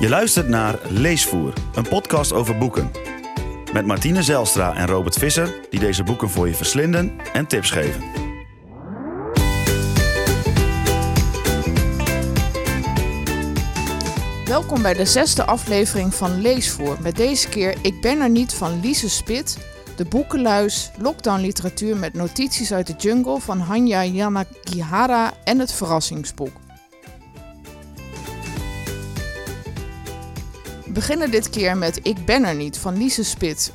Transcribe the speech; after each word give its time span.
Je 0.00 0.08
luistert 0.08 0.48
naar 0.48 0.78
Leesvoer, 0.88 1.52
een 1.74 1.88
podcast 1.88 2.32
over 2.32 2.58
boeken. 2.58 2.90
Met 3.72 3.86
Martine 3.86 4.22
Zelstra 4.22 4.74
en 4.74 4.86
Robert 4.86 5.18
Visser, 5.18 5.54
die 5.70 5.80
deze 5.80 6.02
boeken 6.02 6.30
voor 6.30 6.48
je 6.48 6.54
verslinden 6.54 7.12
en 7.32 7.46
tips 7.46 7.70
geven. 7.70 8.02
Welkom 14.44 14.82
bij 14.82 14.94
de 14.94 15.04
zesde 15.04 15.44
aflevering 15.44 16.14
van 16.14 16.40
Leesvoer. 16.40 16.96
Met 17.00 17.16
deze 17.16 17.48
keer 17.48 17.76
Ik 17.82 18.00
ben 18.00 18.20
er 18.20 18.30
niet 18.30 18.54
van 18.54 18.80
Lise 18.80 19.10
Spit, 19.10 19.58
de 19.96 20.04
boekenluis, 20.04 20.90
lockdown 20.98 21.40
literatuur 21.40 21.96
met 21.96 22.14
notities 22.14 22.72
uit 22.72 22.86
de 22.86 22.94
jungle 22.98 23.40
van 23.40 23.58
Hanya 23.58 24.04
Yanagihara 24.04 25.32
en 25.44 25.58
het 25.58 25.72
verrassingsboek. 25.72 26.67
Beginnen 30.98 31.30
dit 31.30 31.50
keer 31.50 31.76
met 31.76 32.00
Ik 32.02 32.24
ben 32.24 32.44
er 32.44 32.54
niet 32.54 32.78
van 32.78 32.96
Lise 32.96 33.24
Spit. 33.24 33.72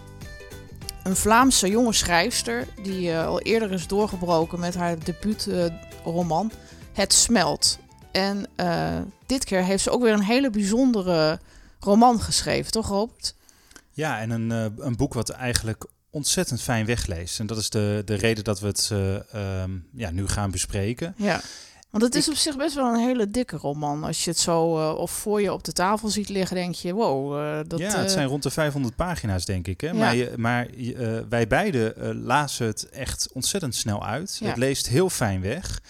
Een 1.04 1.16
Vlaamse 1.16 1.68
jonge 1.68 1.94
schrijfster 1.94 2.68
die 2.82 3.12
eh, 3.12 3.26
al 3.26 3.42
eerder 3.42 3.72
is 3.72 3.88
doorgebroken 3.88 4.60
met 4.60 4.76
haar 4.76 5.04
debuutroman 5.04 6.52
Het 6.94 7.14
Smelt. 7.14 7.80
En 8.12 8.46
eh, 8.56 8.98
dit 9.26 9.44
keer 9.44 9.64
heeft 9.64 9.84
ze 9.84 9.90
ook 9.90 10.02
weer 10.02 10.14
een 10.14 10.24
hele 10.24 10.50
bijzondere 10.50 11.40
roman 11.80 12.22
geschreven, 12.22 12.72
toch 12.72 12.88
Robert? 12.88 13.36
Ja, 13.92 14.20
en 14.20 14.30
een, 14.30 14.52
eh, 14.52 14.86
een 14.86 14.96
boek 14.96 15.14
wat 15.14 15.30
eigenlijk 15.30 15.86
ontzettend 16.10 16.62
fijn 16.62 16.86
wegleest. 16.86 17.40
En 17.40 17.48
dat 17.48 17.58
is 17.58 17.70
de, 17.70 18.02
de 18.06 18.16
reden 18.16 18.44
dat 18.44 18.60
we 18.60 18.68
het 18.68 18.90
eh, 18.92 19.62
ehm, 19.62 19.72
ja, 19.94 20.12
nu 20.12 20.28
gaan 20.28 20.52
bespreken. 20.52 21.14
Ja. 21.18 21.42
Want 21.94 22.06
het 22.06 22.16
is 22.16 22.30
op 22.30 22.36
zich 22.36 22.58
best 22.58 22.76
wel 22.76 22.94
een 22.94 23.00
hele 23.00 23.30
dikke 23.30 23.58
roman. 23.58 24.04
Als 24.04 24.24
je 24.24 24.30
het 24.30 24.40
zo 24.40 24.78
eh, 24.80 24.98
of 24.98 25.12
voor 25.12 25.42
je 25.42 25.54
op 25.54 25.64
de 25.64 25.72
tafel 25.72 26.10
ziet 26.10 26.30
liggen, 26.30 26.56
denk 26.56 26.76
je, 26.76 26.94
wow, 26.94 27.38
eh, 27.38 27.60
dat... 27.68 27.80
ja, 27.80 27.86
het 27.86 28.06
eh, 28.06 28.12
zijn 28.12 28.28
rond 28.28 28.44
de 28.44 28.50
500 28.50 28.96
pagina's, 28.96 29.46
denk 29.46 29.68
ik. 29.68 29.82
Hè? 29.82 29.88
Ja. 29.88 29.94
Maar, 29.94 30.16
je, 30.16 30.34
maar 30.38 30.68
wij 31.30 31.48
beiden 31.48 32.16
lazen 32.24 32.66
het 32.66 32.90
echt 32.90 33.30
ontzettend 33.34 33.76
snel 33.76 34.06
uit. 34.06 34.38
Ja. 34.40 34.48
Het 34.48 34.58
leest 34.58 34.88
heel 34.88 35.10
fijn 35.10 35.42
weg. 35.42 35.82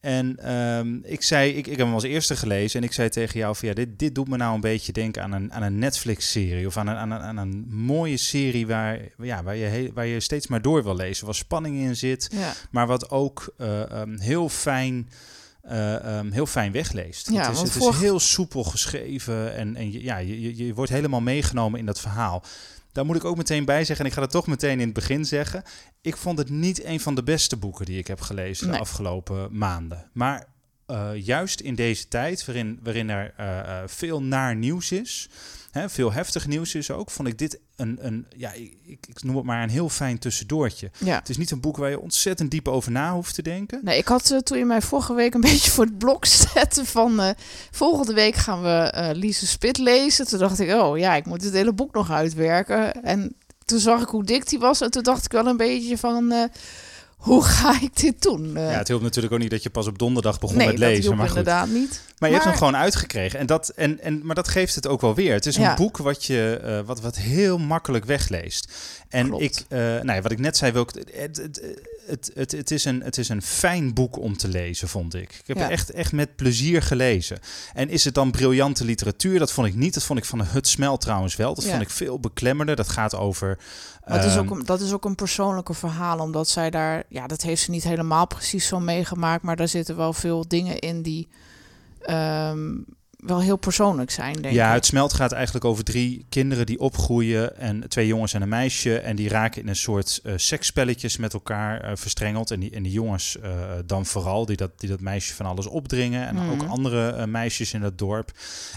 En 0.00 0.36
ehm, 0.36 0.96
ik 1.02 1.22
zei, 1.22 1.50
ik, 1.50 1.66
ik 1.66 1.76
heb 1.76 1.86
hem 1.86 1.94
als 1.94 2.02
eerste 2.02 2.36
gelezen 2.36 2.80
en 2.80 2.86
ik 2.86 2.92
zei 2.92 3.08
tegen 3.08 3.38
jou 3.38 3.56
van 3.56 3.68
ja, 3.68 3.74
dit, 3.74 3.98
dit 3.98 4.14
doet 4.14 4.28
me 4.28 4.36
nou 4.36 4.54
een 4.54 4.60
beetje 4.60 4.92
denken 4.92 5.22
aan 5.22 5.32
een, 5.32 5.52
aan 5.52 5.62
een 5.62 5.78
Netflix-serie 5.78 6.66
of 6.66 6.76
aan 6.76 6.86
een, 6.86 6.96
aan, 6.96 7.10
een, 7.10 7.20
aan 7.20 7.36
een 7.36 7.64
mooie 7.68 8.16
serie 8.16 8.66
waar, 8.66 9.00
ja, 9.22 9.42
waar, 9.42 9.56
je 9.56 9.64
heel, 9.64 9.90
waar 9.92 10.06
je 10.06 10.20
steeds 10.20 10.46
maar 10.46 10.62
door 10.62 10.82
wil 10.82 10.96
lezen, 10.96 11.26
waar 11.26 11.34
spanning 11.34 11.76
in 11.76 11.96
zit, 11.96 12.28
ja. 12.32 12.52
maar 12.70 12.86
wat 12.86 13.10
ook 13.10 13.52
eh, 13.56 13.90
ehm, 13.90 14.18
heel 14.18 14.48
fijn. 14.48 15.08
Ehm, 15.68 16.30
heel 16.30 16.46
fijn 16.46 16.72
wegleest. 16.72 17.30
Ja, 17.30 17.46
het 17.46 17.54
is, 17.54 17.74
het 17.74 17.82
is 17.82 17.98
heel 17.98 18.20
soepel 18.20 18.64
geschreven 18.64 19.54
en, 19.54 19.76
en 19.76 19.92
je- 19.92 20.02
ja, 20.02 20.16
je, 20.18 20.40
je, 20.40 20.66
je 20.66 20.74
wordt 20.74 20.90
helemaal 20.90 21.20
meegenomen 21.20 21.78
in 21.78 21.86
dat 21.86 22.00
verhaal. 22.00 22.42
Daar 22.92 23.06
moet 23.06 23.16
ik 23.16 23.24
ook 23.24 23.36
meteen 23.36 23.64
bij 23.64 23.84
zeggen, 23.84 24.04
en 24.04 24.10
ik 24.10 24.16
ga 24.16 24.22
het 24.22 24.30
toch 24.30 24.46
meteen 24.46 24.72
in 24.80 24.84
het 24.84 24.92
begin 24.94 25.24
zeggen. 25.24 25.62
Ik 26.00 26.16
vond 26.16 26.38
het 26.38 26.50
niet 26.50 26.84
een 26.84 27.00
van 27.00 27.14
de 27.14 27.22
beste 27.22 27.56
boeken 27.56 27.86
die 27.86 27.98
ik 27.98 28.06
heb 28.06 28.20
gelezen 28.20 28.66
Nee. 28.66 28.74
de 28.76 28.82
afgelopen 28.82 29.48
maanden. 29.58 30.10
Maar 30.12 30.44
eh, 30.88 31.10
juist 31.14 31.60
in 31.60 31.74
deze 31.74 32.08
tijd, 32.08 32.44
waarin, 32.44 32.78
waarin 32.82 33.10
er 33.10 33.34
eh, 33.36 33.58
eh, 33.58 33.82
veel 33.86 34.22
naar 34.22 34.56
nieuws 34.56 34.92
is, 34.92 35.28
hè, 35.70 35.88
veel 35.88 36.12
heftig 36.12 36.46
nieuws 36.46 36.74
is 36.74 36.90
ook, 36.90 37.10
vond 37.10 37.28
ik 37.28 37.38
dit 37.38 37.60
een, 37.76 37.98
een 38.00 38.26
ja, 38.36 38.52
ik, 38.52 39.06
ik 39.08 39.22
noem 39.22 39.36
het 39.36 39.44
maar 39.44 39.62
een 39.62 39.68
heel 39.68 39.88
fijn 39.88 40.18
tussendoortje. 40.18 40.90
ja. 40.98 41.18
Het 41.18 41.28
is 41.28 41.36
niet 41.36 41.50
een 41.50 41.60
boek 41.60 41.76
waar 41.76 41.90
je 41.90 42.00
ontzettend 42.00 42.50
diep 42.50 42.68
over 42.68 42.92
na 42.92 43.12
hoeft 43.12 43.34
te 43.34 43.42
denken. 43.42 43.80
Nee, 43.82 43.98
ik 43.98 44.08
had 44.08 44.40
toen 44.42 44.58
je 44.58 44.64
mij 44.64 44.82
vorige 44.82 45.14
week 45.14 45.34
een 45.34 45.40
beetje 45.50 45.70
voor 45.70 45.84
het 45.84 45.98
blok 45.98 46.24
zette 46.24 46.84
van 46.84 47.34
volgende 47.70 48.14
week 48.14 48.34
gaan 48.34 48.62
we 48.62 49.10
Lise 49.14 49.46
Spit 49.46 49.78
lezen. 49.78 50.26
Toen 50.26 50.38
dacht 50.38 50.58
ik, 50.58 50.70
oh 50.70 50.98
ja, 50.98 51.14
ik 51.14 51.26
moet 51.26 51.44
het 51.44 51.52
hele 51.52 51.72
boek 51.72 51.94
nog 51.94 52.10
uitwerken. 52.10 53.02
En 53.02 53.36
toen 53.64 53.78
zag 53.78 54.02
ik 54.02 54.08
hoe 54.08 54.24
dik 54.24 54.48
die 54.48 54.58
was 54.58 54.80
en 54.80 54.90
toen 54.90 55.02
dacht 55.02 55.24
ik 55.24 55.32
wel 55.32 55.46
een 55.46 55.56
beetje 55.56 55.98
van, 55.98 56.50
hoe 57.18 57.44
ga 57.44 57.80
ik 57.80 57.96
dit 57.96 58.22
doen? 58.22 58.56
Eh, 58.56 58.70
Ja, 58.70 58.78
het 58.78 58.88
hielp 58.88 59.02
natuurlijk 59.02 59.34
ook 59.34 59.40
niet 59.40 59.50
dat 59.50 59.62
je 59.62 59.70
pas 59.70 59.86
op 59.86 59.98
donderdag 59.98 60.38
begon 60.38 60.56
nee, 60.56 60.66
met 60.66 60.76
dat 60.76 60.88
lezen. 60.88 61.02
hielp 61.02 61.16
Maar, 61.16 61.28
goed. 61.28 61.36
inderdaad 61.36 61.68
niet. 61.68 62.02
maar 62.18 62.28
je 62.28 62.34
hebt 62.34 62.48
hem 62.48 62.56
gewoon 62.56 62.76
uitgekregen. 62.76 63.38
En 63.38 63.46
dat, 63.46 63.68
en, 63.68 64.00
en, 64.00 64.26
maar 64.26 64.34
dat 64.34 64.48
geeft 64.48 64.74
het 64.74 64.86
ook 64.86 65.00
wel 65.00 65.14
weer. 65.14 65.32
Het 65.34 65.46
is 65.46 65.56
Ja. 65.56 65.70
een 65.70 65.76
boek 65.76 65.96
wat, 65.96 66.24
je, 66.24 66.60
eh, 66.64 66.80
wat, 66.86 67.00
wat 67.00 67.16
heel 67.16 67.58
makkelijk 67.58 68.04
wegleest. 68.04 68.72
En 69.08 69.26
Klopt. 69.28 69.42
ik, 69.42 69.64
eh 69.68 69.78
nou 69.78 70.12
ja, 70.12 70.20
wat 70.20 70.32
ik 70.32 70.38
net 70.38 70.56
zei, 70.56 70.72
wil 70.72 70.82
ik, 70.82 70.90
het, 70.94 71.36
het, 71.36 71.60
het, 72.06 72.30
het, 72.34 72.52
het, 72.52 72.70
is 72.70 72.84
een, 72.84 73.02
het 73.02 73.18
is 73.18 73.28
een 73.28 73.42
fijn 73.42 73.94
boek 73.94 74.18
om 74.18 74.36
te 74.36 74.48
lezen, 74.48 74.88
vond 74.88 75.14
ik. 75.14 75.22
Ik 75.32 75.46
heb 75.46 75.56
Ja. 75.56 75.62
het 75.62 75.72
echt, 75.72 75.90
echt 75.90 76.12
met 76.12 76.36
plezier 76.36 76.82
gelezen. 76.82 77.38
En 77.74 77.88
is 77.88 78.04
het 78.04 78.14
dan 78.14 78.30
briljante 78.30 78.84
literatuur? 78.84 79.38
Dat 79.38 79.52
vond 79.52 79.66
ik 79.66 79.74
niet. 79.74 79.94
Dat 79.94 80.02
vond 80.04 80.18
ik 80.18 80.24
van 80.24 80.40
Het 80.44 80.68
Smel 80.68 80.96
trouwens 80.96 81.36
wel. 81.36 81.54
Dat 81.54 81.64
Ja. 81.64 81.70
vond 81.70 81.82
ik 81.82 81.90
veel 81.90 82.18
beklemmender. 82.20 82.76
Dat 82.76 82.88
gaat 82.88 83.14
over... 83.14 83.58
Het 84.04 84.24
is 84.24 84.36
ook 84.36 84.44
ehm, 84.50 84.58
een, 84.58 84.64
dat 84.64 84.80
is 84.80 84.92
ook 84.92 85.04
een 85.04 85.14
persoonlijke 85.14 85.74
verhaal, 85.74 86.18
omdat 86.18 86.48
zij 86.48 86.70
daar, 86.70 87.02
ja, 87.08 87.26
dat 87.26 87.42
heeft 87.42 87.62
ze 87.62 87.70
niet 87.70 87.84
helemaal 87.84 88.26
precies 88.26 88.66
zo 88.66 88.80
meegemaakt, 88.80 89.42
maar 89.42 89.56
daar 89.56 89.68
zitten 89.68 89.96
wel 89.96 90.12
veel 90.12 90.48
dingen 90.48 90.78
in 90.78 91.02
die 91.02 91.28
ehm, 92.00 92.76
wel 93.18 93.40
heel 93.40 93.56
persoonlijk 93.56 94.10
zijn, 94.10 94.42
denk 94.42 94.54
ja, 94.54 94.68
ik. 94.68 94.74
het 94.74 94.86
smelt 94.86 95.12
gaat 95.12 95.32
eigenlijk 95.32 95.64
over 95.64 95.84
drie 95.84 96.26
kinderen 96.28 96.66
die 96.66 96.80
opgroeien. 96.80 97.58
En 97.58 97.88
twee 97.88 98.06
jongens 98.06 98.34
en 98.34 98.42
een 98.42 98.48
meisje. 98.48 98.98
En 98.98 99.16
die 99.16 99.28
raken 99.28 99.62
in 99.62 99.68
een 99.68 99.76
soort 99.76 100.20
eh 100.24 100.32
seksspelletjes 100.36 101.16
met 101.16 101.32
elkaar 101.32 101.80
eh, 101.80 101.90
verstrengeld. 101.94 102.50
En 102.50 102.60
die, 102.60 102.70
en 102.70 102.82
die 102.82 102.92
jongens 102.92 103.38
eh, 103.40 103.50
dan 103.86 104.06
vooral, 104.06 104.46
die 104.46 104.56
dat, 104.56 104.70
die 104.76 104.88
dat 104.88 105.00
meisje 105.00 105.34
van 105.34 105.46
alles 105.46 105.66
opdringen. 105.66 106.26
En 106.26 106.50
ook 106.50 106.62
andere 106.68 107.10
eh, 107.10 107.24
meisjes 107.24 107.72
in 107.72 107.80
dat 107.80 107.98
dorp. 107.98 108.30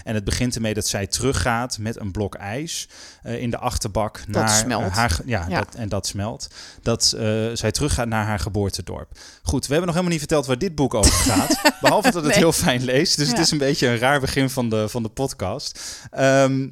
En 0.04 0.14
het 0.14 0.24
begint 0.24 0.54
ermee 0.54 0.74
dat 0.74 0.86
zij 0.86 1.06
teruggaat 1.06 1.78
met 1.78 2.00
een 2.00 2.10
blok 2.10 2.34
ijs 2.34 2.88
in 3.22 3.50
de 3.50 3.58
achterbak. 3.58 4.22
naar 4.26 4.48
eh, 4.48 4.56
smelt. 4.56 4.92
haar. 4.92 5.20
Ja, 5.24 5.46
Ja. 5.48 5.58
Dat, 5.58 5.74
en 5.74 5.88
dat 5.88 6.06
smelt. 6.06 6.48
Dat 6.82 7.04
zij 7.52 7.72
teruggaat 7.72 8.08
naar 8.08 8.26
haar 8.26 8.38
geboortedorp. 8.38 9.08
Goed, 9.42 9.66
we 9.66 9.72
hebben 9.72 9.86
nog 9.86 9.94
helemaal 9.94 10.10
niet 10.18 10.26
verteld 10.28 10.46
waar 10.46 10.58
dit 10.58 10.74
boek 10.74 10.94
over 10.94 11.12
gaat. 11.12 11.60
behalve 11.80 12.10
dat 12.10 12.22
het 12.22 12.30
Nee. 12.32 12.40
heel 12.40 12.52
fijn 12.52 12.84
leest. 12.84 13.16
Dus 13.16 13.28
het 13.28 13.38
is 13.38 13.50
een 13.50 13.58
beetje 13.58 13.88
een 13.88 13.98
raar 13.98 14.20
begin 14.20 14.30
van 14.50 14.68
de, 14.68 14.88
van 14.88 15.02
de 15.02 15.08
podcast. 15.08 15.80
Ehm, 16.10 16.68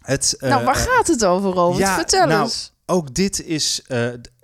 het, 0.00 0.36
eh, 0.38 0.50
nou, 0.50 0.64
waar 0.64 0.76
eh, 0.76 0.82
gaat 0.82 1.06
het 1.06 1.24
over, 1.24 1.50
Robert? 1.50 1.78
ja, 1.78 1.94
Vertel 1.94 2.26
nou, 2.26 2.42
eens. 2.42 2.72
ook 2.86 3.14
dit 3.14 3.44
is. 3.44 3.82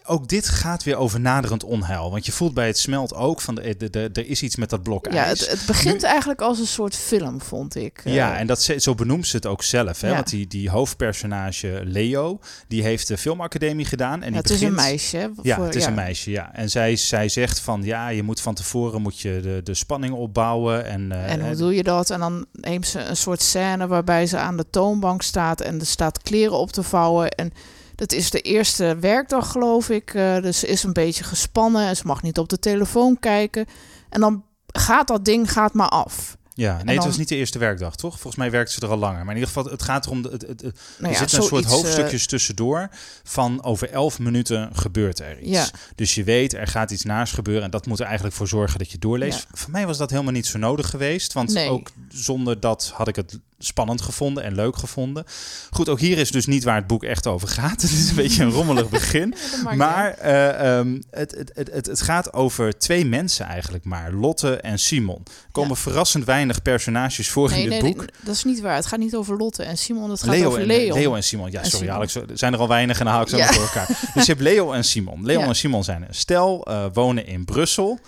Eh, 0.04 0.14
ook 0.14 0.28
dit 0.28 0.48
gaat 0.48 0.82
weer 0.84 0.96
over 0.96 1.20
naderend 1.20 1.64
onheil. 1.64 2.10
Want 2.10 2.26
je 2.26 2.32
voelt 2.32 2.54
bij 2.54 2.66
het 2.66 2.78
smelt 2.78 3.14
ook 3.14 3.40
van 3.40 3.54
de, 3.54 3.74
de, 3.76 3.90
de- 3.90 4.10
er 4.12 4.26
is 4.26 4.42
iets 4.42 4.56
met 4.56 4.70
dat 4.70 4.82
blok 4.82 5.12
Ja, 5.12 5.24
ijs. 5.24 5.40
het, 5.40 5.50
het 5.50 5.66
begint 5.66 6.00
Nu- 6.02 6.08
eigenlijk 6.08 6.40
als 6.40 6.58
een 6.58 6.66
soort 6.66 6.96
film, 6.96 7.40
vond 7.40 7.76
ik. 7.76 8.00
Eh, 8.04 8.14
Ja, 8.14 8.36
en 8.38 8.46
dat, 8.46 8.62
zo 8.76 8.94
benoemt 8.94 9.26
ze 9.26 9.36
het 9.36 9.46
ook 9.46 9.62
zelf. 9.62 10.00
Hè? 10.00 10.08
Ja. 10.08 10.14
Want 10.14 10.30
die, 10.30 10.46
die 10.46 10.70
hoofdpersonage 10.70 11.80
Leo, 11.84 12.38
die 12.68 12.82
heeft 12.82 13.08
de 13.08 13.18
filmacademie 13.18 13.84
gedaan. 13.86 14.22
En 14.22 14.26
ja, 14.26 14.28
die 14.30 14.36
het 14.36 14.50
is 14.50 14.60
een 14.60 14.74
meisje. 14.74 15.16
hè, 15.16 15.28
Ja, 15.42 15.56
voor- 15.56 15.64
het 15.64 15.74
is 15.74 15.84
een 15.86 15.94
meisje, 15.94 16.30
ja. 16.30 16.54
En 16.54 16.70
zij, 16.70 16.96
zij 16.96 17.28
zegt 17.28 17.60
van, 17.60 17.82
ja, 17.82 18.08
je 18.08 18.22
moet 18.22 18.40
van 18.40 18.54
tevoren 18.54 19.02
moet 19.02 19.20
je 19.20 19.40
de, 19.42 19.60
de 19.64 19.74
spanning 19.74 20.14
opbouwen. 20.14 20.84
En, 20.86 21.12
eh, 21.12 21.30
En 21.32 21.40
hoe 21.40 21.48
en- 21.50 21.56
doe 21.56 21.74
je 21.74 21.82
dat? 21.82 22.10
En 22.10 22.20
dan 22.20 22.46
neemt 22.52 22.86
ze 22.86 23.00
een 23.00 23.16
soort 23.16 23.42
scène 23.42 23.86
waarbij 23.86 24.26
ze 24.26 24.36
aan 24.38 24.56
de 24.56 24.66
toonbank 24.70 25.22
staat 25.22 25.60
en 25.60 25.80
er 25.80 25.86
staat 25.86 26.22
kleren 26.22 26.58
op 26.58 26.72
te 26.72 26.82
vouwen. 26.82 27.28
En 27.30 27.52
dat 27.94 28.12
is 28.12 28.30
de 28.30 28.40
eerste 28.40 28.96
werkdag, 29.00 29.50
geloof 29.50 29.90
ik. 29.90 30.14
Eh, 30.14 30.42
dus 30.42 30.58
ze 30.58 30.66
is 30.66 30.82
een 30.82 30.92
beetje 30.92 31.24
gespannen 31.24 31.86
en 31.86 31.96
ze 31.96 32.06
mag 32.06 32.22
niet 32.22 32.38
op 32.38 32.48
de 32.48 32.58
telefoon 32.58 33.18
kijken. 33.20 33.66
En 34.08 34.20
dan 34.20 34.44
gaat 34.66 35.08
dat 35.08 35.24
ding 35.24 35.52
gaat 35.52 35.72
maar 35.74 35.88
af. 35.88 36.36
Ja, 36.56 36.74
nee, 36.76 36.84
dan- 36.84 36.94
het 36.94 37.04
was 37.04 37.16
niet 37.16 37.28
de 37.28 37.36
eerste 37.36 37.58
werkdag, 37.58 37.96
toch? 37.96 38.12
Volgens 38.12 38.36
mij 38.36 38.50
werkte 38.50 38.72
ze 38.72 38.80
er 38.80 38.88
al 38.88 38.96
langer. 38.96 39.18
Maar 39.24 39.34
in 39.34 39.40
ieder 39.40 39.52
geval, 39.54 39.64
het 39.72 39.82
gaat 39.82 40.06
erom... 40.06 40.22
Het, 40.22 40.32
het, 40.32 40.42
het- 40.60 40.80
Nou 40.98 41.12
er 41.12 41.18
zitten 41.18 41.38
een 41.38 41.44
soort 41.44 41.64
eh, 41.64 41.70
hoofdstukjes 41.70 42.26
tussendoor 42.26 42.88
van 43.22 43.64
over 43.64 43.90
elf 43.90 44.18
minuten 44.18 44.70
gebeurt 44.76 45.18
er 45.20 45.38
iets. 45.40 45.50
Ja. 45.50 45.66
Dus 45.94 46.14
je 46.14 46.24
weet, 46.24 46.52
er 46.54 46.66
gaat 46.66 46.90
iets 46.90 47.04
naast 47.04 47.34
gebeuren 47.34 47.62
en 47.64 47.70
dat 47.70 47.86
moet 47.86 47.98
er 48.00 48.04
eigenlijk 48.06 48.34
voor 48.36 48.48
zorgen 48.48 48.78
dat 48.78 48.90
je 48.90 48.98
doorleest. 48.98 49.38
Ja. 49.50 49.56
Voor 49.58 49.70
mij 49.70 49.86
was 49.86 49.98
dat 49.98 50.10
helemaal 50.10 50.32
niet 50.32 50.46
zo 50.46 50.58
nodig 50.58 50.90
geweest, 50.90 51.32
want 51.32 51.52
Nee. 51.52 51.70
ook 51.70 51.90
zonder 52.08 52.60
dat 52.60 52.92
had 52.94 53.08
ik 53.08 53.16
het 53.16 53.38
spannend 53.58 54.00
gevonden 54.02 54.44
en 54.44 54.54
leuk 54.54 54.76
gevonden. 54.76 55.24
Goed, 55.70 55.88
ook 55.88 56.00
hier 56.00 56.18
is 56.18 56.30
dus 56.30 56.46
niet 56.46 56.64
waar 56.64 56.76
het 56.76 56.86
boek 56.86 57.02
echt 57.04 57.26
over 57.26 57.48
gaat. 57.48 57.82
Het 57.82 57.90
is 57.90 58.08
een 58.08 58.14
beetje 58.16 58.42
een 58.42 58.50
rommelig 58.50 58.88
begin. 58.88 59.34
Maar 59.76 60.10
eh, 60.10 60.78
ehm, 60.78 61.00
het, 61.10 61.30
het, 61.54 61.68
het, 61.72 61.86
het, 61.86 62.02
gaat 62.02 62.32
over 62.32 62.78
twee 62.78 63.04
mensen 63.06 63.46
eigenlijk 63.46 63.84
maar. 63.84 64.12
Lotte 64.12 64.56
en 64.56 64.78
Simon. 64.78 65.22
Er 65.24 65.32
komen 65.52 65.70
Ja. 65.70 65.76
verrassend 65.76 66.24
weinig 66.24 66.62
personages 66.62 67.28
voor 67.30 67.50
Nee, 67.50 67.62
in 67.62 67.70
dit 67.70 67.82
nee, 67.82 67.90
boek. 67.90 68.00
nee, 68.00 68.10
dat 68.24 68.34
is 68.34 68.44
niet 68.44 68.60
waar. 68.60 68.74
Het 68.74 68.86
gaat 68.86 68.98
niet 68.98 69.14
over 69.14 69.36
Lotte 69.36 69.62
en 69.62 69.78
Simon. 69.78 70.10
Het 70.10 70.22
gaat 70.22 70.30
Leo 70.30 70.46
over 70.46 70.60
en, 70.60 70.66
Leon. 70.66 70.98
Leo 70.98 71.14
en 71.14 71.22
Simon. 71.24 71.50
Ja, 71.50 71.58
En 71.60 71.64
sorry 71.70 71.78
Simon. 71.78 71.96
Alex. 71.96 72.14
Er 72.14 72.26
zijn 72.32 72.52
er 72.52 72.58
al 72.58 72.68
weinig 72.68 72.98
en 72.98 73.04
dan 73.04 73.14
haal 73.14 73.22
ik 73.22 73.28
ze 73.28 73.36
Ja. 73.36 73.52
door 73.52 73.62
elkaar. 73.62 73.86
Dus 74.14 74.26
je 74.26 74.32
hebt 74.32 74.40
Leo 74.44 74.72
en 74.72 74.84
Simon. 74.84 75.24
Leo 75.24 75.40
Ja. 75.44 75.46
en 75.46 75.56
Simon 75.56 75.84
zijn 75.84 76.02
een 76.02 76.14
stel, 76.14 76.64
eh, 76.66 76.84
wonen 76.92 77.26
in 77.26 77.44
Brussel. 77.44 77.98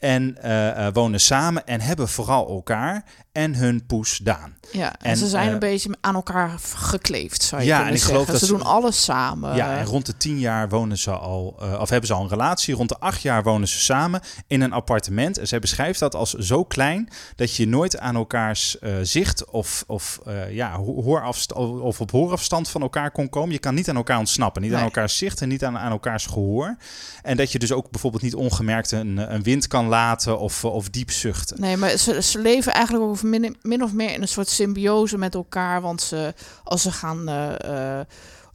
En 0.00 0.36
eh, 0.42 0.86
eh, 0.86 0.94
wonen 0.94 1.20
samen 1.20 1.66
en 1.66 1.80
hebben 1.80 2.08
vooral 2.08 2.48
elkaar 2.48 3.04
en 3.32 3.54
hun 3.54 3.86
poes 3.86 4.18
Daan. 4.18 4.54
Ja, 4.72 4.92
en, 4.98 5.10
En, 5.10 5.16
ze 5.16 5.26
zijn 5.28 5.46
eh, 5.46 5.52
een 5.52 5.58
beetje 5.58 5.96
aan 6.00 6.14
elkaar 6.14 6.50
gekleefd, 6.74 7.42
zou 7.42 7.60
je 7.62 7.66
Ja, 7.66 7.74
kunnen 7.76 7.92
en 7.94 7.98
ik 8.00 8.04
geloof 8.06 8.26
zeggen. 8.26 8.40
dat 8.40 8.48
Ze 8.48 8.56
ze- 8.56 8.62
doen 8.64 8.72
alles 8.72 9.04
samen. 9.04 9.54
Ja, 9.56 9.76
en 9.78 9.84
rond 9.84 10.06
de 10.06 10.16
tien 10.16 10.38
jaar 10.38 10.68
wonen 10.68 10.98
ze 10.98 11.10
al, 11.10 11.56
of 11.80 11.88
hebben 11.88 12.06
ze 12.08 12.14
al 12.14 12.22
een 12.22 12.28
relatie. 12.28 12.74
Rond 12.74 12.88
de 12.88 12.98
acht 12.98 13.22
jaar 13.22 13.42
wonen 13.42 13.68
ze 13.68 13.78
samen 13.80 14.20
in 14.46 14.60
een 14.60 14.72
appartement. 14.72 15.38
En 15.38 15.46
zij 15.48 15.58
beschrijft 15.58 15.98
dat 15.98 16.14
als 16.14 16.32
zo 16.32 16.64
klein 16.64 17.08
dat 17.36 17.56
je 17.56 17.66
nooit 17.68 17.98
aan 17.98 18.14
elkaars 18.16 18.76
zicht 19.02 19.44
of, 19.50 19.84
of, 19.86 20.18
ja, 20.50 20.76
ho- 20.76 21.02
hoorafst- 21.02 21.52
of 21.54 22.00
op 22.00 22.10
hoorafstand 22.10 22.68
van 22.68 22.82
elkaar 22.82 23.10
kon 23.10 23.28
komen. 23.28 23.52
Je 23.52 23.58
kan 23.58 23.74
niet 23.74 23.88
aan 23.88 23.96
elkaar 23.96 24.18
ontsnappen. 24.18 24.62
Niet 24.62 24.72
aan 24.74 24.82
elkaars 24.82 25.16
zicht 25.16 25.40
en 25.42 25.48
niet 25.48 25.64
aan, 25.64 25.78
aan 25.78 25.90
elkaars 25.90 26.26
gehoor. 26.26 26.76
En 27.22 27.36
dat 27.36 27.52
je 27.52 27.58
dus 27.58 27.72
ook 27.72 27.90
bijvoorbeeld 27.90 28.22
niet 28.22 28.34
ongemerkt 28.34 28.90
een, 28.90 29.34
een 29.34 29.42
wind 29.42 29.66
kan 29.66 29.88
laten 29.90 30.38
of, 30.38 30.64
of 30.64 30.88
diep 30.88 31.10
zuchten. 31.10 31.60
Nee, 31.60 31.76
maar 31.76 31.96
ze, 31.96 32.22
ze 32.22 32.38
leven 32.38 32.72
eigenlijk 32.72 33.04
ook 33.04 33.22
min, 33.22 33.56
min 33.62 33.82
of 33.82 33.92
meer 33.92 34.12
in 34.12 34.22
een 34.22 34.28
soort 34.28 34.48
symbiose 34.48 35.18
met 35.18 35.34
elkaar. 35.34 35.80
Want 35.80 36.02
ze, 36.02 36.34
als 36.64 36.82
ze 36.82 36.92
gaan 36.92 37.28
eh, 37.28 37.98
eh, 37.98 38.06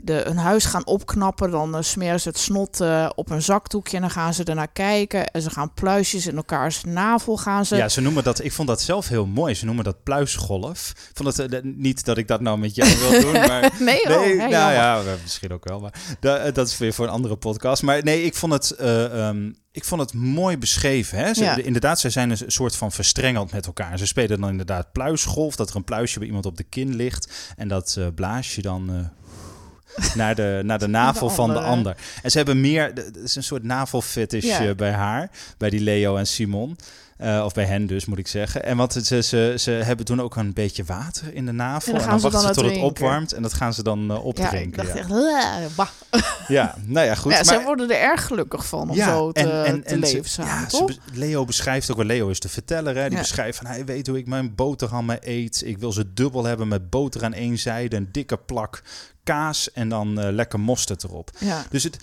de, 0.05 0.21
hun 0.25 0.37
huis 0.37 0.65
gaan 0.65 0.85
opknappen, 0.85 1.51
dan 1.51 1.75
eh, 1.75 1.81
smeren 1.81 2.19
ze 2.21 2.27
het 2.27 2.37
snot 2.37 2.81
eh, 2.81 3.09
op 3.15 3.29
een 3.29 3.41
zakdoekje 3.41 3.95
en 3.95 4.01
dan 4.01 4.11
gaan 4.11 4.33
ze 4.33 4.43
ernaar 4.43 4.67
kijken. 4.73 5.27
En 5.31 5.41
ze 5.41 5.49
gaan 5.49 5.73
pluisjes 5.73 6.27
in 6.27 6.35
elkaars 6.35 6.83
navel 6.83 7.37
gaan 7.37 7.65
ze. 7.65 7.75
Ja, 7.75 7.89
ze 7.89 8.01
noemen 8.01 8.23
dat. 8.23 8.43
Ik 8.43 8.51
vond 8.51 8.67
dat 8.67 8.81
zelf 8.81 9.07
heel 9.07 9.25
mooi. 9.25 9.55
Ze 9.55 9.65
noemen 9.65 9.83
dat 9.83 10.03
pluisgolf. 10.03 10.89
Ik 10.89 11.09
vond 11.13 11.37
het 11.37 11.53
eh, 11.53 11.59
niet 11.63 12.05
dat 12.05 12.17
ik 12.17 12.27
dat 12.27 12.41
nou 12.41 12.57
met 12.57 12.75
jou 12.75 12.97
wil 12.99 13.21
doen, 13.21 13.31
maar 13.47 13.71
nee, 13.79 14.01
oh, 14.03 14.19
Nee, 14.19 14.35
nou 14.37 14.73
ja, 14.73 15.01
misschien 15.21 15.51
ook 15.51 15.67
wel. 15.67 15.79
Maar 15.79 15.93
da- 16.19 16.37
eh, 16.37 16.53
dat 16.53 16.67
is 16.67 16.77
weer 16.77 16.93
voor 16.93 17.05
een 17.05 17.11
andere 17.11 17.35
podcast. 17.35 17.81
Maar 17.83 18.03
nee, 18.03 18.23
ik 18.23 18.35
vond 18.35 18.53
het, 18.53 18.71
eh, 18.71 19.27
ehm, 19.27 19.51
ik 19.71 19.83
vond 19.85 20.01
het 20.01 20.13
mooi 20.13 20.57
beschreven. 20.57 21.17
Hè? 21.17 21.33
Ze, 21.33 21.43
Ja. 21.43 21.55
inderdaad, 21.57 21.99
zij 21.99 22.09
zijn 22.09 22.29
een 22.29 22.37
soort 22.47 22.75
van 22.75 22.91
verstrengeld 22.91 23.51
met 23.51 23.65
elkaar. 23.65 23.97
Ze 23.97 24.05
spelen 24.07 24.39
dan 24.41 24.49
inderdaad 24.49 24.91
pluisgolf. 24.91 25.55
Dat 25.55 25.69
er 25.69 25.75
een 25.75 25.83
pluisje 25.83 26.17
bij 26.19 26.27
iemand 26.27 26.45
op 26.45 26.57
de 26.57 26.63
kin 26.63 26.95
ligt. 26.95 27.53
En 27.57 27.67
dat 27.67 27.95
eh, 27.99 28.05
blaas 28.15 28.55
je 28.55 28.61
dan... 28.61 29.09
naar 30.15 30.35
de, 30.35 30.61
naar 30.63 30.79
de 30.79 30.87
navel 30.87 31.29
van 31.29 31.53
de 31.53 31.59
ander. 31.59 31.95
En 32.23 32.31
ze 32.31 32.37
hebben 32.37 32.61
meer... 32.61 32.91
Het 32.95 33.17
is 33.23 33.35
een 33.35 33.43
soort 33.43 33.63
navelfetish 33.63 34.45
Ja. 34.45 34.65
eh, 34.67 34.75
bij 34.75 34.91
haar. 34.91 35.29
Bij 35.57 35.69
die 35.69 35.79
Leo 35.81 36.15
en 36.15 36.27
Simon. 36.27 36.77
Eh, 37.17 37.41
of 37.45 37.53
bij 37.53 37.65
hen 37.65 37.87
dus, 37.87 38.05
moet 38.05 38.17
ik 38.17 38.27
zeggen. 38.27 38.63
En 38.63 38.77
want 38.77 38.93
ze, 38.93 39.21
ze, 39.23 39.53
ze 39.57 39.71
hebben 39.71 40.05
toen 40.05 40.21
ook 40.21 40.35
een 40.35 40.53
beetje 40.53 40.83
water 40.83 41.33
in 41.33 41.45
de 41.45 41.51
navel. 41.51 41.93
En 41.93 42.01
En 42.01 42.09
dan 42.09 42.19
ze 42.19 42.29
wachten 42.29 42.53
ze 42.55 42.61
tot 42.61 42.71
het 42.71 42.81
opwarmt. 42.81 43.31
En 43.33 43.41
dat 43.41 43.53
gaan 43.53 43.73
ze 43.73 43.83
dan 43.83 43.99
eh, 44.01 44.07
ja, 44.07 44.15
opdrinken. 44.15 44.61
ik 44.61 44.75
dacht 44.75 44.87
ja. 44.87 44.95
echt, 44.95 45.07
"Bleh, 45.07 45.65
bah." 45.75 45.87
Ja, 46.47 46.75
nou 46.85 47.05
ja, 47.05 47.15
goed. 47.15 47.31
ja, 47.31 47.37
maar, 47.37 47.45
zij 47.45 47.63
worden 47.63 47.89
er 47.91 47.99
erg 48.01 48.25
gelukkig 48.27 48.65
van 48.65 48.89
om 48.89 48.95
zo 48.97 49.31
te, 49.31 49.41
te 49.85 49.89
ze- 49.89 49.99
leven 49.99 50.29
samen, 50.29 50.67
ja, 50.71 50.85
be- 50.85 50.95
Leo 51.13 51.45
beschrijft 51.45 51.91
ook 51.91 51.97
wel, 51.97 52.05
Leo 52.05 52.27
is 52.29 52.39
de 52.39 52.49
verteller, 52.49 52.95
hè, 52.95 53.03
die 53.03 53.11
Ja. 53.11 53.19
beschrijft 53.19 53.57
van 53.57 53.67
hij 53.67 53.85
weet 53.85 54.07
hoe 54.07 54.17
ik 54.17 54.27
mijn 54.27 54.55
boterhammen 54.55 55.17
eet. 55.21 55.61
Ik 55.65 55.77
wil 55.77 55.91
ze 55.91 56.13
dubbel 56.13 56.43
hebben 56.43 56.67
met 56.67 56.89
boter 56.89 57.23
aan 57.23 57.33
één 57.33 57.57
zijde, 57.57 57.95
een 57.95 58.09
dikke 58.11 58.37
plak 58.37 58.81
kaas 59.25 59.71
en 59.71 59.89
dan 59.89 60.19
eh, 60.19 60.33
lekker 60.33 60.59
mosterd 60.59 61.03
erop. 61.03 61.29
Ja. 61.39 61.65
Dus 61.69 61.83
het, 61.83 61.97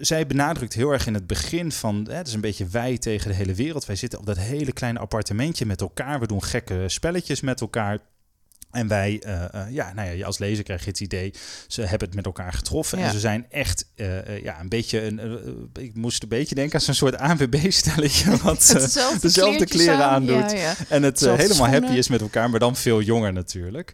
zij 0.00 0.26
benadrukt 0.26 0.74
heel 0.74 0.90
erg 0.90 1.06
in 1.06 1.14
het 1.14 1.26
begin 1.26 1.72
van, 1.72 2.06
hè, 2.08 2.14
het 2.14 2.26
is 2.26 2.34
een 2.34 2.40
beetje 2.40 2.66
wij 2.66 2.98
tegen 2.98 3.30
de 3.30 3.36
hele 3.36 3.54
wereld. 3.54 3.84
Wij 3.84 3.96
zitten 3.96 4.18
op 4.18 4.26
dat 4.26 4.38
hele 4.38 4.72
kleine 4.72 4.98
appartementje 4.98 5.66
met 5.66 5.80
elkaar. 5.80 6.20
We 6.20 6.26
doen 6.26 6.42
gekke 6.42 6.84
spelletjes 6.86 7.40
met 7.40 7.60
elkaar. 7.60 7.98
En 8.70 8.88
wij, 8.88 9.20
eh, 9.22 9.54
eh, 9.54 9.70
ja, 9.70 9.92
nou 9.92 10.16
ja, 10.16 10.26
als 10.26 10.38
lezer 10.38 10.64
krijg 10.64 10.84
je 10.84 10.90
het 10.90 11.00
idee, 11.00 11.34
ze 11.66 11.80
hebben 11.80 12.06
het 12.08 12.16
met 12.16 12.24
elkaar 12.24 12.52
getroffen. 12.52 12.98
Ja. 12.98 13.04
En 13.04 13.10
ze 13.10 13.18
zijn 13.18 13.46
echt, 13.50 13.86
eh, 13.94 14.42
ja, 14.42 14.60
een 14.60 14.68
beetje, 14.68 15.04
een, 15.04 15.20
ik 15.72 15.94
moest 15.94 16.22
een 16.22 16.28
beetje 16.28 16.54
denken 16.54 16.74
aan 16.74 16.80
zo'n 16.80 16.94
soort 16.94 17.16
ANWB-stelletje. 17.16 18.36
Wat 18.42 18.74
dezelfde 19.20 19.64
kleren 19.64 19.94
aan, 19.94 20.02
aandoet. 20.02 20.50
Ja, 20.50 20.58
ja. 20.58 20.74
en 20.88 21.02
het 21.02 21.20
helemaal 21.20 21.68
happy 21.68 21.92
is 21.92 22.08
met 22.08 22.20
elkaar, 22.20 22.50
maar 22.50 22.60
dan 22.60 22.76
veel 22.76 23.00
jonger 23.00 23.32
natuurlijk. 23.32 23.92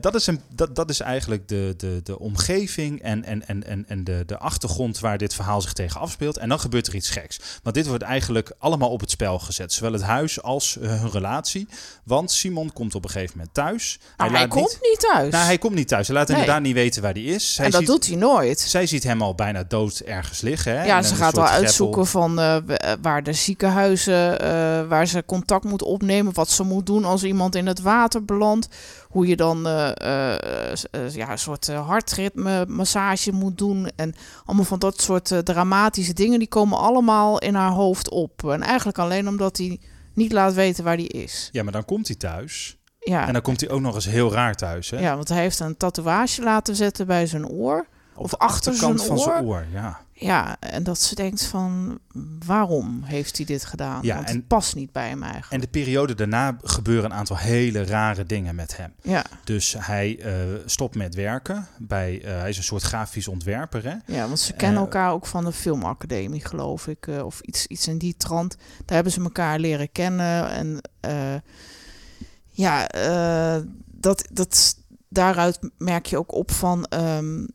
dat, 0.00 0.14
is 0.14 0.26
een, 0.26 0.40
dat, 0.54 0.76
dat 0.76 0.90
is 0.90 1.00
eigenlijk 1.00 1.48
de, 1.48 1.74
de, 1.76 2.00
de 2.02 2.18
omgeving 2.18 3.02
en, 3.02 3.24
en, 3.24 3.48
en, 3.48 3.66
en, 3.66 3.84
en 3.88 4.04
de, 4.04 4.22
de 4.26 4.38
achtergrond 4.38 4.98
waar 4.98 5.18
dit 5.18 5.34
verhaal 5.34 5.60
zich 5.60 5.72
tegen 5.72 6.00
afspeelt. 6.00 6.38
En 6.38 6.48
dan 6.48 6.60
gebeurt 6.60 6.86
er 6.86 6.94
iets 6.94 7.10
geks. 7.10 7.40
Want 7.62 7.74
dit 7.74 7.86
wordt 7.86 8.02
eigenlijk 8.02 8.52
allemaal 8.58 8.90
op 8.90 9.00
het 9.00 9.10
spel 9.10 9.38
gezet. 9.38 9.72
Zowel 9.72 9.92
het 9.92 10.02
huis 10.02 10.42
als 10.42 10.76
hun 10.80 11.10
relatie. 11.10 11.68
Want 12.04 12.30
Simon 12.30 12.72
komt 12.72 12.94
op 12.94 13.04
een 13.04 13.10
gegeven 13.10 13.36
moment 13.36 13.54
thuis. 13.54 13.89
Nou, 14.16 14.30
hij 14.30 14.40
laat 14.40 14.48
komt 14.48 14.78
niet 14.82 15.00
thuis. 15.00 15.32
Nou, 15.32 15.44
hij 15.44 15.58
komt 15.58 15.74
niet 15.74 15.88
thuis. 15.88 16.06
Hij 16.06 16.16
laat 16.16 16.28
Nee. 16.28 16.36
inderdaad 16.36 16.62
niet 16.62 16.74
weten 16.74 17.02
waar 17.02 17.12
hij 17.12 17.22
is. 17.22 17.54
Zij 17.54 17.64
en 17.64 17.70
dat 17.70 17.80
ziet, 17.80 17.88
doet 17.88 18.06
hij 18.06 18.16
nooit. 18.16 18.60
Zij 18.60 18.86
ziet 18.86 19.02
hem 19.02 19.22
al 19.22 19.34
bijna 19.34 19.64
dood 19.68 19.98
ergens 19.98 20.40
liggen. 20.40 20.78
Hè? 20.78 20.84
Ja, 20.84 21.02
ze 21.02 21.14
gaat 21.14 21.32
greppel. 21.32 21.52
uitzoeken 21.52 22.06
van 22.06 22.38
eh, 22.38 22.56
eh, 22.56 22.98
waar 23.02 23.22
de 23.22 23.32
ziekenhuizen, 23.32 24.40
eh, 24.40 24.48
waar 24.88 25.06
ze 25.06 25.22
contact 25.26 25.64
moet 25.64 25.82
opnemen, 25.82 26.34
wat 26.34 26.50
ze 26.50 26.62
moet 26.62 26.86
doen 26.86 27.04
als 27.04 27.24
iemand 27.24 27.54
in 27.54 27.66
het 27.66 27.80
water 27.80 28.24
belandt, 28.24 28.68
hoe 29.08 29.26
je 29.26 29.36
dan 29.36 29.62
ja, 29.62 31.30
een 31.30 31.38
soort 31.38 31.66
hartritme 31.66 32.64
massage 32.68 33.32
moet 33.32 33.58
doen 33.58 33.88
en 33.96 34.14
allemaal 34.44 34.64
van 34.64 34.78
dat 34.78 35.00
soort 35.00 35.32
dramatische 35.44 36.12
dingen, 36.12 36.38
die 36.38 36.48
komen 36.48 36.78
allemaal 36.78 37.38
in 37.38 37.54
haar 37.54 37.70
hoofd 37.70 38.10
op. 38.10 38.50
En 38.50 38.62
eigenlijk 38.62 38.98
alleen 38.98 39.28
omdat 39.28 39.56
hij 39.56 39.80
niet 40.14 40.32
laat 40.32 40.54
weten 40.54 40.84
waar 40.84 40.96
die 40.96 41.08
is. 41.08 41.48
Ja, 41.52 41.62
maar 41.62 41.72
dan 41.72 41.84
komt 41.84 42.06
hij 42.06 42.16
thuis. 42.16 42.78
Ja, 43.00 43.26
En 43.26 43.32
dan 43.32 43.42
komt 43.42 43.60
hij 43.60 43.70
ook 43.70 43.80
nog 43.80 43.94
eens 43.94 44.04
heel 44.06 44.32
raar 44.32 44.54
thuis. 44.54 44.90
Hè? 44.90 44.98
ja 44.98 45.14
want 45.16 45.28
hij 45.28 45.40
heeft 45.40 45.60
een 45.60 45.76
tatoeage 45.76 46.42
laten 46.42 46.76
zetten 46.76 47.06
bij 47.06 47.26
zijn 47.26 47.46
oor. 47.48 47.86
Op 48.14 48.24
of 48.24 48.30
de 48.30 48.38
achter 48.38 48.74
zijn 48.74 48.98
van 48.98 49.18
zijn 49.18 49.42
oor. 49.44 49.48
oor. 49.48 49.64
Ja. 49.72 50.00
Ja, 50.12 50.56
en 50.60 50.82
dat 50.82 51.00
ze 51.00 51.14
denkt 51.14 51.44
van 51.44 51.98
waarom 52.46 53.02
heeft 53.04 53.36
hij 53.36 53.46
dit 53.46 53.64
gedaan? 53.64 53.98
Ja, 54.02 54.14
Want 54.14 54.28
en- 54.28 54.36
het 54.36 54.46
past 54.46 54.74
niet 54.74 54.92
bij 54.92 55.08
hem 55.08 55.22
eigenlijk. 55.22 55.52
En 55.52 55.60
de 55.60 55.66
periode 55.68 56.14
daarna 56.14 56.56
gebeuren 56.62 57.10
een 57.10 57.16
aantal 57.16 57.36
hele 57.36 57.84
rare 57.84 58.24
dingen 58.24 58.54
met 58.54 58.76
hem. 58.76 58.92
ja, 59.02 59.24
Dus 59.44 59.76
hij 59.78 60.18
eh, 60.20 60.32
stopt 60.66 60.94
met 60.94 61.14
werken. 61.14 61.66
Bij, 61.78 62.20
eh, 62.24 62.38
hij 62.38 62.48
is 62.48 62.56
een 62.56 62.62
soort 62.62 62.82
grafisch 62.82 63.28
ontwerper. 63.28 63.84
Hè? 63.84 64.14
ja, 64.14 64.26
want 64.26 64.40
ze 64.40 64.52
kennen 64.52 64.76
Eh, 64.78 64.82
elkaar 64.84 65.12
ook 65.12 65.26
van 65.26 65.44
de 65.44 65.52
filmacademie, 65.52 66.44
geloof 66.46 66.86
ik. 66.86 67.06
of 67.24 67.40
iets, 67.40 67.66
iets 67.66 67.88
in 67.88 67.98
die 67.98 68.16
trant. 68.16 68.56
Daar 68.84 68.94
hebben 68.94 69.12
ze 69.12 69.22
elkaar 69.22 69.58
leren 69.58 69.92
kennen. 69.92 70.48
En 70.50 70.80
ja, 72.60 72.88
eh, 72.88 73.62
dat, 73.86 74.28
dat, 74.32 74.76
daaruit 75.08 75.58
merk 75.78 76.06
je 76.06 76.18
ook 76.18 76.34
op 76.34 76.50
van... 76.50 76.84
ehm, 76.84 77.46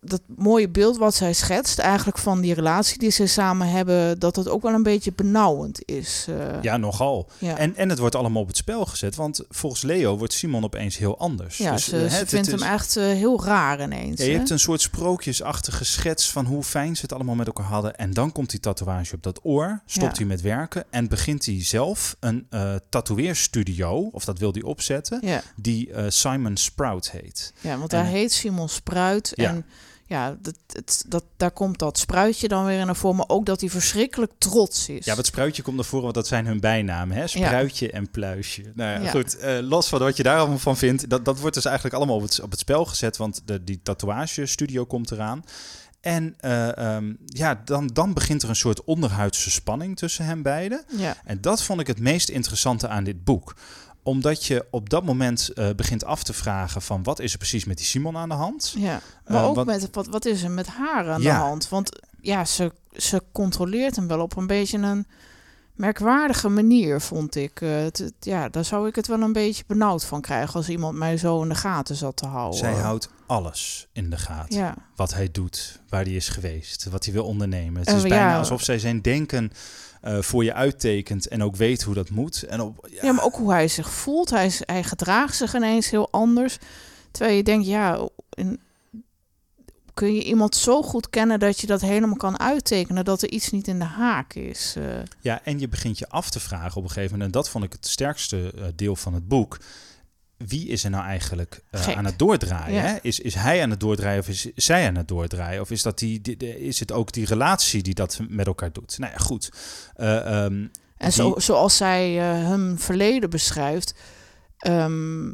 dat 0.00 0.20
mooie 0.36 0.68
beeld 0.68 0.96
wat 0.96 1.14
zij 1.14 1.32
schetst, 1.32 1.78
eigenlijk 1.78 2.18
van 2.18 2.40
die 2.40 2.54
relatie 2.54 2.98
die 2.98 3.10
ze 3.10 3.26
samen 3.26 3.68
hebben, 3.68 4.18
dat 4.18 4.36
het 4.36 4.48
ook 4.48 4.62
wel 4.62 4.72
een 4.72 4.82
beetje 4.82 5.12
benauwend 5.12 5.80
is. 5.84 6.26
eh. 6.28 6.62
Ja, 6.62 6.76
nogal. 6.76 7.28
ja. 7.38 7.56
En, 7.58 7.76
en 7.76 7.88
het 7.88 7.98
wordt 7.98 8.14
allemaal 8.14 8.42
op 8.42 8.48
het 8.48 8.56
spel 8.56 8.86
gezet. 8.86 9.16
Want 9.16 9.40
volgens 9.48 9.82
Leo 9.82 10.18
wordt 10.18 10.32
Simon 10.32 10.64
opeens 10.64 10.96
heel 10.98 11.18
anders. 11.18 11.56
Ja, 11.56 11.72
Dus, 11.72 11.84
ze, 11.84 12.04
eh, 12.04 12.10
ze 12.12 12.26
vindt 12.26 12.46
is- 12.52 12.60
hem 12.60 12.72
echt 12.72 12.96
eh, 12.96 13.04
heel 13.04 13.44
raar 13.44 13.82
ineens. 13.82 14.18
Ja, 14.18 14.24
je 14.24 14.30
hè? 14.30 14.36
hebt 14.36 14.50
een 14.50 14.58
soort 14.58 14.80
sprookjesachtige 14.80 15.84
schets 15.84 16.30
van 16.30 16.44
hoe 16.46 16.62
fijn 16.62 16.96
ze 16.96 17.02
het 17.02 17.12
allemaal 17.12 17.34
met 17.34 17.46
elkaar 17.46 17.64
hadden. 17.66 17.96
En 17.96 18.10
dan 18.12 18.32
komt 18.32 18.50
die 18.50 18.60
tatoeage 18.60 19.14
op 19.14 19.22
dat 19.22 19.40
oor, 19.42 19.80
stopt 19.86 20.10
Ja. 20.12 20.16
hij 20.18 20.26
met 20.26 20.40
werken 20.40 20.84
en 20.90 21.08
begint 21.08 21.46
hij 21.46 21.64
zelf 21.64 22.16
een 22.20 22.46
eh 22.50 22.74
tatoeëerstudio, 22.88 24.08
of 24.12 24.24
dat 24.24 24.38
wil 24.38 24.52
hij 24.52 24.62
opzetten, 24.62 25.20
die 25.56 25.90
Simon 26.08 26.56
Sprout 26.56 27.10
heet. 27.10 27.52
ja, 27.60 27.78
want 27.78 27.92
En- 27.92 28.00
hij 28.00 28.10
heet 28.10 28.32
Simon 28.32 28.68
Spruit. 28.68 29.32
Ja. 29.46 29.54
En 29.54 29.64
ja, 30.08 30.36
dat, 30.42 30.54
het, 30.72 31.04
dat, 31.08 31.24
daar 31.36 31.50
komt 31.50 31.78
dat 31.78 31.98
spruitje 31.98 32.48
dan 32.48 32.64
weer 32.64 32.78
in 32.80 32.86
naar 32.86 32.96
voren. 32.96 33.16
Maar 33.16 33.28
ook 33.28 33.46
dat 33.46 33.60
hij 33.60 33.70
verschrikkelijk 33.70 34.32
trots 34.38 34.88
is. 34.88 35.04
Ja, 35.04 35.14
wat 35.16 35.26
Spruitje 35.26 35.62
komt 35.62 35.76
naar 35.76 35.84
voren, 35.84 36.02
want 36.02 36.14
dat 36.14 36.26
zijn 36.26 36.46
hun 36.46 36.60
bijnamen. 36.60 37.16
Hè? 37.16 37.26
Spruitje 37.26 37.90
en 37.90 38.10
Pluisje. 38.10 38.62
Nou 38.74 38.90
ja, 38.90 39.00
Ja. 39.00 39.10
goed. 39.10 39.36
eh, 39.38 39.58
los 39.60 39.88
van 39.88 39.98
wat 39.98 40.16
je 40.16 40.22
daar 40.22 40.38
allemaal 40.38 40.58
van 40.58 40.76
vindt, 40.76 41.10
dat, 41.10 41.24
dat 41.24 41.38
wordt 41.40 41.54
dus 41.54 41.64
eigenlijk 41.64 41.96
allemaal 41.96 42.16
op 42.16 42.22
het, 42.22 42.40
op 42.40 42.50
het 42.50 42.60
spel 42.60 42.84
gezet, 42.84 43.16
want 43.16 43.42
de, 43.44 43.64
die 43.64 43.80
tatoeagestudio 43.82 44.84
komt 44.84 45.10
eraan. 45.10 45.44
En 46.00 46.34
eh, 46.40 46.76
ehm, 46.96 47.12
ja, 47.24 47.62
dan, 47.64 47.86
dan 47.86 48.12
begint 48.14 48.42
er 48.42 48.48
een 48.48 48.56
soort 48.56 48.84
onderhuidse 48.84 49.50
spanning 49.50 49.96
tussen 49.96 50.24
hen 50.24 50.42
beiden. 50.42 50.84
Ja, 50.96 51.16
En 51.24 51.40
dat 51.40 51.62
vond 51.62 51.80
ik 51.80 51.86
het 51.86 52.00
meest 52.00 52.28
interessante 52.28 52.88
aan 52.88 53.04
dit 53.04 53.24
boek. 53.24 53.54
Omdat 54.06 54.44
je 54.44 54.66
op 54.70 54.90
dat 54.90 55.04
moment 55.04 55.48
eh, 55.48 55.68
begint 55.76 56.04
af 56.04 56.22
te 56.22 56.32
vragen 56.32 56.82
van 56.82 57.02
wat 57.02 57.20
is 57.20 57.32
er 57.32 57.38
precies 57.38 57.64
met 57.64 57.76
die 57.76 57.86
Simon 57.86 58.16
aan 58.16 58.28
de 58.28 58.34
hand? 58.34 58.74
ja. 58.78 59.00
maar 59.26 59.42
Eh, 59.42 59.48
ook 59.48 59.54
wat- 59.54 59.66
met 59.66 59.88
wat, 59.92 60.06
wat 60.06 60.24
is 60.24 60.42
er 60.42 60.50
met 60.50 60.66
haar 60.66 61.10
aan 61.10 61.22
Ja. 61.22 61.38
de 61.38 61.44
hand? 61.44 61.68
Want 61.68 61.98
ja, 62.20 62.44
ze, 62.44 62.72
ze 62.96 63.22
controleert 63.32 63.96
hem 63.96 64.06
wel 64.08 64.20
op 64.20 64.36
een 64.36 64.46
beetje 64.46 64.78
een 64.78 65.06
merkwaardige 65.74 66.48
manier, 66.48 67.00
vond 67.00 67.34
ik. 67.36 67.60
Eh, 67.60 67.86
ja, 68.20 68.48
daar 68.48 68.64
zou 68.64 68.88
ik 68.88 68.94
het 68.94 69.06
wel 69.06 69.20
een 69.20 69.32
beetje 69.32 69.64
benauwd 69.66 70.04
van 70.04 70.20
krijgen 70.20 70.54
als 70.54 70.68
iemand 70.68 70.96
mij 70.98 71.16
zo 71.16 71.42
in 71.42 71.48
de 71.48 71.54
gaten 71.54 71.96
zat 71.96 72.16
te 72.16 72.26
houden. 72.26 72.58
Zij 72.58 72.74
houdt 72.74 73.08
alles 73.26 73.86
in 73.92 74.10
de 74.10 74.16
gaten. 74.16 74.58
Ja, 74.58 74.74
Wat 74.96 75.14
hij 75.14 75.28
doet, 75.32 75.80
waar 75.88 76.02
hij 76.04 76.12
is 76.12 76.28
geweest, 76.28 76.84
wat 76.84 77.04
hij 77.04 77.14
wil 77.14 77.24
ondernemen. 77.24 77.80
Het 77.80 77.88
Eh, 77.88 77.96
is 77.96 78.02
ja. 78.02 78.08
bijna 78.08 78.38
alsof 78.38 78.62
zij 78.62 78.78
zijn 78.78 79.00
denken 79.02 79.52
eh, 80.06 80.22
voor 80.22 80.44
je 80.44 80.54
uittekent 80.54 81.28
en 81.28 81.42
ook 81.42 81.56
weet 81.56 81.82
hoe 81.82 81.94
dat 81.94 82.10
moet. 82.10 82.42
En 82.42 82.60
op, 82.60 82.88
ja, 82.90 82.98
Ja, 83.02 83.12
maar 83.12 83.24
ook 83.24 83.36
hoe 83.36 83.50
hij 83.50 83.68
zich 83.68 83.90
voelt. 83.90 84.30
Hij, 84.30 84.46
is, 84.46 84.60
hij 84.64 84.82
gedraagt 84.84 85.36
zich 85.36 85.54
ineens 85.54 85.90
heel 85.90 86.10
anders. 86.10 86.58
Terwijl 87.10 87.36
je 87.36 87.42
denkt, 87.42 87.66
ja, 87.66 88.08
in, 88.30 88.60
kun 89.94 90.14
je 90.14 90.24
iemand 90.24 90.56
zo 90.56 90.82
goed 90.82 91.10
kennen 91.10 91.38
dat 91.38 91.60
je 91.60 91.66
dat 91.66 91.80
helemaal 91.80 92.16
kan 92.16 92.38
uittekenen 92.40 93.04
dat 93.04 93.22
er 93.22 93.30
iets 93.30 93.50
niet 93.50 93.68
in 93.68 93.78
de 93.78 93.84
haak 93.84 94.34
is. 94.34 94.74
eh. 94.76 94.84
Ja, 95.20 95.40
en 95.44 95.58
je 95.58 95.68
begint 95.68 95.98
je 95.98 96.08
af 96.08 96.30
te 96.30 96.40
vragen 96.40 96.76
op 96.76 96.82
een 96.82 96.90
gegeven 96.90 97.10
moment, 97.10 97.34
en 97.34 97.40
dat 97.40 97.50
vond 97.50 97.64
ik 97.64 97.72
het 97.72 97.86
sterkste 97.86 98.52
eh, 98.56 98.64
deel 98.74 98.96
van 98.96 99.14
het 99.14 99.28
boek. 99.28 99.58
Wie 100.36 100.68
is 100.68 100.84
er 100.84 100.90
nou 100.90 101.04
eigenlijk 101.04 101.62
eh, 101.70 101.96
aan 101.96 102.04
het 102.04 102.18
doordraaien? 102.18 102.74
Ja. 102.74 102.80
Hè? 102.82 102.96
Is, 103.02 103.20
is 103.20 103.34
hij 103.34 103.62
aan 103.62 103.70
het 103.70 103.80
doordraaien 103.80 104.20
of 104.20 104.28
is 104.28 104.50
zij 104.54 104.86
aan 104.86 104.94
het 104.96 105.08
doordraaien? 105.08 105.60
Of 105.60 105.70
is, 105.70 105.82
dat 105.82 105.98
die, 105.98 106.36
is 106.58 106.80
het 106.80 106.92
ook 106.92 107.12
die 107.12 107.26
relatie 107.26 107.82
die 107.82 107.94
dat 107.94 108.18
met 108.28 108.46
elkaar 108.46 108.72
doet? 108.72 108.98
Nou 108.98 109.12
ja, 109.12 109.18
goed. 109.18 109.52
Eh, 109.94 110.44
ehm, 110.44 110.66
En 110.96 111.12
zo, 111.12 111.32
Die- 111.32 111.42
zoals 111.42 111.76
zij 111.76 112.18
eh 112.18 112.48
hun 112.48 112.78
verleden 112.78 113.30
beschrijft, 113.30 113.94
ehm 114.58 115.32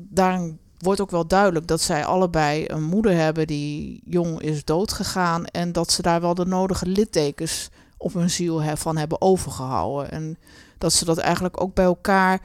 daarin 0.00 0.58
wordt 0.78 1.00
ook 1.00 1.10
wel 1.10 1.26
duidelijk 1.26 1.66
dat 1.66 1.80
zij 1.80 2.04
allebei 2.04 2.64
een 2.66 2.82
moeder 2.82 3.12
hebben 3.16 3.46
die 3.46 4.00
jong 4.04 4.40
is 4.40 4.64
doodgegaan 4.64 5.44
en 5.46 5.72
dat 5.72 5.92
ze 5.92 6.02
daar 6.02 6.20
wel 6.20 6.34
de 6.34 6.46
nodige 6.46 6.86
littekens 6.86 7.68
op 7.96 8.12
hun 8.14 8.30
ziel 8.30 8.62
he- 8.62 8.76
van 8.76 8.96
hebben 8.96 9.20
overgehouden. 9.20 10.10
En 10.10 10.38
dat 10.78 10.92
ze 10.92 11.04
dat 11.04 11.18
eigenlijk 11.18 11.60
ook 11.60 11.74
bij 11.74 11.84
elkaar 11.84 12.40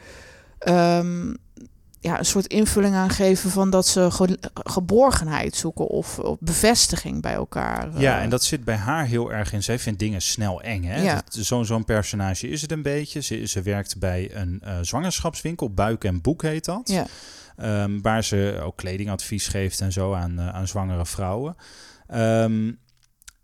ehm, 0.59 1.33
ja, 1.99 2.19
een 2.19 2.25
soort 2.25 2.47
invulling 2.47 2.95
aan 2.95 3.09
geven 3.09 3.49
van 3.49 3.69
dat 3.69 3.87
ze 3.87 4.11
ge- 4.11 4.39
geborgenheid 4.53 5.55
zoeken 5.55 5.87
of, 5.87 6.19
of 6.19 6.37
bevestiging 6.39 7.21
bij 7.21 7.33
elkaar. 7.33 7.93
eh. 7.95 8.01
Ja, 8.01 8.21
en 8.21 8.29
dat 8.29 8.43
zit 8.43 8.63
bij 8.63 8.75
haar 8.75 9.05
heel 9.05 9.31
erg 9.31 9.53
in. 9.53 9.63
Zij 9.63 9.79
vindt 9.79 9.99
dingen 9.99 10.21
snel 10.21 10.61
eng. 10.61 10.83
Hè? 10.83 11.01
Ja. 11.01 11.21
Zo'n 11.63 11.85
personage 11.85 12.47
is 12.49 12.61
het 12.61 12.71
een 12.71 12.81
beetje. 12.81 13.19
Ze, 13.21 13.45
ze 13.45 13.61
werkt 13.61 13.99
bij 13.99 14.35
een 14.35 14.59
eh, 14.63 14.77
zwangerschapswinkel, 14.81 15.73
Buik 15.73 16.03
en 16.03 16.21
Boek 16.21 16.41
heet 16.41 16.65
dat. 16.65 16.89
Ja. 16.89 17.05
Ehm, 17.57 18.01
waar 18.01 18.23
ze 18.23 18.59
ook 18.63 18.77
kledingadvies 18.77 19.47
geeft 19.47 19.81
en 19.81 19.91
zo 19.91 20.13
aan, 20.13 20.39
eh, 20.39 20.47
aan 20.49 20.67
zwangere 20.67 21.05
vrouwen. 21.05 21.55
Ehm, 22.07 22.71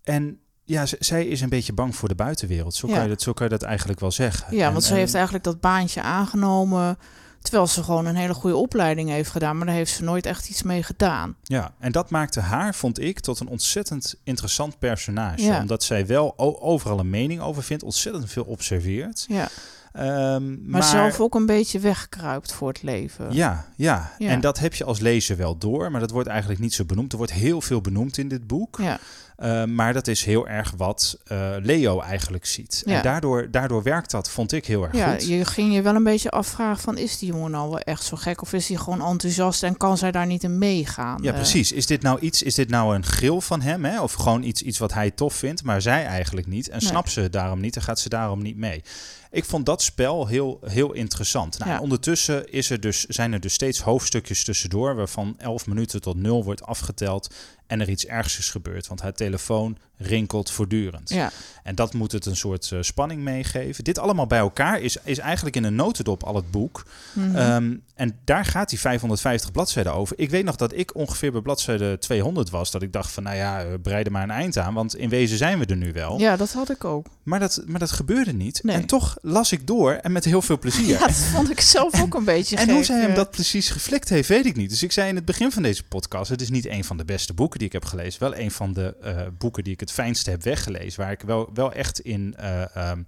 en 0.04 0.40
ja, 0.64 0.84
zij 1.00 1.26
is 1.26 1.42
een 1.42 1.50
beetje 1.50 1.74
bang 1.74 1.96
voor 1.96 2.08
de 2.08 2.16
buitenwereld. 2.16 2.76
Zo 2.76 2.88
kan, 2.88 3.02
je, 3.04 3.08
dat, 3.10 3.22
zo 3.22 3.34
kan 3.34 3.46
je 3.46 3.52
dat 3.52 3.64
eigenlijk 3.64 4.00
wel 4.00 4.12
zeggen. 4.12 4.56
Ja, 4.56 4.66
En- 4.66 4.72
want 4.72 4.84
ze 4.84 4.92
en- 4.92 4.98
heeft 4.98 5.14
eigenlijk 5.14 5.44
dat 5.44 5.60
baantje 5.60 6.02
aangenomen. 6.02 6.98
Terwijl 7.46 7.68
ze 7.68 7.84
gewoon 7.84 8.06
een 8.06 8.16
hele 8.16 8.34
goede 8.34 8.56
opleiding 8.56 9.10
heeft 9.10 9.30
gedaan. 9.32 9.58
Maar 9.58 9.66
daar 9.66 9.76
heeft 9.76 9.92
ze 9.92 10.04
nooit 10.04 10.26
echt 10.26 10.50
iets 10.50 10.64
mee 10.64 10.84
gedaan. 10.84 11.36
Ja, 11.44 11.74
en 11.80 11.92
dat 11.92 12.10
maakte 12.10 12.40
haar, 12.40 12.76
vond 12.76 13.00
ik, 13.00 13.20
tot 13.20 13.40
een 13.40 13.48
ontzettend 13.48 14.16
interessant 14.24 14.80
personage. 14.80 15.42
Ja. 15.44 15.60
Omdat 15.60 15.84
zij 15.84 16.06
wel 16.06 16.34
overal 16.62 17.00
een 17.00 17.10
mening 17.10 17.42
over 17.42 17.64
vindt, 17.64 17.84
ontzettend 17.84 18.32
veel 18.32 18.44
observeert. 18.44 19.26
Ja. 19.28 19.48
Ehm, 19.94 20.06
Maar, 20.50 20.58
maar 20.66 20.84
zelf 20.84 21.20
ook 21.20 21.36
een 21.36 21.46
beetje 21.46 21.80
wegkruipt 21.80 22.54
voor 22.54 22.68
het 22.68 22.84
leven. 22.84 23.34
Ja, 23.34 23.66
ja, 23.76 24.12
Ja. 24.18 24.30
en 24.30 24.42
dat 24.42 24.60
heb 24.60 24.74
je 24.74 24.84
als 24.84 25.00
lezer 25.00 25.38
wel 25.38 25.58
door, 25.58 25.92
maar 25.92 26.00
dat 26.00 26.12
wordt 26.12 26.28
eigenlijk 26.30 26.60
niet 26.60 26.74
zo 26.74 26.86
benoemd. 26.86 27.12
Er 27.12 27.18
wordt 27.18 27.34
heel 27.34 27.62
veel 27.62 27.82
benoemd 27.82 28.18
in 28.18 28.28
dit 28.28 28.48
boek, 28.48 28.78
Ja. 28.82 29.00
Eh, 29.38 29.64
maar 29.64 29.94
dat 29.94 30.08
is 30.08 30.24
heel 30.26 30.48
erg 30.48 30.74
wat 30.78 31.18
eh, 31.24 31.54
Leo 31.62 32.00
eigenlijk 32.00 32.46
ziet. 32.46 32.84
Ja. 32.86 32.96
En 32.98 33.04
daardoor, 33.04 33.52
daardoor 33.52 33.84
werkt 33.84 34.12
dat, 34.12 34.30
vond 34.30 34.52
ik 34.52 34.66
heel 34.66 34.84
erg 34.84 34.96
Ja, 34.96 35.12
goed. 35.12 35.28
je 35.28 35.46
ging 35.46 35.74
je 35.74 35.82
wel 35.82 35.96
een 35.96 36.04
beetje 36.04 36.30
afvragen 36.30 36.84
van... 36.84 36.98
is 36.98 37.18
die 37.18 37.30
jongen 37.30 37.52
nou 37.52 37.70
wel 37.70 37.80
echt 37.80 38.04
zo 38.04 38.18
gek? 38.18 38.42
Of 38.42 38.54
is 38.54 38.68
hij 38.68 38.78
gewoon 38.78 39.02
enthousiast 39.12 39.64
en 39.64 39.78
kan 39.78 39.98
zij 39.98 40.12
daar 40.12 40.26
niet 40.26 40.44
in 40.44 40.58
meegaan? 40.58 41.22
Ja, 41.22 41.30
Eh, 41.32 41.36
precies. 41.36 41.72
Is 41.72 41.86
dit 41.86 42.02
nou 42.02 42.20
iets? 42.20 42.44
Is 42.44 42.56
dit 42.56 42.70
nou 42.70 42.96
een 42.96 43.06
gril 43.06 43.42
van 43.42 43.62
hem, 43.62 43.86
hè? 43.86 44.02
Of 44.02 44.14
gewoon 44.14 44.44
iets, 44.44 44.62
iets 44.62 44.78
wat 44.78 44.94
hij 44.94 45.12
tof 45.12 45.34
vindt, 45.34 45.64
maar 45.64 45.82
zij 45.82 46.06
eigenlijk 46.06 46.48
niet? 46.48 46.70
En 46.70 46.80
Nee. 46.80 46.88
snapt 46.90 47.12
ze 47.12 47.22
het 47.22 47.34
daarom 47.34 47.60
niet 47.60 47.76
en 47.76 47.82
gaat 47.82 48.00
ze 48.00 48.10
daarom 48.10 48.42
niet 48.42 48.58
mee? 48.58 48.84
Ik 49.32 49.46
vond 49.46 49.66
dat 49.66 49.82
spel 49.82 50.28
heel, 50.28 50.60
heel 50.66 50.94
interessant. 50.94 51.60
Nou, 51.60 51.72
Ja. 51.72 51.80
Ondertussen 51.80 52.52
is 52.52 52.70
er 52.70 52.80
dus, 52.80 53.06
zijn 53.06 53.34
er 53.34 53.40
dus 53.40 53.54
steeds 53.54 53.80
hoofdstukjes 53.82 54.44
tussendoor, 54.44 54.96
waarvan 54.96 55.36
11 55.38 55.68
minuten 55.68 56.02
tot 56.02 56.16
0 56.18 56.44
wordt 56.44 56.64
afgeteld 56.66 57.34
en 57.68 57.82
er 57.82 57.90
iets 57.90 58.06
ergs 58.06 58.38
is 58.38 58.50
gebeurd. 58.50 58.88
Want 58.88 59.02
haar 59.02 59.14
telefoon 59.14 59.78
rinkelt 59.98 60.52
voortdurend. 60.52 61.10
Ja, 61.10 61.32
En 61.64 61.76
dat 61.76 61.94
moet 61.94 62.12
het 62.12 62.26
een 62.26 62.36
soort 62.36 62.72
eh, 62.72 62.82
spanning 62.82 63.22
meegeven. 63.22 63.84
Dit 63.84 64.00
allemaal 64.00 64.28
bij 64.28 64.40
elkaar 64.40 64.80
is, 64.82 64.98
is 65.04 65.18
eigenlijk 65.18 65.56
in 65.56 65.64
een 65.64 65.76
notendop 65.76 66.24
al 66.24 66.36
het 66.36 66.52
boek. 66.52 66.86
Ehm, 67.34 67.76
en 67.96 68.20
daar 68.24 68.46
gaat 68.46 68.70
die 68.70 68.80
550 68.80 69.52
bladzijden 69.52 69.94
over. 69.94 70.20
Ik 70.20 70.30
weet 70.30 70.44
nog 70.44 70.56
dat 70.56 70.74
ik 70.74 70.96
ongeveer 70.96 71.32
bij 71.32 71.42
bladzijde 71.42 71.98
200 71.98 72.50
was. 72.50 72.72
Dat 72.72 72.82
ik 72.82 72.94
dacht 72.94 73.12
van, 73.12 73.24
nou 73.24 73.36
ja, 73.36 73.64
eh, 73.64 73.68
breid 73.82 74.06
er 74.06 74.12
maar 74.12 74.24
een 74.24 74.32
eind 74.32 74.58
aan. 74.58 74.74
Want 74.74 74.96
in 74.96 75.10
wezen 75.10 75.38
zijn 75.38 75.60
we 75.60 75.66
er 75.66 75.76
nu 75.76 75.92
wel. 75.94 76.20
ja, 76.20 76.36
dat 76.36 76.52
had 76.52 76.70
ik 76.70 76.84
ook. 76.84 77.08
Maar, 77.24 77.40
dat, 77.40 77.64
maar 77.66 77.80
dat 77.80 77.92
gebeurde 77.92 78.34
niet. 78.34 78.64
Nee. 78.64 78.76
En 78.76 78.86
toch 78.86 79.18
las 79.22 79.52
ik 79.52 79.68
door 79.68 79.92
en 79.92 80.12
met 80.12 80.26
heel 80.26 80.42
veel 80.42 80.60
plezier. 80.60 80.88
Ja, 80.88 81.00
dat 81.00 81.12
vond 81.16 81.50
ik 81.50 81.62
zelf 81.62 82.02
ook 82.02 82.14
een 82.14 82.24
beetje 82.24 82.56
En 82.56 82.70
hoe 82.70 82.84
zij 82.84 83.02
hem 83.02 83.14
dat 83.14 83.32
precies 83.32 83.70
geflikt 83.70 84.10
heeft, 84.10 84.28
weet 84.28 84.46
ik 84.46 84.56
niet. 84.56 84.70
Dus 84.70 84.84
ik 84.84 84.92
zei 84.92 85.10
in 85.10 85.16
het 85.16 85.26
begin 85.26 85.52
van 85.52 85.64
deze 85.64 85.84
podcast: 85.84 86.30
het 86.30 86.42
is 86.42 86.50
niet 86.50 86.68
een 86.68 86.84
van 86.84 86.98
de 86.98 87.06
beste 87.06 87.34
boeken 87.34 87.55
die 87.60 87.68
ik 87.68 87.74
heb 87.74 87.86
gelezen. 87.86 88.20
Wel 88.20 88.36
een 88.38 88.52
van 88.52 88.74
de 88.74 88.96
eh, 89.02 89.22
boeken 89.38 89.64
die 89.64 89.74
ik 89.74 89.80
het 89.80 89.92
fijnste 89.92 90.30
heb 90.30 90.44
weggelezen. 90.44 91.02
Waar 91.02 91.12
ik 91.12 91.22
wel, 91.22 91.50
wel 91.54 91.72
echt 91.74 92.00
in. 92.00 92.34
eh, 92.38 92.76
ehm, 92.76 93.02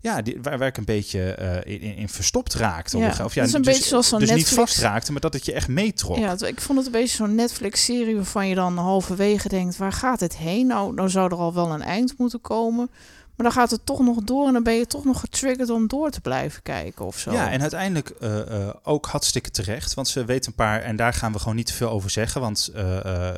ja, 0.00 0.22
die, 0.22 0.38
waar, 0.42 0.58
waar 0.58 0.68
ik 0.68 0.76
een 0.76 0.84
beetje 0.84 1.32
eh, 1.34 1.72
in, 1.82 1.96
in- 1.96 2.08
verstopt 2.08 2.54
raakte. 2.54 2.98
Ja, 2.98 3.06
Of, 3.08 3.20
of 3.20 3.34
het 3.34 3.46
is 3.46 3.52
een 3.52 3.62
dus, 3.62 3.72
beetje 3.74 3.88
zoals 3.88 4.08
zo'n 4.08 4.18
Dus 4.18 4.28
niet 4.28 4.38
Netflix- 4.38 4.60
vast 4.60 4.78
raakte, 4.78 5.12
maar 5.12 5.20
dat 5.20 5.32
het 5.32 5.44
je 5.44 5.52
echt 5.52 5.68
meetrok. 5.68 6.16
Ja, 6.18 6.36
ik 6.46 6.60
vond 6.60 6.78
het 6.78 6.86
een 6.86 6.92
beetje 6.92 7.16
zo'n 7.16 7.34
Netflix-serie 7.34 8.14
waarvan 8.14 8.48
je 8.48 8.54
dan 8.54 8.76
halverwege 8.76 9.48
denkt: 9.48 9.76
waar 9.76 9.92
gaat 9.92 10.20
het 10.20 10.36
heen? 10.36 10.66
Nou, 10.66 10.94
nou 10.94 11.10
zou 11.10 11.30
er 11.32 11.38
al 11.38 11.54
wel 11.54 11.70
een 11.72 11.82
eind 11.82 12.14
moeten 12.18 12.40
komen. 12.40 12.90
Maar 13.36 13.46
dan 13.46 13.54
gaat 13.54 13.70
het 13.70 13.86
toch 13.86 14.00
nog 14.00 14.22
door 14.22 14.46
en 14.46 14.52
dan 14.52 14.62
ben 14.62 14.74
je 14.74 14.86
toch 14.86 15.04
nog 15.04 15.20
getriggerd 15.20 15.70
om 15.70 15.86
door 15.86 16.10
te 16.10 16.20
blijven 16.20 16.62
kijken 16.62 17.04
of 17.04 17.18
zo. 17.18 17.32
Ja, 17.32 17.50
en 17.50 17.60
uiteindelijk 17.60 18.08
eh, 18.08 18.40
eh, 18.40 18.74
ook 18.82 19.06
hartstikke 19.06 19.50
terecht. 19.50 19.94
Want 19.94 20.08
ze 20.08 20.24
weet 20.24 20.46
een 20.46 20.54
paar, 20.54 20.82
en 20.82 20.96
daar 20.96 21.12
gaan 21.12 21.32
we 21.32 21.38
gewoon 21.38 21.56
niet 21.56 21.66
te 21.66 21.72
veel 21.72 21.90
over 21.90 22.10
zeggen. 22.10 22.40
Want 22.40 22.70
eh, 22.74 23.30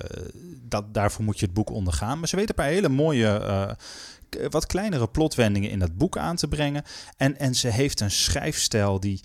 dat, 0.69 0.95
daarvoor 0.95 1.25
moet 1.25 1.39
je 1.39 1.45
het 1.45 1.55
boek 1.55 1.71
ondergaan. 1.71 2.19
Maar 2.19 2.29
ze 2.29 2.37
weet 2.37 2.49
een 2.49 2.55
paar 2.55 2.67
hele 2.67 2.89
mooie, 2.89 3.77
wat 4.51 4.67
kleinere 4.67 5.09
plotwendingen 5.09 5.71
in 5.71 5.79
dat 5.79 5.97
boek 5.97 6.19
aan 6.19 6.37
te 6.37 6.49
brengen. 6.49 6.85
En, 7.17 7.39
en 7.39 7.55
ze 7.55 7.69
heeft 7.69 8.01
een 8.01 8.11
schrijfstijl 8.11 9.01
die, 9.01 9.21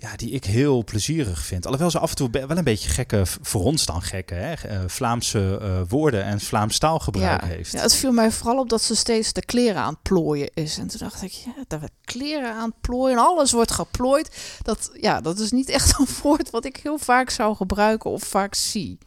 ja, 0.00 0.16
die 0.16 0.30
ik 0.30 0.44
heel 0.44 0.84
plezierig 0.84 1.44
vind. 1.44 1.64
Alhoewel 1.64 1.90
ze 1.90 1.98
af 1.98 2.10
en 2.10 2.16
toe 2.16 2.30
wel 2.30 2.56
een 2.56 2.64
beetje 2.64 2.88
gekke, 2.88 3.22
voor 3.24 3.64
ons 3.64 3.86
dan 3.86 4.02
gekke, 4.02 4.34
hè, 4.34 4.52
eh, 4.52 4.80
Vlaamse 4.86 5.58
eh, 5.60 5.80
woorden 5.88 6.24
en 6.24 6.40
Vlaams 6.40 6.78
taalgebruik 6.78 7.40
ja. 7.40 7.46
heeft. 7.46 7.72
Ja, 7.72 7.80
het 7.80 7.94
viel 7.94 8.12
mij 8.12 8.30
vooral 8.30 8.58
op 8.58 8.68
dat 8.68 8.82
ze 8.82 8.96
steeds 8.96 9.32
de 9.32 9.44
kleren 9.44 9.82
aan 9.82 9.92
het 9.92 10.02
plooien 10.02 10.50
is. 10.54 10.78
En 10.78 10.86
toen 10.86 10.98
dacht 10.98 11.22
ik, 11.22 11.32
ja, 11.32 11.78
werd 11.78 11.92
kleren 12.04 12.54
aan 12.54 12.68
het 12.68 12.80
plooien 12.80 13.16
en 13.16 13.24
alles 13.24 13.52
wordt 13.52 13.72
geplooid. 13.72 14.58
Dat, 14.62 14.90
ja, 15.00 15.20
dat 15.20 15.38
is 15.38 15.50
niet 15.50 15.68
echt 15.68 15.98
een 15.98 16.06
woord 16.22 16.50
wat 16.50 16.64
ik 16.64 16.76
heel 16.76 16.98
vaak 16.98 17.30
zou 17.30 17.56
gebruiken 17.56 18.10
of 18.10 18.22
vaak 18.22 18.54
zie. 18.54 18.98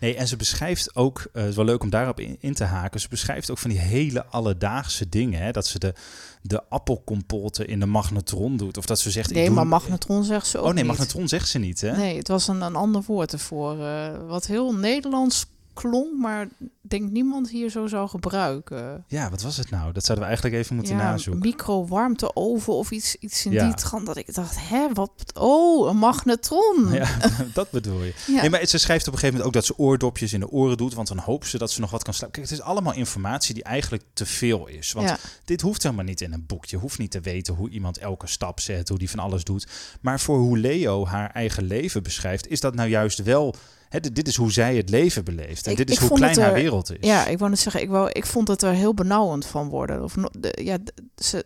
Nee, 0.00 0.14
en 0.16 0.28
ze 0.28 0.36
beschrijft 0.36 0.94
ook, 0.96 1.18
eh, 1.32 1.40
het 1.40 1.50
is 1.50 1.56
wel 1.56 1.64
leuk 1.64 1.82
om 1.82 1.90
daarop 1.90 2.20
in, 2.20 2.36
in 2.40 2.54
te 2.54 2.64
haken, 2.64 3.00
ze 3.00 3.08
beschrijft 3.08 3.50
ook 3.50 3.58
van 3.58 3.70
die 3.70 3.78
hele 3.78 4.24
alledaagse 4.26 5.08
dingen. 5.08 5.42
Hè? 5.42 5.50
Dat 5.50 5.66
ze 5.66 5.78
de, 5.78 5.94
de 6.42 6.62
appelcompoten 6.68 7.66
in 7.68 7.80
de 7.80 7.86
magnetron 7.86 8.56
doet. 8.56 8.76
Of 8.78 8.86
dat 8.86 8.98
ze 8.98 9.10
zegt... 9.10 9.30
ik 9.30 9.36
Nee, 9.36 9.46
doe- 9.46 9.54
maar 9.54 9.66
magnetron 9.66 10.24
zegt 10.24 10.46
ze 10.46 10.58
ook 10.58 10.64
Oh 10.66 10.72
nee, 10.72 10.82
niet. 10.84 10.92
magnetron 10.92 11.28
zegt 11.28 11.48
ze 11.48 11.58
niet, 11.58 11.80
hè? 11.80 11.96
Nee, 11.96 12.16
het 12.16 12.28
was 12.28 12.48
een, 12.48 12.60
een 12.60 12.76
ander 12.76 13.02
woord 13.06 13.32
ervoor. 13.32 13.84
eh, 13.84 14.08
wat 14.26 14.46
heel 14.46 14.74
Nederlands 14.74 15.46
klonk, 15.80 16.18
maar 16.18 16.48
denk 16.80 17.10
niemand 17.10 17.50
hier 17.50 17.70
zo 17.70 17.86
zou 17.86 18.08
gebruiken. 18.08 19.04
Ja, 19.06 19.30
wat 19.30 19.42
was 19.42 19.56
het 19.56 19.70
nou? 19.70 19.92
Dat 19.92 20.04
zouden 20.04 20.26
we 20.26 20.32
eigenlijk 20.32 20.62
even 20.62 20.76
moeten 20.76 20.96
ja, 20.96 21.02
nazoeken. 21.10 21.42
micro-warmteoven 21.42 22.72
of 22.72 22.90
iets, 22.90 23.16
iets 23.16 23.46
in 23.46 23.52
Ja. 23.52 23.64
die 23.64 23.74
trant. 23.74 24.06
Dat 24.06 24.16
ik 24.16 24.34
dacht, 24.34 24.56
hè, 24.68 24.92
wat? 24.92 25.10
Oh, 25.34 25.88
een 25.88 25.96
magnetron. 25.96 26.88
Ja, 27.00 27.08
dat 27.54 27.70
bedoel 27.70 28.02
je. 28.02 28.14
Ja. 28.26 28.40
Nee, 28.40 28.50
maar 28.50 28.66
ze 28.66 28.78
schrijft 28.78 29.06
op 29.06 29.12
een 29.12 29.18
gegeven 29.18 29.38
moment 29.40 29.46
ook 29.56 29.62
dat 29.62 29.76
ze 29.76 29.82
oordopjes 29.82 30.32
in 30.32 30.40
de 30.40 30.48
oren 30.50 30.76
doet, 30.76 30.94
want 30.94 31.08
dan 31.08 31.18
hoopt 31.18 31.46
ze 31.46 31.58
dat 31.58 31.70
ze 31.70 31.80
nog 31.80 31.90
wat 31.90 32.02
kan 32.02 32.14
slapen. 32.14 32.34
Kijk, 32.34 32.48
het 32.50 32.58
is 32.58 32.64
allemaal 32.64 32.94
informatie 32.94 33.54
die 33.54 33.64
eigenlijk 33.64 34.02
te 34.12 34.26
veel 34.26 34.66
is. 34.66 34.92
Want 34.92 35.14
dit 35.44 35.60
hoeft 35.60 35.82
helemaal 35.82 36.04
niet 36.04 36.20
in 36.20 36.32
een 36.32 36.46
boekje. 36.46 36.76
Je 36.76 36.82
hoeft 36.82 36.98
niet 36.98 37.10
te 37.10 37.20
weten 37.20 37.54
hoe 37.54 37.68
iemand 37.70 37.98
elke 37.98 38.26
stap 38.26 38.60
zet, 38.60 38.88
hoe 38.88 38.98
die 38.98 39.10
van 39.10 39.18
alles 39.18 39.44
doet. 39.44 39.66
Maar 40.00 40.20
voor 40.20 40.38
hoe 40.38 40.58
Leo 40.58 41.06
haar 41.06 41.30
eigen 41.30 41.64
leven 41.64 42.02
beschrijft, 42.02 42.48
is 42.48 42.60
dat 42.60 42.74
nou 42.74 42.88
juist 42.88 43.22
wel... 43.22 43.54
Dit 43.90 44.14
dit 44.14 44.28
is 44.28 44.36
hoe 44.36 44.52
zij 44.52 44.76
het 44.76 44.88
leven 44.90 45.24
beleeft. 45.24 45.66
En 45.66 45.70
Ik- 45.72 45.76
dit 45.78 45.90
is 45.90 45.96
hoe 45.98 46.16
klein 46.16 46.38
haar 46.40 46.48
er- 46.48 46.54
wereld 46.54 46.90
is. 46.90 46.96
Ja, 47.00 47.26
ik 47.26 47.38
wou 47.38 47.50
net 47.50 47.58
zeggen, 47.60 47.82
ik, 47.82 47.88
wou, 47.88 48.10
ik 48.12 48.26
vond 48.26 48.48
het 48.48 48.62
er 48.62 48.72
heel 48.72 48.94
benauwend 48.94 49.46
van 49.46 49.68
worden. 49.68 50.02
Of, 50.02 50.14
de, 50.38 50.58
ja, 50.62 50.78
ze, 51.16 51.44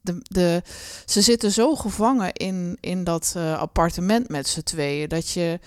de, 0.00 0.18
de, 0.22 0.62
ze 1.04 1.22
zitten 1.22 1.50
zo 1.52 1.74
gevangen 1.76 2.32
in, 2.32 2.78
in 2.80 3.04
dat 3.04 3.32
eh, 3.36 3.58
appartement 3.58 4.28
met 4.28 4.48
z'n 4.48 4.60
tweeën... 4.62 5.08
Dat, 5.08 5.30
je, 5.30 5.60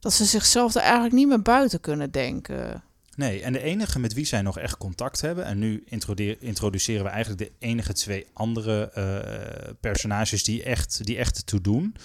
dat 0.00 0.12
ze 0.12 0.24
zichzelf 0.24 0.74
er 0.74 0.80
eigenlijk 0.82 1.14
niet 1.14 1.28
meer 1.28 1.42
buiten 1.42 1.80
kunnen 1.80 2.10
denken. 2.10 2.82
Nee, 3.16 3.42
en 3.42 3.52
de 3.52 3.60
enige 3.62 3.98
met 3.98 4.12
wie 4.14 4.24
zij 4.26 4.42
nog 4.42 4.58
echt 4.58 4.76
contact 4.78 5.20
hebben... 5.20 5.44
en 5.44 5.58
nu 5.58 5.82
introduce- 5.86 6.36
introduceren 6.40 7.04
we 7.04 7.10
eigenlijk 7.10 7.40
de 7.42 7.52
enige 7.66 7.92
twee 7.92 8.26
andere 8.32 8.90
eh, 8.90 9.72
personages 9.80 10.44
die 10.44 10.62
echt, 10.62 11.04
die 11.04 11.16
echt 11.16 11.46
toe 11.46 11.60
doen... 11.60 11.96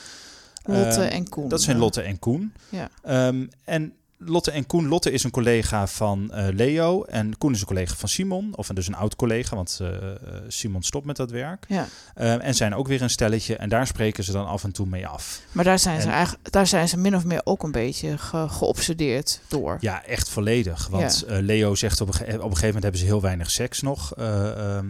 Lotte 0.68 1.02
Ehm, 1.02 1.12
en 1.14 1.30
Koen. 1.30 1.48
Dat 1.50 1.62
zijn. 1.62 1.78
Lotte 1.78 2.02
en 2.02 2.20
Koen. 2.20 2.54
Ja. 2.70 2.90
Ehm, 3.04 3.46
en 3.64 3.94
Lotte 4.20 4.52
en 4.52 4.66
Koen. 4.66 4.88
Lotte 4.88 5.12
is 5.12 5.24
een 5.24 5.32
collega 5.32 5.88
van 5.88 6.32
eh, 6.32 6.48
Leo 6.54 7.04
en 7.04 7.38
Koen 7.38 7.54
is 7.54 7.60
een 7.60 7.66
collega 7.68 7.96
van 7.96 8.10
Simon. 8.10 8.54
Of 8.56 8.68
dus 8.68 8.88
een 8.88 8.96
oud 8.96 9.16
collega, 9.16 9.56
want 9.56 9.78
eh, 9.82 9.88
eh, 9.88 10.14
Simon 10.48 10.84
stopt 10.84 11.06
met 11.06 11.16
dat 11.16 11.32
werk. 11.32 11.66
Ja. 11.68 11.88
Eh, 12.16 12.46
en 12.46 12.54
zijn 12.56 12.76
ook 12.76 12.88
weer 12.88 13.02
een 13.02 13.10
stelletje 13.10 13.56
en 13.56 13.70
daar 13.70 13.88
spreken 13.88 14.24
ze 14.24 14.32
dan 14.32 14.48
af 14.48 14.64
en 14.64 14.72
toe 14.72 14.86
mee 14.86 15.08
af. 15.08 15.42
Maar 15.52 15.64
daar 15.64 15.80
zijn, 15.80 16.02
ze 16.02 16.08
En- 16.08 16.14
eigenlijk, 16.14 16.52
daar 16.52 16.68
zijn 16.68 16.88
ze 16.88 16.98
min 16.98 17.16
of 17.16 17.24
meer 17.26 17.42
ook 17.44 17.64
een 17.64 17.72
beetje 17.72 18.18
ge- 18.18 18.50
geobsedeerd 18.50 19.42
door. 19.48 19.78
Ja, 19.80 20.04
echt 20.06 20.30
volledig. 20.30 20.88
Want 20.88 21.24
Leo 21.28 21.76
zegt 21.76 22.02
op 22.02 22.08
een, 22.08 22.14
op 22.16 22.28
een 22.30 22.40
gegeven 22.42 22.66
moment 22.66 22.84
hebben 22.84 23.02
ze 23.02 23.06
heel 23.08 23.22
weinig 23.22 23.52
seks 23.52 23.82
nog. 23.82 24.16
Ehm, 24.16 24.86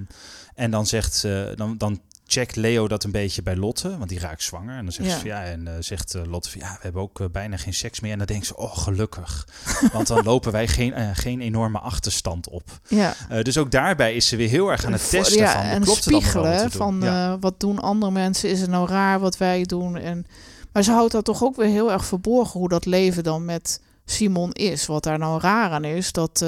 en 0.56 0.72
dan 0.72 0.86
zegt 0.88 1.16
ze, 1.16 1.54
dan, 1.56 1.78
dan 1.78 2.00
checkt 2.28 2.56
Leo 2.56 2.88
dat 2.88 3.04
een 3.04 3.12
beetje 3.12 3.42
bij 3.44 3.56
Lotte, 3.56 3.98
want 3.98 4.10
die 4.10 4.20
raakt 4.20 4.44
zwanger. 4.44 4.78
En 4.78 4.84
dan 4.84 4.94
zegt 4.94 5.08
Ja. 5.08 5.14
ze 5.14 5.20
van 5.20 5.30
ja, 5.30 5.44
en 5.44 5.68
eh, 5.68 5.74
zegt 5.80 6.16
eh, 6.16 6.22
Lotte 6.26 6.50
van 6.50 6.60
ja, 6.62 6.72
we 6.72 6.80
hebben 6.82 7.02
ook 7.02 7.20
eh, 7.20 7.28
bijna 7.32 7.58
geen 7.58 7.74
seks 7.74 8.00
meer. 8.00 8.12
En 8.12 8.18
dan 8.18 8.28
denkt 8.28 8.46
ze, 8.46 8.58
oh 8.58 8.78
gelukkig. 8.78 9.48
want 9.94 10.08
dan 10.08 10.24
lopen 10.24 10.52
wij 10.52 10.68
geen, 10.68 11.16
geen 11.16 11.42
enorme 11.42 11.80
achterstand 11.80 12.50
op. 12.50 12.80
Ja. 12.88 13.14
Dus 13.42 13.58
ook 13.58 13.72
daarbij 13.72 14.16
is 14.16 14.28
ze 14.28 14.36
weer 14.36 14.50
heel 14.50 14.72
erg 14.72 14.86
aan 14.86 14.92
het 14.92 15.10
testen 15.10 15.38
ja, 15.38 15.52
van, 15.52 15.62
en 15.62 15.82
klopt 15.82 16.04
spiegelen 16.04 16.72
van 16.72 17.00
Ja. 17.02 17.40
wat 17.40 17.60
doen 17.60 17.80
andere 17.80 18.12
mensen, 18.12 18.50
is 18.50 18.62
het 18.62 18.70
nou 18.70 18.88
raar 18.88 19.20
wat 19.20 19.38
wij 19.38 19.64
doen. 19.64 19.98
En, 19.98 20.26
maar 20.72 20.84
ze 20.84 20.92
houdt 20.92 21.12
dat 21.12 21.26
toch 21.26 21.44
ook 21.44 21.56
weer 21.56 21.68
heel 21.70 21.92
erg 21.92 22.06
verborgen 22.06 22.60
hoe 22.60 22.70
dat 22.70 22.86
leven 22.86 23.24
dan 23.24 23.46
met 23.46 23.82
Simon 24.06 24.52
is. 24.52 24.86
Wat 24.86 25.04
daar 25.04 25.20
nou 25.20 25.42
raar 25.42 25.72
aan 25.72 25.84
is, 25.84 26.12
dat, 26.12 26.46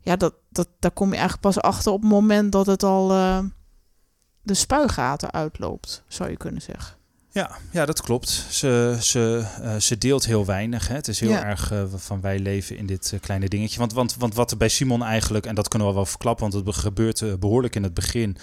ja, 0.00 0.16
dat, 0.16 0.34
dat, 0.50 0.68
daar 0.78 0.90
kom 0.90 1.08
je 1.08 1.16
eigenlijk 1.18 1.42
pas 1.42 1.60
achter 1.60 1.92
op 1.92 2.00
het 2.00 2.10
moment 2.10 2.52
dat 2.52 2.66
het 2.66 2.82
al 2.82 3.12
de 4.44 4.54
spuigaten 4.54 5.32
uitloopt, 5.32 6.02
zou 6.08 6.30
je 6.30 6.36
kunnen 6.36 6.62
zeggen. 6.62 6.96
Ja, 7.30 7.50
ja, 7.70 7.84
dat 7.86 8.02
klopt. 8.02 8.28
Ze, 8.50 8.96
ze, 9.00 9.46
eh, 9.62 9.76
ze 9.76 9.98
deelt 9.98 10.24
heel 10.26 10.44
weinig. 10.46 10.88
Hè. 10.88 10.94
Het 10.94 11.08
is 11.08 11.20
heel 11.20 11.30
Ja. 11.30 11.44
erg 11.44 11.72
eh, 11.72 11.82
van 11.94 12.20
wij 12.20 12.38
leven 12.38 12.76
in 12.76 12.86
dit 12.86 13.10
eh, 13.12 13.20
kleine 13.20 13.48
dingetje. 13.48 13.78
Want, 13.78 13.92
want, 13.92 14.16
want 14.16 14.34
wat 14.34 14.50
er 14.50 14.56
bij 14.56 14.68
Simon 14.68 15.02
eigenlijk, 15.02 15.46
en 15.46 15.54
dat 15.54 15.68
kunnen 15.68 15.88
we 15.88 15.94
wel 15.94 16.06
verklappen, 16.06 16.50
want 16.50 16.66
het 16.66 16.76
gebeurt 16.76 17.22
eh, 17.22 17.32
behoorlijk 17.34 17.76
in 17.76 17.82
het 17.82 17.94
begin. 17.94 18.36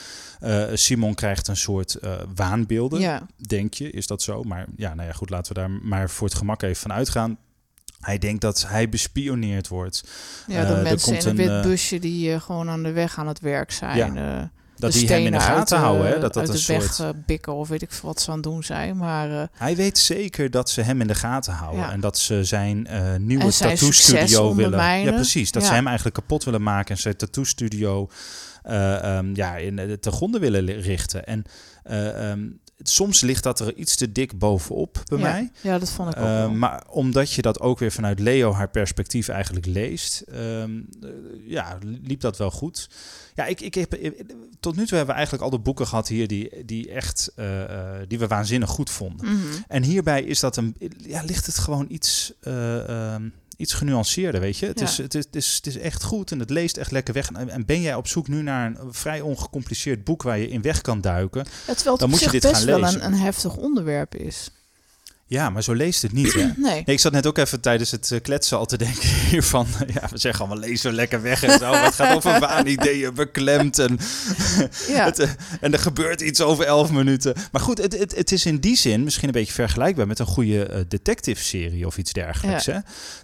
Simon 0.73 1.13
krijgt 1.13 1.47
een 1.47 1.57
soort 1.57 1.97
waanbeelden, 2.35 2.99
Ja, 2.99 3.27
denk 3.47 3.73
je. 3.73 3.91
Is 3.91 4.07
dat 4.07 4.21
zo? 4.21 4.43
Maar 4.43 4.65
ja, 4.75 4.93
nou 4.93 5.07
ja, 5.07 5.13
goed, 5.13 5.29
laten 5.29 5.53
we 5.53 5.59
daar 5.59 5.69
maar 5.69 6.09
voor 6.09 6.27
het 6.27 6.37
gemak 6.37 6.61
even 6.61 6.81
van 6.81 6.93
uitgaan. 6.93 7.37
Hij 7.99 8.17
denkt 8.17 8.41
dat 8.41 8.65
hij 8.67 8.89
bespioneerd 8.89 9.67
wordt. 9.67 10.03
ja 10.47 10.65
de 10.65 10.73
er 10.73 10.81
mensen 10.81 11.13
in 11.15 11.23
komt 11.23 11.39
een 11.39 11.45
een, 11.45 11.53
wit 11.53 11.61
busje 11.71 11.99
die 11.99 12.39
gewoon 12.39 12.69
aan 12.69 12.83
de 12.83 12.91
weg 12.91 13.17
aan 13.19 13.27
het 13.27 13.39
werk 13.39 13.71
zijn. 13.71 14.51
Dat 14.81 14.91
die 14.91 15.07
hem 15.07 15.25
in 15.25 15.31
de 15.31 15.39
gaten 15.39 15.77
uit, 15.77 15.85
houden. 15.85 16.07
Hè? 16.07 16.19
Dat 16.19 16.33
dat 16.33 16.49
een 16.49 16.55
de 16.55 16.63
weg 16.65 16.93
soort... 16.93 16.99
eh, 16.99 17.21
bikken 17.25 17.53
of 17.53 17.67
weet 17.67 17.81
ik 17.81 17.91
veel 17.91 18.09
wat 18.09 18.21
ze 18.21 18.29
aan 18.29 18.35
het 18.35 18.43
doen 18.43 18.63
zijn. 18.63 18.97
Maar 18.97 19.31
eh, 19.31 19.43
Hij 19.53 19.75
weet 19.75 19.97
zeker 19.97 20.51
dat 20.51 20.69
ze 20.69 20.81
hem 20.81 21.01
in 21.01 21.07
de 21.07 21.15
gaten 21.15 21.53
houden. 21.53 21.81
Ja. 21.81 21.91
En 21.91 21.99
dat 21.99 22.17
ze 22.17 22.43
zijn 22.43 22.87
eh, 22.87 23.15
nieuwe 23.17 23.51
tattoo 23.51 23.91
studio 23.91 24.55
willen. 24.55 24.99
Ja, 24.99 25.11
precies. 25.11 25.51
Dat 25.51 25.65
ze 25.65 25.73
hem 25.73 25.85
eigenlijk 25.85 26.15
kapot 26.15 26.43
willen 26.43 26.63
maken 26.63 26.95
en 26.95 27.01
zijn 27.01 27.15
tattoo 27.15 27.43
studio 27.43 28.09
eh, 28.63 29.17
ehm, 29.17 29.35
ja, 29.35 29.55
in 29.55 29.75
de 29.75 29.99
te 29.99 30.11
gronden 30.11 30.41
willen 30.41 30.81
richten. 30.81 31.25
En 31.25 31.43
eh, 31.83 32.29
ehm, 32.31 32.39
soms 32.83 33.21
ligt 33.21 33.43
dat 33.43 33.59
er 33.59 33.75
iets 33.75 33.95
te 33.95 34.11
dik 34.11 34.39
bovenop 34.39 35.03
bij 35.05 35.17
ja, 35.17 35.31
mij. 35.31 35.51
ja, 35.61 35.79
dat 35.79 35.89
vond 35.91 36.09
ik 36.11 36.17
ook 36.17 36.23
Eh, 36.25 36.31
wel. 36.31 36.51
maar 36.51 36.83
omdat 36.89 37.31
je 37.33 37.41
dat 37.41 37.59
ook 37.59 37.79
weer 37.79 37.91
vanuit 37.91 38.19
Leo 38.19 38.53
haar 38.53 38.69
perspectief 38.69 39.27
eigenlijk 39.27 39.65
leest, 39.65 40.19
ehm, 40.31 40.71
eh, 41.03 41.09
ja, 41.45 41.77
liep 42.03 42.21
dat 42.21 42.37
wel 42.37 42.51
goed. 42.51 42.89
Ja, 43.35 43.45
ik, 43.45 43.61
ik 43.61 43.73
heb, 43.73 43.93
eh, 43.93 44.11
tot 44.59 44.75
nu 44.75 44.85
toe 44.85 44.97
hebben 44.97 45.07
we 45.07 45.13
eigenlijk 45.13 45.43
al 45.43 45.49
de 45.49 45.59
boeken 45.59 45.87
gehad 45.87 46.07
hier 46.07 46.27
die, 46.27 46.65
die 46.65 46.91
echt, 46.91 47.31
eh, 47.35 47.63
eh, 47.63 48.01
die 48.07 48.19
we 48.19 48.27
waanzinnig 48.27 48.69
goed 48.69 48.89
vonden. 48.89 49.25
Mhm. 49.25 49.41
En 49.67 49.83
hierbij 49.83 50.23
is 50.23 50.39
dat 50.39 50.57
een, 50.57 50.75
ja, 50.97 51.21
ligt 51.23 51.45
het 51.45 51.57
gewoon 51.57 51.85
iets, 51.89 52.33
eh, 52.41 53.13
ehm, 53.13 53.29
iets 53.57 53.73
genuanceerder, 53.73 54.41
weet 54.41 54.57
je. 54.57 54.65
Het, 54.65 54.79
Ja. 54.79 54.85
is, 54.85 54.97
het, 54.97 55.15
is, 55.15 55.25
het, 55.25 55.35
is, 55.35 55.55
het 55.55 55.67
is 55.67 55.77
echt 55.77 56.03
goed 56.03 56.31
en 56.31 56.39
het 56.39 56.49
leest 56.49 56.77
echt 56.77 56.91
lekker 56.91 57.13
weg. 57.13 57.31
En, 57.31 57.49
en 57.49 57.65
ben 57.65 57.81
jij 57.81 57.95
op 57.95 58.07
zoek 58.07 58.27
nu 58.27 58.41
naar 58.41 58.65
een 58.79 58.93
vrij 58.93 59.21
ongecompliceerd 59.21 60.03
boek 60.03 60.23
waar 60.23 60.37
je 60.37 60.49
in 60.49 60.61
weg 60.61 60.81
kan 60.81 61.01
duiken? 61.01 61.45
Ja, 61.67 61.95
dan 61.95 62.09
moet 62.09 62.19
je 62.19 62.29
dit 62.29 62.45
gaan 62.45 62.55
wel 62.79 63.01
een 63.01 63.13
heftig 63.13 63.55
onderwerp 63.55 64.15
is. 64.15 64.51
Ja, 65.31 65.49
maar 65.49 65.63
zo 65.63 65.73
leest 65.73 66.01
het 66.01 66.11
niet, 66.11 66.33
hè? 66.33 66.39
Nee. 66.57 66.71
Nee, 66.71 66.83
ik 66.85 66.99
zat 66.99 67.11
net 67.11 67.25
ook 67.27 67.37
even 67.37 67.61
tijdens 67.61 67.91
het 67.91 68.11
eh, 68.11 68.21
kletsen 68.21 68.57
al 68.57 68.65
te 68.65 68.77
denken 68.77 69.09
hiervan. 69.29 69.67
Ja, 69.93 70.07
we 70.11 70.17
zeggen 70.17 70.45
allemaal 70.45 70.63
lees 70.69 70.81
zo 70.81 70.91
lekker 70.91 71.21
weg 71.21 71.43
en 71.43 71.59
zo. 71.59 71.73
Het 71.73 71.93
gaat 71.93 72.15
over 72.15 72.39
waanideeën, 72.39 73.13
beklemd. 73.13 73.79
En, 73.79 73.97
Ja. 74.87 75.05
het, 75.09 75.19
eh, 75.19 75.29
en 75.61 75.73
er 75.73 75.79
gebeurt 75.79 76.21
iets 76.21 76.41
over 76.41 76.65
elf 76.65 76.91
minuten. 76.91 77.33
Maar 77.51 77.61
goed, 77.61 77.77
het, 77.77 77.97
het, 77.99 78.15
het 78.15 78.31
is 78.31 78.45
in 78.45 78.57
die 78.59 78.75
zin 78.75 79.03
misschien 79.03 79.27
een 79.27 79.33
beetje 79.33 79.53
vergelijkbaar 79.53 80.07
met 80.07 80.19
een 80.19 80.25
goede 80.25 80.65
eh, 80.65 80.81
detective-serie 80.87 81.85
of 81.85 81.97
iets 81.97 82.13
dergelijks. 82.13 82.65
Ja. 82.65 82.73
Hè? 82.73 82.79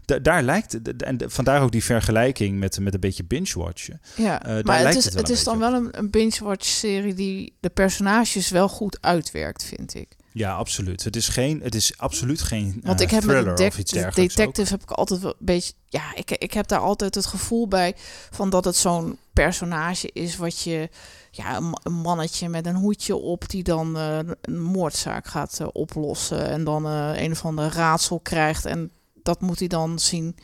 Da- 0.05 0.19
daar 0.19 0.43
lijkt, 0.43 0.77
en 0.97 1.17
vandaar 1.25 1.61
ook 1.61 1.71
die 1.71 1.83
vergelijking 1.83 2.59
met, 2.59 2.79
met 2.79 2.93
een 2.93 2.99
beetje 2.99 3.23
binge-watchen. 3.23 4.01
Ja, 4.15 4.37
daar 4.39 4.63
maar 4.65 4.79
het 4.85 4.95
is, 4.95 5.05
het 5.05 5.13
wel 5.13 5.23
is 5.23 5.43
dan 5.43 5.59
wel 5.59 5.73
een, 5.73 5.87
een 5.91 6.09
binge-watch-serie 6.09 7.13
die 7.13 7.53
de 7.59 7.69
personages 7.69 8.49
wel 8.49 8.67
goed 8.69 8.97
uitwerkt, 9.01 9.63
vind 9.63 9.95
ik. 9.95 10.07
Ja, 10.37 10.55
absoluut. 10.55 11.03
Het 11.03 11.15
is, 11.15 11.27
geen, 11.27 11.61
het 11.63 11.75
is 11.75 11.97
absoluut 11.97 12.41
geen 12.41 12.79
Want 12.83 12.99
eh, 12.99 13.05
ik 13.05 13.11
heb 13.11 13.23
met 13.23 13.35
thriller 13.35 13.67
of 13.67 13.77
iets 13.77 13.91
de 13.91 13.99
dergelijks. 13.99 14.31
ook. 14.33 14.37
detective 14.37 14.69
heb 14.69 14.81
ik 14.81 14.91
altijd 14.91 15.21
wel 15.21 15.29
een 15.39 15.45
beetje... 15.45 15.73
Ja, 15.89 16.15
ik, 16.15 16.31
ik 16.31 16.53
heb 16.53 16.67
daar 16.67 16.79
altijd 16.79 17.15
het 17.15 17.25
gevoel 17.25 17.67
bij 17.67 17.93
van 18.31 18.49
dat 18.49 18.65
het 18.65 18.75
zo'n 18.75 19.17
personage 19.33 20.09
is 20.13 20.35
wat 20.37 20.61
je... 20.61 20.89
Ja, 21.31 21.55
een, 21.57 21.69
ma- 21.69 21.79
een 21.83 21.93
mannetje 21.93 22.49
met 22.49 22.65
een 22.65 22.75
hoedje 22.75 23.15
op 23.15 23.49
die 23.49 23.63
dan 23.63 23.97
eh, 23.97 24.19
een 24.41 24.61
moordzaak 24.61 25.27
gaat 25.27 25.59
eh, 25.59 25.67
oplossen. 25.73 26.49
En 26.49 26.63
dan 26.63 26.85
eh, 26.85 27.11
een 27.23 27.31
of 27.31 27.45
ander 27.45 27.73
raadsel 27.73 28.19
krijgt. 28.19 28.65
En 28.65 28.91
dat 29.23 29.41
moet 29.41 29.59
hij 29.59 29.67
dan 29.67 29.99
zien 29.99 30.35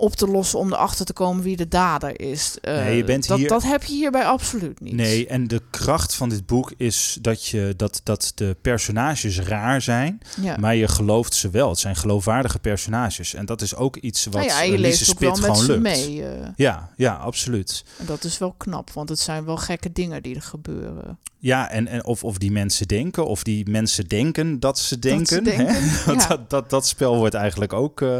op 0.00 0.14
te 0.16 0.26
lossen 0.26 0.58
om 0.58 0.72
erachter 0.72 1.04
te 1.04 1.12
komen 1.12 1.42
wie 1.42 1.56
de 1.56 1.68
dader 1.68 2.20
is. 2.20 2.56
Eh, 2.60 2.74
Nee, 2.74 2.96
je 2.96 3.04
bent 3.04 3.26
dat, 3.26 3.38
hier- 3.38 3.48
dat 3.48 3.62
heb 3.62 3.82
je 3.84 3.92
hierbij 3.94 4.24
absoluut 4.24 4.80
niet. 4.80 4.92
Nee, 4.94 5.26
en 5.26 5.46
de 5.48 5.62
kracht 5.70 6.14
van 6.14 6.28
dit 6.28 6.46
boek 6.46 6.72
is 6.76 7.18
dat, 7.20 7.46
je, 7.46 7.74
dat, 7.76 8.00
dat 8.04 8.32
de 8.34 8.56
personages 8.62 9.40
raar 9.40 9.82
zijn, 9.82 10.20
Ja. 10.40 10.56
maar 10.56 10.74
je 10.74 10.88
gelooft 10.88 11.34
ze 11.34 11.50
wel. 11.50 11.68
Het 11.68 11.78
zijn 11.78 11.96
geloofwaardige 11.96 12.58
personages. 12.58 13.34
En 13.34 13.46
dat 13.46 13.62
is 13.62 13.74
ook 13.74 13.96
iets 13.96 14.24
wat 14.24 14.34
nou 14.34 14.46
ja, 14.46 14.60
je 14.62 14.78
leest 14.78 15.06
wel 15.06 15.14
Spit 15.32 15.46
met 15.46 15.56
gewoon 15.58 15.66
lukt. 15.66 15.80
mee. 15.82 16.24
eh. 16.24 16.48
Ja, 16.56 16.92
ja, 16.96 17.14
absoluut. 17.14 17.84
en 17.98 18.06
dat 18.06 18.24
is 18.24 18.38
wel 18.38 18.54
knap, 18.56 18.90
want 18.90 19.08
het 19.08 19.18
zijn 19.20 19.44
wel 19.44 19.56
gekke 19.56 19.92
dingen 19.92 20.22
die 20.22 20.34
er 20.34 20.42
gebeuren. 20.42 21.18
Ja, 21.38 21.70
en, 21.70 21.86
en 21.86 22.04
of, 22.04 22.24
of 22.24 22.38
die 22.38 22.50
mensen 22.50 22.88
denken, 22.88 23.26
of 23.26 23.42
die 23.42 23.70
mensen 23.70 24.08
denken 24.08 24.60
dat 24.60 24.78
ze 24.78 24.98
Dat 24.98 25.28
ze 25.28 25.42
denken. 25.42 25.66
hè? 25.66 25.72
denken, 25.72 26.14
ja. 26.14 26.26
dat, 26.26 26.50
dat, 26.50 26.70
dat 26.70 26.86
spel 26.86 27.16
wordt 27.16 27.34
eigenlijk 27.34 27.72
ook 27.72 28.00
eh, 28.00 28.18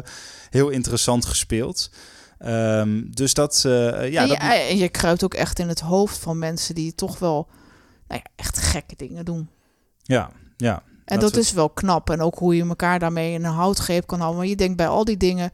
heel 0.51 0.69
interessant 0.69 1.25
gespeeld. 1.25 1.91
Ehm, 2.39 3.03
dus 3.11 3.35
dat, 3.35 3.63
eh, 3.67 3.73
ja, 4.11 4.23
en, 4.23 4.29
je, 4.29 4.39
dat, 4.39 4.39
en 4.69 4.77
je 4.77 4.89
kruipt 4.89 5.25
ook 5.25 5.35
echt 5.35 5.59
in 5.59 5.69
het 5.69 5.81
hoofd 5.81 6.19
van 6.19 6.39
mensen 6.39 6.75
die 6.75 6.95
toch 6.95 7.19
wel 7.19 7.49
nou 8.09 8.21
ja, 8.25 8.31
echt 8.37 8.59
gekke 8.59 8.95
dingen 8.97 9.25
doen. 9.25 9.49
ja, 10.03 10.31
ja. 10.57 10.83
En 11.05 11.21
Dat 11.21 11.33
dat, 11.33 11.43
is 11.43 11.53
wel 11.53 11.71
knap. 11.71 12.11
En 12.11 12.21
ook 12.21 12.39
hoe 12.39 12.57
je 12.57 12.65
elkaar 12.65 12.99
daarmee 12.99 13.33
in 13.33 13.45
een 13.45 13.53
houtgreep 13.53 14.07
kan 14.07 14.19
houden. 14.19 14.41
Maar 14.41 14.49
je 14.49 14.57
denkt 14.57 14.77
bij 14.77 14.89
al 14.89 15.05
die 15.05 15.17
dingen 15.17 15.53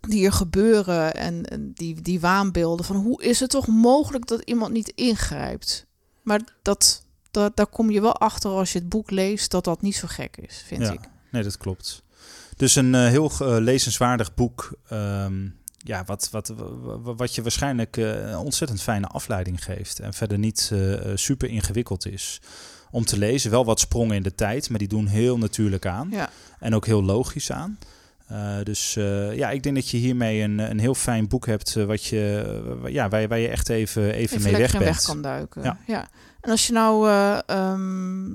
die 0.00 0.26
er 0.26 0.32
gebeuren 0.32 1.14
en, 1.14 1.44
en 1.44 1.72
die, 1.74 2.02
die 2.02 2.20
waanbeelden 2.20 2.86
van 2.86 2.96
hoe 2.96 3.22
is 3.22 3.40
het 3.40 3.50
toch 3.50 3.66
mogelijk 3.66 4.26
dat 4.26 4.42
iemand 4.44 4.72
niet 4.72 4.88
ingrijpt? 4.88 5.86
Maar 6.22 6.40
dat, 6.62 7.04
dat, 7.30 7.56
daar 7.56 7.66
kom 7.66 7.90
je 7.90 8.00
wel 8.00 8.16
achter 8.16 8.50
als 8.50 8.72
je 8.72 8.78
het 8.78 8.88
boek 8.88 9.10
leest 9.10 9.50
dat 9.50 9.64
dat 9.64 9.82
niet 9.82 9.96
zo 9.96 10.06
gek 10.10 10.36
is, 10.36 10.62
vind 10.66 10.82
ja. 10.82 10.92
ik. 10.92 11.00
Nee, 11.30 11.42
dat 11.42 11.56
klopt. 11.56 12.02
Dus 12.56 12.74
een 12.74 12.94
eh, 12.94 13.06
heel 13.08 13.30
eh, 13.30 13.56
lezenswaardig 13.58 14.34
boek. 14.34 14.72
ehm, 14.88 15.48
ja, 15.84 16.04
wat, 16.04 16.28
wat, 16.30 16.48
wa- 16.48 16.98
wa- 16.98 17.14
wat 17.14 17.34
je 17.34 17.42
waarschijnlijk 17.42 17.96
eh, 17.96 18.30
een 18.30 18.36
ontzettend 18.36 18.82
fijne 18.82 19.06
afleiding 19.06 19.64
geeft. 19.64 19.98
En 20.00 20.14
verder 20.14 20.38
niet 20.38 20.68
eh, 20.72 21.10
eh, 21.10 21.16
super 21.16 21.48
ingewikkeld 21.48 22.06
is 22.06 22.40
om 22.90 23.04
te 23.04 23.18
lezen. 23.18 23.50
Wel 23.50 23.64
wat 23.64 23.80
sprongen 23.80 24.16
in 24.16 24.22
de 24.22 24.34
tijd, 24.34 24.70
maar 24.70 24.78
die 24.78 24.88
doen 24.88 25.06
heel 25.06 25.38
natuurlijk 25.38 25.86
aan. 25.86 26.08
Ja. 26.10 26.30
En 26.58 26.74
ook 26.74 26.86
heel 26.86 27.02
logisch 27.02 27.52
aan. 27.52 27.78
Eh, 28.32 28.62
dus 28.62 28.96
eh, 28.96 29.36
ja, 29.36 29.50
ik 29.50 29.62
denk 29.62 29.74
dat 29.74 29.88
je 29.88 29.96
hiermee 29.96 30.42
een, 30.42 30.58
een 30.58 30.78
heel 30.80 30.94
fijn 30.94 31.28
boek 31.28 31.46
hebt. 31.46 31.76
eh, 31.76 31.84
wat 31.84 32.04
je, 32.04 32.82
ja, 32.86 33.08
waar, 33.08 33.20
je, 33.20 33.28
waar 33.28 33.38
je 33.38 33.48
echt 33.48 33.68
even, 33.68 34.02
even, 34.12 34.36
Even 34.38 34.42
mee 34.42 34.60
weg 34.60 34.72
bent. 34.72 34.84
weg 34.84 35.02
kan 35.02 35.22
duiken. 35.22 35.62
Ja. 35.62 35.78
Ja. 35.86 36.08
En 36.40 36.50
als 36.50 36.66
je 36.66 36.72
nou 36.72 37.08
eh, 37.08 37.38
ehm, 37.46 38.30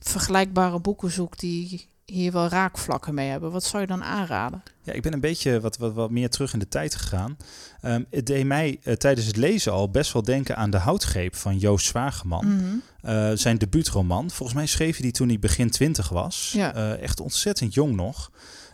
vergelijkbare 0.00 0.80
boeken 0.80 1.10
zoekt 1.10 1.40
die 1.40 1.90
hier 2.04 2.32
wel 2.32 2.48
raakvlakken 2.48 3.14
mee 3.14 3.28
hebben, 3.28 3.50
wat 3.52 3.64
zou 3.64 3.82
je 3.82 3.88
dan 3.88 4.04
aanraden? 4.04 4.62
Ja, 4.82 4.92
ik 4.92 5.02
ben 5.02 5.12
een 5.12 5.20
beetje 5.20 5.60
wat, 5.60 5.76
wat, 5.76 5.92
wat 5.94 6.10
meer 6.10 6.30
terug 6.30 6.52
in 6.52 6.58
de 6.58 6.68
tijd 6.68 6.94
gegaan. 6.94 7.36
Ehm, 7.80 8.02
het 8.10 8.26
deed 8.26 8.44
mij 8.46 8.80
tijdens 8.98 9.26
het 9.26 9.36
lezen 9.36 9.72
al 9.72 9.90
best 9.90 10.12
wel 10.12 10.22
denken 10.22 10.56
aan 10.56 10.70
De 10.70 10.76
Houtgreep 10.76 11.36
van 11.36 11.58
Joost 11.58 11.86
Zwageman. 11.86 12.46
Mhm. 13.00 13.36
Zijn 13.36 13.58
debuutroman. 13.58 14.30
Volgens 14.30 14.58
mij 14.58 14.66
schreef 14.66 14.92
hij 14.92 15.02
die 15.02 15.12
toen 15.12 15.28
hij 15.28 15.38
begin 15.38 15.70
twintig 15.70 16.08
was. 16.08 16.50
Ja. 16.54 16.96
Echt 16.96 17.20
ontzettend 17.20 17.74
jong 17.74 17.94
nog. 17.94 18.30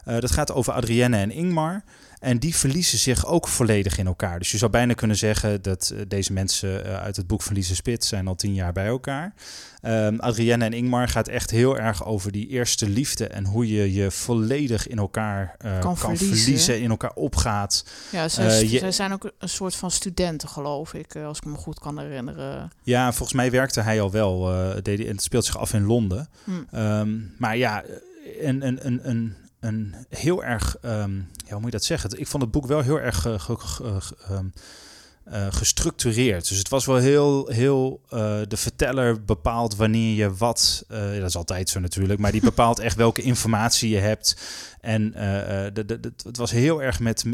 Eh, 0.08 0.18
dat 0.18 0.30
gaat 0.30 0.52
over 0.52 0.72
Adrienne 0.72 1.16
en 1.16 1.30
Ingmar. 1.30 1.82
En 2.18 2.38
die 2.38 2.54
verliezen 2.54 2.98
zich 2.98 3.26
ook 3.26 3.48
volledig 3.48 3.98
in 3.98 4.06
elkaar. 4.06 4.38
Dus 4.38 4.50
je 4.50 4.58
zou 4.58 4.70
bijna 4.70 4.94
kunnen 4.94 5.16
zeggen 5.16 5.62
dat 5.62 5.92
eh, 5.94 6.00
deze 6.08 6.32
mensen 6.32 6.84
eh, 6.84 7.02
uit 7.02 7.16
het 7.16 7.26
boek 7.26 7.50
Lise 7.50 7.74
Spits 7.74 8.08
zijn 8.08 8.26
al 8.28 8.34
tien 8.34 8.54
jaar 8.54 8.72
bij 8.72 8.86
elkaar. 8.86 9.34
Um, 9.82 10.20
Adrienne 10.20 10.64
en 10.64 10.72
Ingmar 10.72 11.08
gaat 11.08 11.28
echt 11.28 11.50
heel 11.50 11.78
erg 11.78 12.04
over 12.04 12.32
die 12.32 12.48
eerste 12.48 12.88
liefde 12.88 13.26
en 13.26 13.44
hoe 13.44 13.68
je 13.68 13.92
je 13.92 14.10
volledig 14.10 14.86
in 14.86 14.98
elkaar 14.98 15.56
uh, 15.64 15.78
kan, 15.78 15.96
kan 15.96 16.16
verliezen. 16.16 16.80
in 16.80 16.90
elkaar 16.90 17.12
opgaat. 17.14 17.84
Ja, 18.10 18.28
ze, 18.28 18.70
je, 18.70 18.90
zijn 18.90 19.12
ook 19.12 19.32
een 19.38 19.48
soort 19.48 19.74
van 19.74 19.90
studenten, 19.90 20.48
geloof 20.48 20.94
ik, 20.94 21.16
als 21.16 21.38
ik 21.38 21.44
me 21.44 21.56
goed 21.56 21.78
kan 21.78 21.98
herinneren. 21.98 22.70
Ja, 22.82 23.12
volgens 23.12 23.32
mij 23.32 23.50
werkte 23.50 23.80
hij 23.80 24.00
al 24.00 24.10
wel. 24.10 24.40
deed, 24.82 25.00
en 25.00 25.06
het 25.06 25.22
speelt 25.22 25.44
zich 25.44 25.58
af 25.58 25.72
in 25.72 25.84
Londen. 25.84 26.28
Hm. 26.44 26.78
Um, 26.78 27.34
maar 27.38 27.56
ja, 27.56 27.84
een, 28.40 28.66
een, 28.66 28.86
een, 28.86 29.08
een 29.08 29.36
een 29.60 29.94
heel 30.08 30.44
erg, 30.44 30.76
um, 30.84 31.28
ja, 31.34 31.50
hoe 31.50 31.60
moet 31.60 31.64
je 31.64 31.70
dat 31.70 31.84
zeggen? 31.84 32.20
Ik 32.20 32.26
vond 32.26 32.42
het 32.42 32.52
boek 32.52 32.66
wel 32.66 32.80
heel 32.80 33.00
erg 33.00 33.26
uh, 33.26 33.48
uh, 35.32 35.46
gestructureerd. 35.50 36.48
Dus 36.48 36.58
het 36.58 36.68
was 36.68 36.86
wel 36.86 36.96
heel, 36.96 37.48
heel 37.48 38.00
uh, 38.04 38.40
de 38.48 38.56
verteller 38.56 39.24
bepaalt 39.24 39.76
wanneer 39.76 40.14
je 40.14 40.34
wat, 40.34 40.84
dat 40.88 41.28
is 41.28 41.36
altijd 41.36 41.68
zo 41.68 41.80
natuurlijk, 41.80 42.20
maar 42.20 42.32
die 42.32 42.40
bepaalt 42.40 42.78
echt 42.78 42.96
welke 42.96 43.22
informatie 43.22 43.90
je 43.90 43.98
hebt. 43.98 44.36
En 44.88 45.10
de, 45.72 45.84
de, 45.86 46.12
het 46.22 46.36
was 46.36 46.50
heel 46.50 46.82
erg 46.82 47.00
met. 47.00 47.24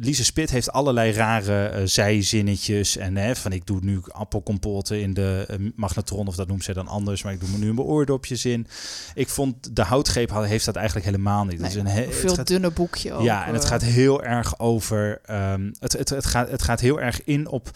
Lise 0.00 0.24
Spit 0.24 0.50
heeft 0.50 0.72
allerlei 0.72 1.12
rare 1.12 1.86
zijzinnetjes. 1.86 2.96
En 2.96 3.16
hè, 3.16 3.36
van 3.36 3.52
ik 3.52 3.66
doe 3.66 3.78
nu 3.82 4.00
appelcompoten 4.08 5.00
in 5.00 5.14
de 5.14 5.46
magnetron, 5.76 6.26
of 6.26 6.36
dat 6.36 6.48
noemt 6.48 6.64
ze 6.64 6.72
dan 6.72 6.88
anders. 6.88 7.22
Maar 7.22 7.32
ik 7.32 7.40
doe 7.40 7.48
me 7.48 7.58
nu 7.58 7.68
een 7.68 7.80
oordopjes 7.80 8.44
in. 8.44 8.66
Ik 9.14 9.28
vond 9.28 9.76
de 9.76 9.82
houtgreep 9.82 10.30
heeft 10.30 10.64
dat 10.64 10.76
eigenlijk 10.76 11.06
helemaal 11.06 11.44
niet. 11.44 11.58
Nee, 11.58 11.70
het 11.70 11.86
is 11.86 11.96
een 11.96 12.12
veel 12.12 12.44
dunner 12.44 12.72
boekje. 12.72 13.12
Ook, 13.12 13.22
ja, 13.22 13.46
en 13.46 13.54
het 13.54 13.64
gaat 13.64 13.82
heel 13.82 14.22
erg 14.22 14.58
over. 14.58 15.20
Um, 15.30 15.72
het, 15.78 15.92
het, 15.92 16.08
het, 16.08 16.26
gaat, 16.26 16.50
het 16.50 16.62
gaat 16.62 16.80
heel 16.80 17.00
erg 17.00 17.24
in 17.24 17.48
op 17.48 17.70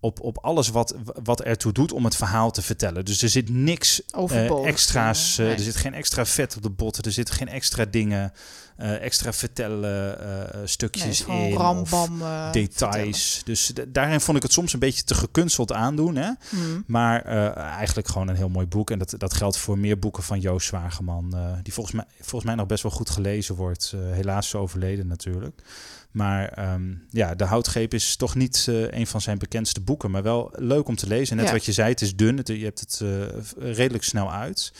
op, 0.00 0.20
op 0.20 0.38
alles 0.38 0.68
wat, 0.68 0.94
wat 1.22 1.40
ertoe 1.40 1.72
doet 1.72 1.92
om 1.92 2.04
het 2.04 2.16
verhaal 2.16 2.50
te 2.50 2.62
vertellen. 2.62 3.04
Dus 3.04 3.22
er 3.22 3.28
zit 3.28 3.48
niks 3.48 4.02
uh, 4.18 4.66
extra's, 4.66 5.38
uh, 5.38 5.52
er 5.52 5.58
zit 5.58 5.76
geen 5.76 5.94
extra 5.94 6.26
vet 6.26 6.56
op 6.56 6.62
de 6.62 6.70
botten, 6.70 7.04
er 7.04 7.12
zitten 7.12 7.34
geen 7.34 7.48
extra 7.48 7.84
dingen, 7.84 8.32
uh, 8.78 9.02
extra 9.02 9.32
vertellen 9.32 10.68
stukjes 10.68 11.26
nee, 11.26 11.50
in, 11.50 11.56
rambam, 11.56 12.22
details. 12.52 13.40
Dus 13.44 13.72
daarin 13.88 14.20
vond 14.20 14.36
ik 14.36 14.42
het 14.42 14.52
soms 14.52 14.72
een 14.72 14.78
beetje 14.78 15.04
te 15.04 15.14
gekunsteld 15.14 15.72
aandoen. 15.72 16.16
Hè? 16.16 16.30
Mm. 16.50 16.84
Maar 16.86 17.22
eigenlijk 17.54 18.08
gewoon 18.08 18.28
een 18.28 18.36
heel 18.36 18.48
mooi 18.48 18.66
boek. 18.66 18.90
En 18.90 18.98
dat, 18.98 19.14
dat 19.16 19.34
geldt 19.34 19.56
voor 19.56 19.78
meer 19.78 19.98
boeken 19.98 20.22
van 20.22 20.40
Joost 20.40 20.66
Zwageman, 20.66 21.36
die 21.62 21.72
volgens 21.72 21.94
mij, 21.94 22.04
volgens 22.16 22.44
mij 22.44 22.54
nog 22.54 22.66
best 22.66 22.82
wel 22.82 22.92
goed 22.92 23.10
gelezen 23.10 23.54
wordt. 23.54 23.94
helaas 24.12 24.48
zo 24.48 24.58
overleden 24.58 25.06
natuurlijk. 25.06 25.62
Maar 26.10 26.72
um, 26.72 27.06
ja, 27.10 27.34
De 27.34 27.44
Houtgreep 27.44 27.94
is 27.94 28.16
toch 28.16 28.34
niet 28.34 28.66
uh, 28.68 28.90
een 28.90 29.06
van 29.06 29.20
zijn 29.20 29.38
bekendste 29.38 29.80
boeken, 29.80 30.10
maar 30.10 30.22
wel 30.22 30.52
leuk 30.56 30.88
om 30.88 30.96
te 30.96 31.06
lezen. 31.06 31.36
Net 31.36 31.50
wat 31.50 31.64
je 31.64 31.72
zei, 31.72 31.88
het 31.90 32.00
is 32.00 32.16
dun, 32.16 32.36
het, 32.36 32.48
je 32.48 32.64
hebt 32.64 32.80
het 32.80 33.00
uh, 33.02 33.74
redelijk 33.74 34.04
snel 34.04 34.32
uit. 34.32 34.72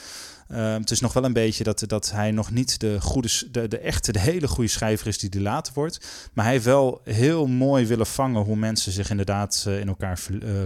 Uh, 0.51 0.75
het 0.75 0.91
is 0.91 1.01
nog 1.01 1.13
wel 1.13 1.25
een 1.25 1.33
beetje 1.33 1.65
dat, 1.65 1.85
dat 1.87 2.11
hij 2.11 2.31
nog 2.31 2.51
niet 2.51 2.81
de, 2.81 3.01
goede, 3.01 3.29
de, 3.51 3.69
de 3.69 3.79
echte, 3.79 4.13
de 4.13 4.21
hele 4.21 4.49
goede 4.49 4.71
schrijver 4.71 5.07
is 5.07 5.19
die 5.19 5.31
die 5.31 5.41
later 5.41 5.73
wordt. 5.73 6.29
Maar 6.33 6.45
hij 6.45 6.55
heeft 6.55 6.67
wel 6.67 7.01
heel 7.05 7.47
mooi 7.47 7.87
willen 7.87 8.07
vangen 8.07 8.43
hoe 8.43 8.57
mensen 8.57 8.93
zich 8.93 9.11
inderdaad 9.11 9.65
in 9.81 9.89
elkaar 9.89 10.21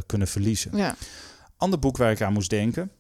kunnen 0.07 0.29
verliezen. 0.29 0.77
Ja. 0.77 0.96
Ander 1.57 1.79
boek 1.79 1.96
waar 1.96 2.11
ik 2.11 2.22
aan 2.22 2.33
moest 2.33 2.51
denken 2.51 2.90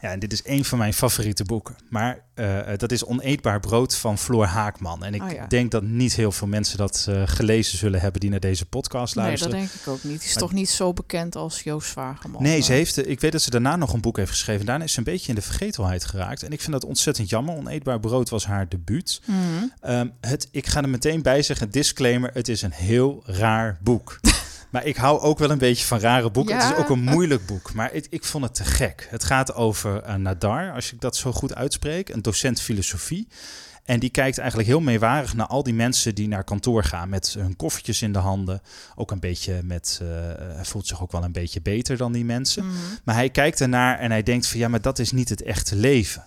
ja, 0.00 0.10
en 0.10 0.18
dit 0.18 0.32
is 0.32 0.40
een 0.44 0.64
van 0.64 0.78
mijn 0.78 0.94
favoriete 0.94 1.44
boeken. 1.44 1.76
Maar 1.88 2.24
uh, 2.34 2.58
dat 2.76 2.92
is 2.92 3.04
Oneetbaar 3.04 3.60
Brood 3.60 3.96
van 3.96 4.18
Floor 4.18 4.46
Haakman. 4.46 5.04
En 5.04 5.14
ik 5.14 5.22
oh 5.22 5.30
ja. 5.30 5.46
denk 5.46 5.70
dat 5.70 5.82
niet 5.82 6.14
heel 6.14 6.32
veel 6.32 6.46
mensen 6.46 6.78
dat 6.78 7.06
uh, 7.08 7.22
gelezen 7.24 7.78
zullen 7.78 8.00
hebben 8.00 8.20
die 8.20 8.30
naar 8.30 8.40
deze 8.40 8.66
podcast 8.66 9.14
luisteren. 9.14 9.54
Nee, 9.54 9.62
dat 9.62 9.70
denk 9.70 9.82
ik 9.82 9.88
ook 9.92 10.10
niet. 10.10 10.20
Die 10.20 10.28
is 10.28 10.34
maar, 10.34 10.42
toch 10.42 10.52
niet 10.52 10.70
zo 10.70 10.92
bekend 10.92 11.36
als 11.36 11.62
Joost 11.62 11.90
Zwageman? 11.90 12.42
Nee, 12.42 12.60
ze 12.60 12.72
heeft, 12.72 13.08
ik 13.08 13.20
weet 13.20 13.32
dat 13.32 13.42
ze 13.42 13.50
daarna 13.50 13.76
nog 13.76 13.92
een 13.92 14.00
boek 14.00 14.16
heeft 14.16 14.30
geschreven. 14.30 14.66
Daarna 14.66 14.84
is 14.84 14.92
ze 14.92 14.98
een 14.98 15.04
beetje 15.04 15.28
in 15.28 15.34
de 15.34 15.42
vergetelheid 15.42 16.04
geraakt. 16.04 16.42
En 16.42 16.52
ik 16.52 16.60
vind 16.60 16.72
dat 16.72 16.84
ontzettend 16.84 17.30
jammer. 17.30 17.54
Oneetbaar 17.54 18.00
Brood 18.00 18.28
was 18.28 18.46
haar 18.46 18.68
debuut. 18.68 19.20
Mm 19.24 19.34
-hmm. 19.34 19.92
um, 19.92 20.12
het, 20.20 20.48
ik 20.50 20.66
ga 20.66 20.82
er 20.82 20.88
meteen 20.88 21.22
bij 21.22 21.42
zeggen, 21.42 21.70
disclaimer, 21.70 22.30
het 22.32 22.48
is 22.48 22.62
een 22.62 22.72
heel 22.72 23.22
raar 23.26 23.78
boek. 23.82 24.18
Maar 24.70 24.84
ik 24.84 24.96
hou 24.96 25.20
ook 25.20 25.38
wel 25.38 25.50
een 25.50 25.58
beetje 25.58 25.86
van 25.86 25.98
rare 25.98 26.30
boeken. 26.30 26.54
Ja. 26.54 26.66
Het 26.66 26.76
is 26.76 26.82
ook 26.82 26.88
een 26.88 27.02
moeilijk 27.02 27.46
boek, 27.46 27.72
maar 27.72 27.92
ik, 27.92 28.06
ik 28.10 28.24
vond 28.24 28.44
het 28.44 28.54
te 28.54 28.64
gek. 28.64 29.06
Het 29.10 29.24
gaat 29.24 29.54
over 29.54 30.02
uh, 30.06 30.14
Nadar, 30.14 30.72
als 30.72 30.92
ik 30.92 31.00
dat 31.00 31.16
zo 31.16 31.32
goed 31.32 31.54
uitspreek, 31.54 32.08
een 32.08 32.22
docent 32.22 32.60
filosofie. 32.60 33.28
En 33.84 34.00
die 34.00 34.10
kijkt 34.10 34.38
eigenlijk 34.38 34.68
heel 34.68 34.80
meewarig 34.80 35.34
naar 35.34 35.46
al 35.46 35.62
die 35.62 35.74
mensen 35.74 36.14
die 36.14 36.28
naar 36.28 36.44
kantoor 36.44 36.84
gaan 36.84 37.08
met 37.08 37.36
hun 37.38 37.56
koffertjes 37.56 38.02
in 38.02 38.12
de 38.12 38.18
handen. 38.18 38.62
Ook 38.96 39.10
een 39.10 39.20
beetje 39.20 39.60
met, 39.64 40.00
uh, 40.02 40.08
hij 40.54 40.64
voelt 40.64 40.86
zich 40.86 41.02
ook 41.02 41.12
wel 41.12 41.24
een 41.24 41.32
beetje 41.32 41.60
beter 41.60 41.96
dan 41.96 42.12
die 42.12 42.24
mensen. 42.24 42.66
Mhm. 42.66 42.74
Maar 43.04 43.14
hij 43.14 43.30
kijkt 43.30 43.60
ernaar 43.60 43.98
en 43.98 44.10
hij 44.10 44.22
denkt 44.22 44.46
van 44.46 44.58
ja, 44.58 44.68
maar 44.68 44.80
dat 44.80 44.98
is 44.98 45.12
niet 45.12 45.28
het 45.28 45.42
echte 45.42 45.76
leven. 45.76 46.24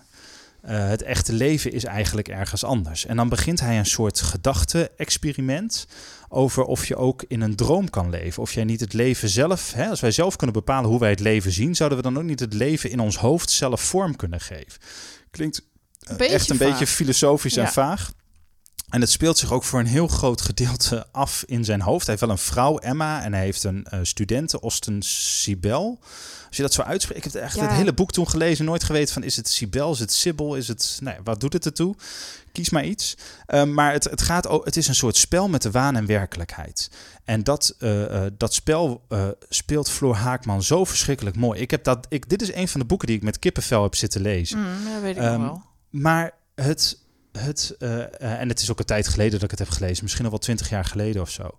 Uh, 0.64 0.88
het 0.88 1.02
echte 1.02 1.32
leven 1.32 1.72
is 1.72 1.84
eigenlijk 1.84 2.28
ergens 2.28 2.64
anders. 2.64 3.06
En 3.06 3.16
dan 3.16 3.28
begint 3.28 3.60
hij 3.60 3.78
een 3.78 3.86
soort 3.86 4.20
gedachte-experiment 4.20 5.86
over 6.34 6.64
of 6.64 6.86
je 6.86 6.96
ook 6.96 7.24
in 7.28 7.40
een 7.40 7.56
droom 7.56 7.90
kan 7.90 8.10
leven. 8.10 8.42
Of 8.42 8.52
jij 8.52 8.64
niet 8.64 8.80
het 8.80 8.92
leven 8.92 9.28
zelf, 9.28 9.72
hè, 9.72 9.88
als 9.88 10.00
wij 10.00 10.10
zelf 10.10 10.36
kunnen 10.36 10.56
bepalen 10.56 10.90
hoe 10.90 10.98
wij 10.98 11.10
het 11.10 11.20
leven 11.20 11.52
zien, 11.52 11.74
zouden 11.74 11.98
we 11.98 12.04
dan 12.04 12.16
ook 12.18 12.22
niet 12.24 12.40
het 12.40 12.52
leven 12.52 12.90
in 12.90 13.00
ons 13.00 13.16
hoofd 13.16 13.50
zelf 13.50 13.80
vorm 13.80 14.16
kunnen 14.16 14.40
geven. 14.40 14.80
Klinkt 15.30 15.62
uh, 16.10 16.16
Beetje 16.16 16.34
echt 16.34 16.50
een 16.50 16.56
vaag. 16.56 16.68
beetje 16.70 16.86
filosofisch 16.86 17.56
en 17.56 17.68
vaag. 17.68 18.12
En 18.88 19.00
het 19.00 19.10
speelt 19.10 19.38
zich 19.38 19.52
ook 19.52 19.64
voor 19.64 19.80
een 19.80 19.86
heel 19.86 20.08
groot 20.08 20.40
gedeelte 20.40 21.06
af 21.12 21.44
in 21.46 21.64
zijn 21.64 21.80
hoofd. 21.80 22.06
Hij 22.06 22.14
heeft 22.14 22.26
wel 22.26 22.36
een 22.36 22.42
vrouw, 22.42 22.78
Emma, 22.78 23.22
en 23.22 23.32
hij 23.32 23.42
heeft 23.42 23.64
een 23.64 23.86
uh, 23.94 24.00
studente, 24.02 24.60
Osten 24.60 25.02
Sibel. 25.02 25.98
Als 26.48 26.56
je 26.56 26.62
dat 26.62 26.72
zo 26.72 26.82
uitspreekt, 26.82 27.24
ik 27.26 27.32
heb 27.32 27.42
echt 27.42 27.56
Ja. 27.56 27.62
het 27.62 27.72
hele 27.72 27.92
boek 27.92 28.12
toen 28.12 28.28
gelezen, 28.28 28.64
nooit 28.64 28.84
geweten 28.84 29.14
van 29.14 29.22
is 29.22 29.36
het 29.36 29.48
Sibel, 29.48 29.92
is 29.92 29.98
het 29.98 30.12
Sibyl, 30.12 30.54
is 30.56 30.68
het, 30.68 30.98
nee, 31.02 31.14
wat 31.24 31.40
doet 31.40 31.52
het 31.52 31.64
ertoe? 31.64 31.94
Kies 32.54 32.70
maar 32.70 32.84
iets. 32.84 33.16
Um, 33.46 33.74
maar 33.74 33.92
het, 33.92 34.04
het, 34.04 34.22
gaat, 34.22 34.46
o- 34.46 34.62
het 34.64 34.76
is 34.76 34.88
een 34.88 34.94
soort 34.94 35.16
spel 35.16 35.48
met 35.48 35.62
de 35.62 35.70
waan 35.70 35.96
en 35.96 36.06
werkelijkheid. 36.06 36.90
En 37.24 37.44
dat, 37.44 37.74
uh, 37.78 38.00
uh, 38.00 38.22
dat 38.38 38.54
spel 38.54 39.04
uh, 39.08 39.28
speelt 39.48 39.90
Floor 39.90 40.14
Haakman 40.14 40.62
zo 40.62 40.84
verschrikkelijk 40.84 41.36
mooi. 41.36 41.60
Ik 41.60 41.70
heb 41.70 41.84
dat, 41.84 42.06
ik, 42.08 42.28
dit 42.28 42.42
is 42.42 42.54
een 42.54 42.68
van 42.68 42.80
de 42.80 42.86
boeken 42.86 43.06
die 43.06 43.16
ik 43.16 43.22
met 43.22 43.38
kippenvel 43.38 43.82
heb 43.82 43.94
zitten 43.94 44.20
lezen. 44.20 44.58
Mm, 44.58 45.00
weet 45.02 45.16
ik 45.16 45.22
Ehm, 45.22 45.40
wel. 45.40 45.62
Maar 45.90 46.32
het, 46.54 46.98
het 47.32 47.76
en 48.18 48.48
het 48.48 48.60
is 48.60 48.70
ook 48.70 48.78
een 48.78 48.84
tijd 48.84 49.08
geleden 49.08 49.32
dat 49.32 49.42
ik 49.42 49.50
het 49.50 49.58
heb 49.58 49.68
gelezen, 49.68 50.02
misschien 50.02 50.24
al 50.24 50.30
wel 50.30 50.38
twintig 50.40 50.68
jaar 50.68 50.84
geleden 50.84 51.22
of 51.22 51.30
zo. 51.30 51.50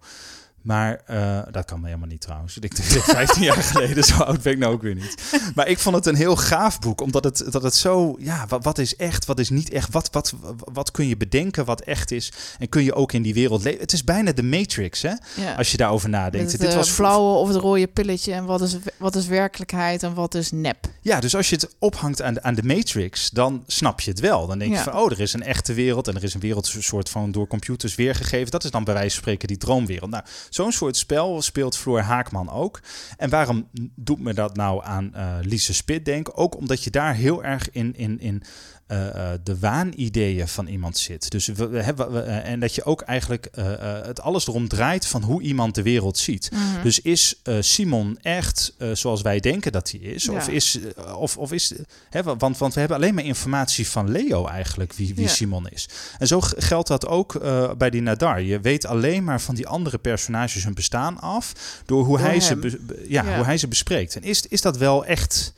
Maar 0.65 1.01
uh, 1.09 1.39
dat 1.51 1.65
kan 1.65 1.79
me 1.79 1.85
helemaal 1.85 2.07
niet 2.07 2.21
trouwens. 2.21 2.57
Ik 2.57 2.61
denk 2.61 3.03
15 3.03 3.43
jaar 3.49 3.63
geleden, 3.63 4.03
zo 4.03 4.17
oud 4.23 4.41
ben 4.41 4.53
ik 4.53 4.57
nou 4.59 4.73
ook 4.73 4.81
weer 4.81 4.95
niet. 4.95 5.15
Maar 5.55 5.67
ik 5.67 5.79
vond 5.79 5.95
het 5.95 6.05
een 6.05 6.15
heel 6.15 6.35
gaaf 6.35 6.79
boek, 6.79 7.01
omdat 7.01 7.23
het, 7.23 7.43
dat 7.51 7.63
het 7.63 7.75
zo, 7.75 8.15
ja, 8.19 8.45
wat, 8.47 8.63
wat 8.63 8.77
is 8.77 8.95
echt, 8.95 9.25
wat 9.25 9.39
is 9.39 9.49
niet 9.49 9.69
echt, 9.69 9.91
wat, 9.91 10.09
wat, 10.11 10.33
wat 10.73 10.91
kun 10.91 11.07
je 11.07 11.17
bedenken 11.17 11.65
wat 11.65 11.81
echt 11.81 12.11
is 12.11 12.31
en 12.59 12.69
kun 12.69 12.83
je 12.83 12.93
ook 12.93 13.11
in 13.11 13.21
die 13.21 13.33
wereld 13.33 13.63
leven. 13.63 13.79
Het 13.79 13.93
is 13.93 14.03
bijna 14.03 14.31
de 14.31 14.43
Matrix, 14.43 15.01
hè, 15.01 15.13
Ja. 15.35 15.53
als 15.57 15.71
je 15.71 15.77
daarover 15.77 16.09
nadenkt. 16.09 16.51
Met 16.51 16.59
Dit 16.59 16.67
het 16.67 16.75
was 16.75 16.89
eh, 16.89 16.95
blauwe 16.95 17.37
of 17.37 17.47
het 17.47 17.57
rode 17.57 17.87
pilletje 17.87 18.33
en 18.33 18.45
wat 18.45 18.61
is, 18.61 18.77
wat 18.97 19.15
is 19.15 19.27
werkelijkheid 19.27 20.03
en 20.03 20.13
wat 20.13 20.35
is 20.35 20.51
nep. 20.51 20.87
Ja, 21.01 21.19
dus 21.19 21.35
als 21.35 21.49
je 21.49 21.55
het 21.55 21.75
ophangt 21.79 22.21
aan 22.21 22.33
de, 22.33 22.43
aan 22.43 22.55
de 22.55 22.63
Matrix, 22.63 23.29
dan 23.29 23.63
snap 23.67 23.99
je 23.99 24.11
het 24.11 24.19
wel. 24.19 24.47
Dan 24.47 24.59
denk 24.59 24.71
je 24.75 24.79
van, 24.79 24.95
oh, 24.95 25.11
er 25.11 25.19
is 25.19 25.33
een 25.33 25.43
echte 25.43 25.73
wereld 25.73 26.07
en 26.07 26.15
er 26.15 26.23
is 26.23 26.33
een 26.33 26.39
wereld 26.39 26.73
soort 26.79 27.09
van 27.09 27.31
door 27.31 27.47
computers 27.47 27.95
weergegeven. 27.95 28.51
Dat 28.51 28.63
is 28.63 28.71
dan 28.71 28.83
bij 28.83 28.93
wijze 28.93 29.09
van 29.09 29.19
spreken 29.19 29.47
die 29.47 29.57
droomwereld. 29.57 30.09
Nou, 30.09 30.23
zo'n 30.55 30.71
soort 30.71 30.97
spel 30.97 31.41
speelt 31.41 31.77
Floor 31.77 31.99
Haakman 31.99 32.49
ook. 32.49 32.81
En 33.17 33.29
waarom 33.29 33.67
doet 33.95 34.19
me 34.19 34.33
dat 34.33 34.55
nou 34.55 34.83
aan 34.83 35.11
uh, 35.15 35.37
Lise 35.41 35.73
Spit 35.73 36.05
denken? 36.05 36.35
Ook 36.35 36.57
omdat 36.57 36.83
je 36.83 36.89
daar 36.89 37.13
heel 37.13 37.43
erg 37.43 37.71
in, 37.71 37.95
in, 37.95 38.19
in 38.19 38.43
uh, 38.87 39.05
uh, 39.05 39.29
de 39.43 39.59
waanideeën 39.59 40.47
van 40.47 40.67
iemand 40.67 40.97
zit. 40.97 41.31
Dus 41.31 41.45
we, 41.45 41.67
we 41.67 41.81
hebben, 41.81 42.11
we, 42.11 42.23
uh, 42.23 42.47
en 42.47 42.59
dat 42.59 42.75
je 42.75 42.83
ook 42.83 43.01
eigenlijk 43.01 43.49
uh, 43.55 43.65
het 44.03 44.21
alles 44.21 44.47
erom 44.47 44.67
draait 44.67 45.07
van 45.07 45.23
hoe 45.23 45.41
iemand 45.41 45.75
de 45.75 45.81
wereld 45.81 46.17
ziet. 46.17 46.51
Mhm. 46.51 46.83
Dus 46.83 46.99
is 46.99 47.41
Simon 47.59 48.17
echt 48.21 48.73
zoals 48.93 49.21
wij 49.21 49.39
denken 49.39 49.71
dat 49.71 49.91
hij 49.91 49.99
is? 49.99 50.23
Ja. 50.23 50.31
Of 50.31 50.47
is, 50.47 50.79
of, 51.15 51.37
of 51.37 51.51
is 51.51 51.73
hè, 52.09 52.23
want, 52.23 52.57
want 52.57 52.73
we 52.73 52.79
hebben 52.79 52.97
alleen 52.97 53.13
maar 53.13 53.23
informatie 53.23 53.87
van 53.87 54.11
Leo 54.11 54.47
eigenlijk, 54.47 54.93
wie, 54.93 55.15
wie 55.15 55.25
Ja. 55.25 55.31
Simon 55.31 55.69
is. 55.69 55.89
En 56.17 56.27
zo 56.27 56.39
geldt 56.41 56.87
dat 56.87 57.07
ook 57.07 57.41
bij 57.77 57.89
die 57.89 58.01
Nadar. 58.01 58.41
Je 58.41 58.59
weet 58.59 58.85
alleen 58.85 59.23
maar 59.23 59.41
van 59.41 59.55
die 59.55 59.67
andere 59.67 59.97
personages 59.97 60.63
hun 60.63 60.73
bestaan 60.73 61.19
af 61.19 61.53
door 61.85 62.05
hoe, 62.05 62.17
Door 62.17 62.27
hij, 62.27 62.39
ze 62.39 62.57
hem. 62.61 62.79
Ja. 63.07 63.35
hoe 63.35 63.45
hij 63.45 63.57
ze 63.57 63.67
bespreekt. 63.67 64.15
En 64.15 64.23
is, 64.23 64.47
is 64.47 64.61
dat 64.61 64.77
wel 64.77 65.05
echt... 65.05 65.53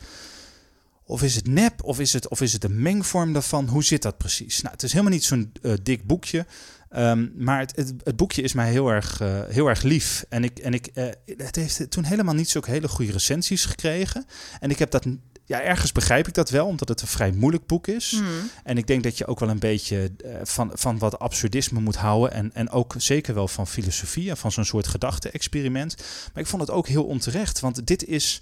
Of 1.07 1.23
is 1.23 1.35
het 1.35 1.47
nep? 1.47 1.83
Of 1.83 1.99
is 1.99 2.13
het, 2.13 2.27
of 2.27 2.41
is 2.41 2.53
het 2.53 2.63
een 2.63 2.81
mengvorm 2.81 3.33
daarvan? 3.33 3.67
Hoe 3.67 3.83
zit 3.83 4.01
dat 4.01 4.17
precies? 4.17 4.61
Nou, 4.61 4.73
het 4.73 4.83
is 4.83 4.91
helemaal 4.91 5.13
niet 5.13 5.23
zo'n 5.23 5.51
uh, 5.61 5.73
dik 5.83 6.03
boekje. 6.03 6.45
Um, 6.95 7.33
maar 7.35 7.59
het, 7.59 7.75
het, 7.75 7.93
het, 8.03 8.15
boekje 8.15 8.41
is 8.41 8.53
mij 8.53 8.71
heel 8.71 8.89
erg, 8.89 9.21
uh, 9.21 9.39
heel 9.47 9.67
erg 9.67 9.81
lief. 9.81 10.25
En 10.29 10.43
ik, 10.43 10.59
en 10.59 10.73
ik, 10.73 10.89
uh, 10.93 11.05
het 11.37 11.55
heeft 11.55 11.91
toen 11.91 12.03
helemaal 12.03 12.33
niet 12.33 12.49
zulke 12.49 12.69
hele 12.69 12.87
goede 12.87 13.11
recensies 13.11 13.65
gekregen. 13.65 14.25
En 14.59 14.69
ik 14.69 14.79
heb 14.79 14.91
dat 14.91 15.05
ja, 15.47 15.61
ergens 15.61 15.91
begrijp 15.91 16.27
ik 16.27 16.33
dat 16.33 16.49
wel, 16.49 16.65
omdat 16.65 16.89
het 16.89 17.01
een 17.01 17.07
vrij 17.07 17.31
moeilijk 17.31 17.65
boek 17.65 17.87
is. 17.87 18.11
Hmm. 18.11 18.49
En 18.63 18.77
ik 18.77 18.87
denk 18.87 19.03
dat 19.03 19.17
je 19.17 19.27
ook 19.27 19.39
wel 19.39 19.49
een 19.49 19.59
beetje 19.59 20.11
eh, 20.25 20.31
van, 20.43 20.71
van 20.73 20.97
wat 20.97 21.19
absurdisme 21.19 21.79
moet 21.79 21.95
houden. 21.95 22.31
En, 22.31 22.53
en 22.53 22.69
ook 22.69 22.95
zeker 22.97 23.33
wel 23.33 23.47
van 23.47 23.67
filosofie 23.67 24.29
en 24.29 24.37
van 24.37 24.51
zo'n 24.51 24.65
soort 24.65 24.87
gedachte-experiment. 24.87 25.95
Maar 26.33 26.43
ik 26.43 26.49
vond 26.49 26.61
het 26.61 26.71
ook 26.71 26.87
heel 26.87 27.05
onterecht, 27.05 27.59
want 27.59 27.87
dit 27.87 28.05
is. 28.05 28.41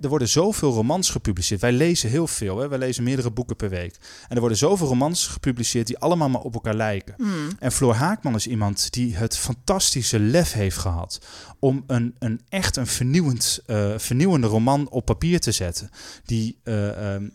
Er 0.00 0.08
worden 0.08 0.28
zoveel 0.28 0.72
romans 0.72 1.10
gepubliceerd. 1.10 1.60
Wij 1.60 1.72
lezen 1.72 2.10
heel 2.10 2.26
veel. 2.26 2.58
Hè? 2.58 2.68
Wij 2.68 2.78
lezen 2.78 3.04
meerdere 3.04 3.30
boeken 3.30 3.56
per 3.56 3.68
week. 3.68 3.96
En 4.28 4.34
er 4.34 4.40
worden 4.40 4.58
zoveel 4.58 4.86
romans 4.86 5.26
gepubliceerd 5.26 5.86
die 5.86 5.98
allemaal 5.98 6.28
maar 6.28 6.40
op 6.40 6.54
elkaar 6.54 6.74
lijken. 6.74 7.14
Hmm. 7.16 7.48
En 7.58 7.72
Floor 7.72 7.94
Haakman 7.94 8.34
is 8.34 8.46
iemand 8.46 8.92
die 8.92 9.16
het 9.16 9.36
fantastische 9.36 10.18
lef 10.18 10.52
heeft 10.52 10.78
gehad 10.78 11.20
om 11.58 11.84
een, 11.86 12.14
een 12.18 12.40
echt 12.48 12.76
een 12.76 12.86
vernieuwend, 12.86 13.60
eh, 13.66 13.92
vernieuwende 13.96 14.46
roman 14.46 14.90
op 14.90 15.04
papier 15.04 15.40
te 15.40 15.52
zetten. 15.52 15.90
Die, 16.24 16.58
eh, 16.62 17.14
ehm, 17.14 17.28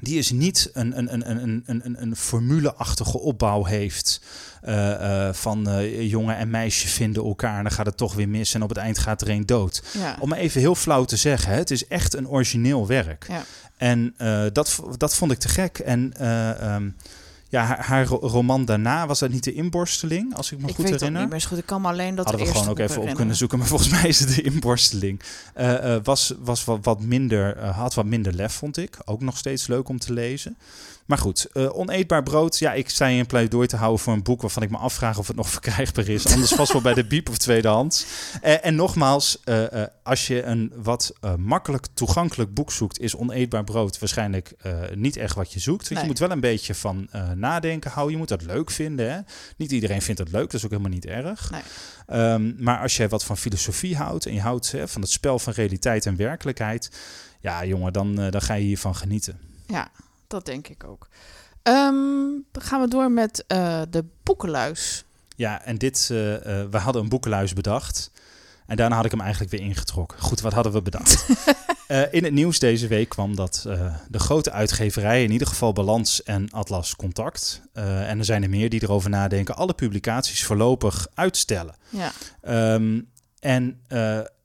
die 0.00 0.18
is 0.18 0.30
niet 0.30 0.70
een, 0.72 0.98
een, 0.98 1.14
een, 1.14 1.40
een, 1.40 1.64
een, 1.66 2.02
een, 2.02 2.16
formuleachtige 2.16 3.18
opbouw 3.18 3.64
heeft. 3.64 4.20
eh, 4.62 5.26
eh, 5.28 5.34
van 5.34 5.68
eh, 5.68 6.10
jongen 6.10 6.36
en 6.36 6.50
meisje 6.50 6.88
vinden 6.88 7.24
elkaar 7.24 7.56
en 7.56 7.62
dan 7.62 7.72
gaat 7.72 7.86
het 7.86 7.96
toch 7.96 8.14
weer 8.14 8.28
mis 8.28 8.54
en 8.54 8.62
op 8.62 8.68
het 8.68 8.78
eind 8.78 8.98
gaat 8.98 9.22
er 9.22 9.28
een 9.28 9.46
dood. 9.46 9.82
Ja. 9.98 10.16
Om 10.20 10.32
even 10.32 10.60
heel 10.60 10.74
flauw 10.74 11.04
te 11.04 11.16
zeggen, 11.16 11.52
hè, 11.52 11.58
het 11.58 11.70
is 11.70 11.86
echt 11.86 12.14
een 12.14 12.28
origineel 12.28 12.86
werk. 12.86 13.26
Ja. 13.28 13.44
En 13.76 14.14
dat, 14.52 14.80
dat 14.96 15.14
vond 15.14 15.32
ik 15.32 15.38
te 15.38 15.48
gek. 15.48 15.78
En 15.78 16.12
eh, 16.16 16.74
ehm, 16.74 16.90
ja, 17.50 17.64
haar, 17.64 17.84
haar 17.84 18.06
ro- 18.06 18.18
roman 18.28 18.64
daarna, 18.64 19.06
was 19.06 19.18
dat 19.18 19.30
niet 19.30 19.44
de 19.44 19.52
inborsteling, 19.52 20.34
als 20.36 20.52
ik 20.52 20.58
me 20.58 20.68
ik 20.68 20.74
goed 20.74 20.82
weet 20.82 20.92
het 20.92 21.00
herinner? 21.00 21.22
niet 21.22 21.30
meer 21.32 21.40
goed. 21.48 21.58
Ik 21.58 21.66
kan 21.66 21.80
me 21.80 21.88
alleen 21.88 22.14
dat 22.14 22.24
Hadden 22.26 22.46
we 22.46 22.52
gewoon 22.52 22.68
ook 22.68 22.78
even 22.78 23.02
op 23.02 23.14
kunnen 23.14 23.36
zoeken. 23.36 23.58
Maar 23.58 23.66
volgens 23.74 23.88
mij 23.90 24.08
is 24.08 24.20
het 24.20 24.34
de 24.34 24.42
inborsteling. 24.42 25.20
Eh, 25.54 25.94
eh, 25.94 26.04
was 26.04 26.34
was 26.42 26.64
wat, 26.64 26.78
wat 26.82 27.00
minder, 27.00 27.56
eh, 27.56 27.76
had 27.78 27.94
wat 27.94 28.04
minder 28.04 28.32
lef, 28.32 28.52
vond 28.52 28.76
ik. 28.76 28.96
Ook 29.04 29.20
nog 29.20 29.36
steeds 29.36 29.66
leuk 29.66 29.88
om 29.88 29.98
te 29.98 30.12
lezen. 30.12 30.56
Maar 31.06 31.18
goed, 31.18 31.46
oneetbaar 31.54 32.22
brood. 32.22 32.58
Ja, 32.58 32.72
ik 32.72 32.90
sta 32.90 33.08
een 33.08 33.26
pleidooi 33.26 33.66
te 33.66 33.76
houden 33.76 34.00
voor 34.00 34.12
een 34.12 34.22
boek 34.22 34.40
waarvan 34.40 34.62
ik 34.62 34.70
me 34.70 34.76
afvraag 34.76 35.18
of 35.18 35.26
het 35.26 35.36
nog 35.36 35.48
verkrijgbaar 35.58 36.08
is. 36.08 36.26
Anders 36.26 36.52
vast 36.52 36.72
wel 36.72 36.82
bij 36.82 36.94
de 36.94 37.04
biep 37.06 37.28
of 37.28 37.38
tweedehands. 37.38 38.06
Eh, 38.42 38.66
en 38.66 38.74
nogmaals, 38.74 39.38
als 40.10 40.26
je 40.26 40.42
een 40.42 40.72
wat 40.74 41.12
eh, 41.20 41.34
makkelijk 41.34 41.86
toegankelijk 41.94 42.54
boek 42.54 42.72
zoekt, 42.72 43.00
is 43.00 43.16
oneetbaar 43.16 43.64
brood 43.64 43.98
waarschijnlijk 43.98 44.52
eh, 44.58 44.72
niet 44.94 45.16
echt 45.16 45.34
wat 45.34 45.52
je 45.52 45.58
zoekt. 45.60 45.80
Want 45.80 45.90
Nee. 45.90 46.00
je 46.00 46.06
moet 46.06 46.18
wel 46.18 46.30
een 46.30 46.40
beetje 46.40 46.74
van 46.74 47.08
eh, 47.10 47.30
nadenken 47.30 47.90
houden. 47.90 48.12
Je 48.12 48.18
moet 48.18 48.28
dat 48.28 48.42
leuk 48.42 48.70
vinden. 48.70 49.12
Hè? 49.12 49.20
Niet 49.56 49.72
iedereen 49.72 50.02
vindt 50.02 50.20
het 50.20 50.30
leuk, 50.30 50.44
dat 50.44 50.54
is 50.54 50.64
ook 50.64 50.70
helemaal 50.70 50.92
niet 50.92 51.06
erg. 51.06 51.50
Nee. 51.50 51.62
Ehm, 52.06 52.62
maar 52.62 52.80
als 52.80 52.96
jij 52.96 53.08
wat 53.08 53.24
van 53.24 53.36
filosofie 53.36 53.96
houdt 53.96 54.26
en 54.26 54.34
je 54.34 54.40
houdt 54.40 54.72
hè, 54.72 54.88
van 54.88 55.00
het 55.00 55.10
spel 55.10 55.38
van 55.38 55.52
realiteit 55.52 56.06
en 56.06 56.16
werkelijkheid, 56.16 56.90
ja 57.40 57.64
jongen, 57.64 57.92
dan, 57.92 58.14
dan 58.14 58.42
ga 58.42 58.54
je 58.54 58.64
hiervan 58.64 58.94
genieten. 58.94 59.38
Ja, 59.66 59.90
dat 60.26 60.46
denk 60.46 60.68
ik 60.68 60.84
ook. 60.84 61.08
Ehm, 61.62 61.94
dan 62.52 62.62
gaan 62.62 62.80
we 62.80 62.88
door 62.88 63.10
met 63.10 63.44
de 63.90 64.04
boekenluis. 64.22 65.04
Ja, 65.36 65.64
en 65.64 65.78
dit, 65.78 66.06
we 66.08 66.78
hadden 66.78 67.02
een 67.02 67.08
boekenluis 67.08 67.52
bedacht. 67.52 68.10
En 68.70 68.76
daarna 68.76 68.96
had 68.96 69.04
ik 69.04 69.10
hem 69.10 69.20
eigenlijk 69.20 69.50
weer 69.50 69.60
ingetrokken. 69.60 70.18
Goed, 70.20 70.40
wat 70.40 70.52
hadden 70.52 70.72
we 70.72 70.82
bedacht? 70.82 71.26
Eh, 71.90 72.02
in 72.10 72.24
het 72.24 72.32
nieuws 72.32 72.58
deze 72.58 72.86
week 72.86 73.08
kwam 73.08 73.36
dat 73.36 73.64
eh, 73.68 73.94
de 74.08 74.18
grote 74.18 74.50
uitgeverijen, 74.50 75.24
in 75.24 75.30
ieder 75.30 75.46
geval 75.46 75.72
Balans 75.72 76.22
en 76.22 76.50
Atlas 76.50 76.96
Contact, 76.96 77.62
eh, 77.72 78.10
en 78.10 78.18
er 78.18 78.24
zijn 78.24 78.42
er 78.42 78.48
meer 78.48 78.68
die 78.68 78.82
erover 78.82 79.10
nadenken, 79.10 79.56
alle 79.56 79.74
publicaties 79.74 80.44
voorlopig 80.44 81.06
uitstellen. 81.14 81.74
Ja, 81.88 82.12
Ehm, 82.40 83.00
en 83.40 83.80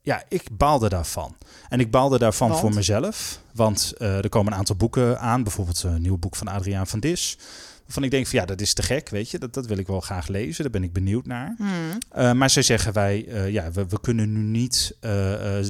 ja, 0.02 0.22
ik 0.28 0.56
baalde 0.56 0.88
daarvan. 0.88 1.36
En 1.68 1.80
ik 1.80 1.90
baalde 1.90 2.18
daarvan 2.18 2.48
Want? 2.48 2.60
voor 2.60 2.74
mezelf. 2.74 3.40
Want 3.52 3.94
er 3.98 4.28
komen 4.28 4.52
een 4.52 4.58
aantal 4.58 4.76
boeken 4.76 5.20
aan. 5.20 5.42
Bijvoorbeeld 5.42 5.82
een 5.82 6.02
nieuw 6.02 6.18
boek 6.18 6.36
van 6.36 6.48
Adriaan 6.48 6.86
van 6.86 7.00
Dis. 7.00 7.38
Waarvan 7.86 8.04
ik 8.04 8.10
denk 8.10 8.26
van 8.26 8.38
ja, 8.38 8.44
dat 8.44 8.60
is 8.60 8.74
te 8.74 8.82
gek, 8.82 9.08
weet 9.08 9.30
je. 9.30 9.38
Dat, 9.38 9.54
dat 9.54 9.66
wil 9.66 9.78
ik 9.78 9.86
wel 9.86 10.00
graag 10.00 10.28
lezen. 10.28 10.62
Daar 10.62 10.72
ben 10.72 10.82
ik 10.82 10.92
benieuwd 10.92 11.26
naar. 11.26 11.54
Hmm. 11.56 11.98
Eh, 12.10 12.32
maar 12.32 12.50
zij 12.50 12.62
zeggen 12.62 12.92
wij, 12.92 13.26
eh, 13.26 13.50
ja, 13.50 13.70
we, 13.70 13.86
we 13.86 14.00
kunnen 14.00 14.32
nu 14.32 14.40
niet, 14.40 14.96
eh, 15.00 15.10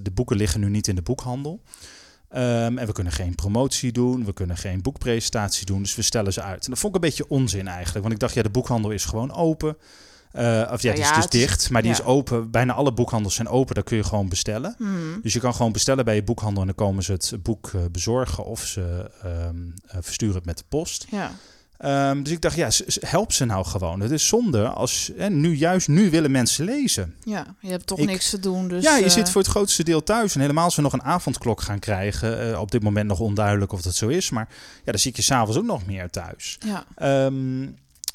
de 0.03 0.11
boeken 0.15 0.37
liggen 0.37 0.61
nu 0.61 0.69
niet 0.69 0.89
in 0.89 0.95
de 0.95 1.03
boekhandel. 1.03 1.63
Ehm, 2.29 2.79
en 2.79 2.87
we 2.87 2.93
kunnen 2.93 3.13
geen 3.13 3.35
promotie 3.35 3.93
doen, 3.93 4.25
we 4.25 4.33
kunnen 4.33 4.57
geen 4.57 4.83
boekpresentatie 4.83 5.67
doen, 5.67 5.83
dus 5.83 5.95
we 5.95 6.03
stellen 6.03 6.33
ze 6.33 6.43
uit. 6.43 6.65
En 6.65 6.71
dat 6.71 6.79
vond 6.79 6.97
ik 6.97 7.03
een 7.03 7.09
beetje 7.09 7.29
onzin 7.29 7.69
eigenlijk, 7.69 8.01
want 8.01 8.13
ik 8.13 8.21
dacht, 8.21 8.35
ja, 8.35 8.43
de 8.43 8.51
boekhandel 8.51 8.91
is 8.91 9.05
gewoon 9.05 9.33
open. 9.33 9.77
Of 10.71 10.83
ja, 10.83 10.93
die 10.93 11.03
is 11.03 11.13
dus 11.15 11.29
dicht, 11.29 11.71
maar 11.71 11.83
die 11.83 11.91
ja. 11.91 11.97
is 11.99 12.05
open. 12.05 12.51
Bijna 12.51 12.73
alle 12.73 12.93
boekhandels 12.93 13.35
zijn 13.35 13.49
open, 13.49 13.75
daar 13.75 13.85
kun 13.85 13.97
je 13.97 14.05
gewoon 14.05 14.29
bestellen. 14.29 14.75
Hmm. 14.79 15.21
Dus 15.23 15.33
je 15.33 15.41
kan 15.41 15.55
gewoon 15.55 15.73
bestellen 15.73 16.05
bij 16.05 16.15
je 16.15 16.23
boekhandel 16.23 16.61
en 16.61 16.67
dan 16.67 16.77
komen 16.77 17.03
ze 17.03 17.13
het 17.13 17.33
boek 17.43 17.71
bezorgen 17.93 18.45
of 18.45 18.65
ze 18.65 19.11
ehm, 19.23 19.57
eh, 19.87 19.99
versturen 20.01 20.35
het 20.35 20.45
met 20.45 20.59
de 20.59 20.65
post. 20.69 21.07
Ja. 21.11 21.33
Ehm, 21.79 22.23
dus 22.23 22.33
ik 22.33 22.41
dacht, 22.41 22.57
ja, 22.57 22.69
help 23.01 23.33
ze 23.33 23.45
nou 23.45 23.65
gewoon. 23.67 24.01
Het 24.01 24.11
is 24.11 24.27
zonde 24.27 24.69
als, 24.69 25.13
en 25.17 25.41
nu 25.41 25.55
juist 25.57 25.89
nu 25.89 26.11
willen 26.11 26.31
mensen 26.31 26.65
lezen. 26.65 27.15
ja, 27.25 27.47
je 27.61 27.71
hebt 27.71 27.87
toch 27.87 27.99
Ik- 27.99 28.07
niks 28.07 28.31
te 28.31 28.41
doen. 28.41 28.69
Dus, 28.69 28.83
ja, 28.85 28.97
je 28.97 29.05
eh, 29.05 29.11
zit 29.11 29.31
voor 29.31 29.41
het 29.41 29.51
grootste 29.51 29.83
deel 29.85 30.03
thuis. 30.03 30.35
En 30.35 30.41
helemaal 30.41 30.65
als 30.65 30.77
we 30.77 30.83
nog 30.83 30.93
een 30.93 31.03
avondklok 31.03 31.61
gaan 31.61 31.79
krijgen. 31.79 32.53
eh, 32.53 32.61
op 32.61 32.71
dit 32.71 32.83
moment 32.83 33.07
nog 33.09 33.21
onduidelijk 33.21 33.73
of 33.73 33.83
dat 33.83 33.95
zo 33.95 34.09
is. 34.09 34.31
Maar 34.31 34.49
ja, 34.85 34.91
dan 34.93 35.01
zie 35.01 35.11
ik 35.11 35.17
je 35.17 35.23
s'avonds 35.23 35.59
ook 35.59 35.65
nog 35.65 35.87
meer 35.87 36.11
thuis. 36.11 36.59
Ja, 36.67 36.85
Ehm, 36.95 37.67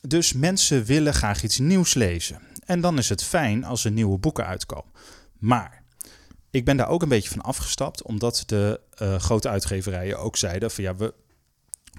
dus 0.02 0.34
mensen 0.34 0.84
willen 0.84 1.14
graag 1.14 1.44
iets 1.44 1.58
nieuws 1.60 1.94
lezen. 1.94 2.40
En 2.66 2.82
dan 2.82 2.98
is 2.98 3.10
het 3.10 3.24
fijn 3.24 3.64
als 3.64 3.86
er 3.86 3.92
nieuwe 3.92 4.18
boeken 4.18 4.46
uitkomen. 4.46 4.92
Maar 5.40 5.84
ik 6.52 6.66
ben 6.66 6.78
daar 6.78 6.88
ook 6.88 7.02
een 7.02 7.10
beetje 7.10 7.30
van 7.30 7.42
afgestapt. 7.42 8.02
Omdat 8.04 8.44
de 8.46 8.80
eh, 8.98 9.16
grote 9.16 9.50
uitgeverijen 9.50 10.20
ook 10.20 10.38
zeiden 10.38 10.72
van 10.72 10.84
ja, 10.84 10.96
we 10.96 11.14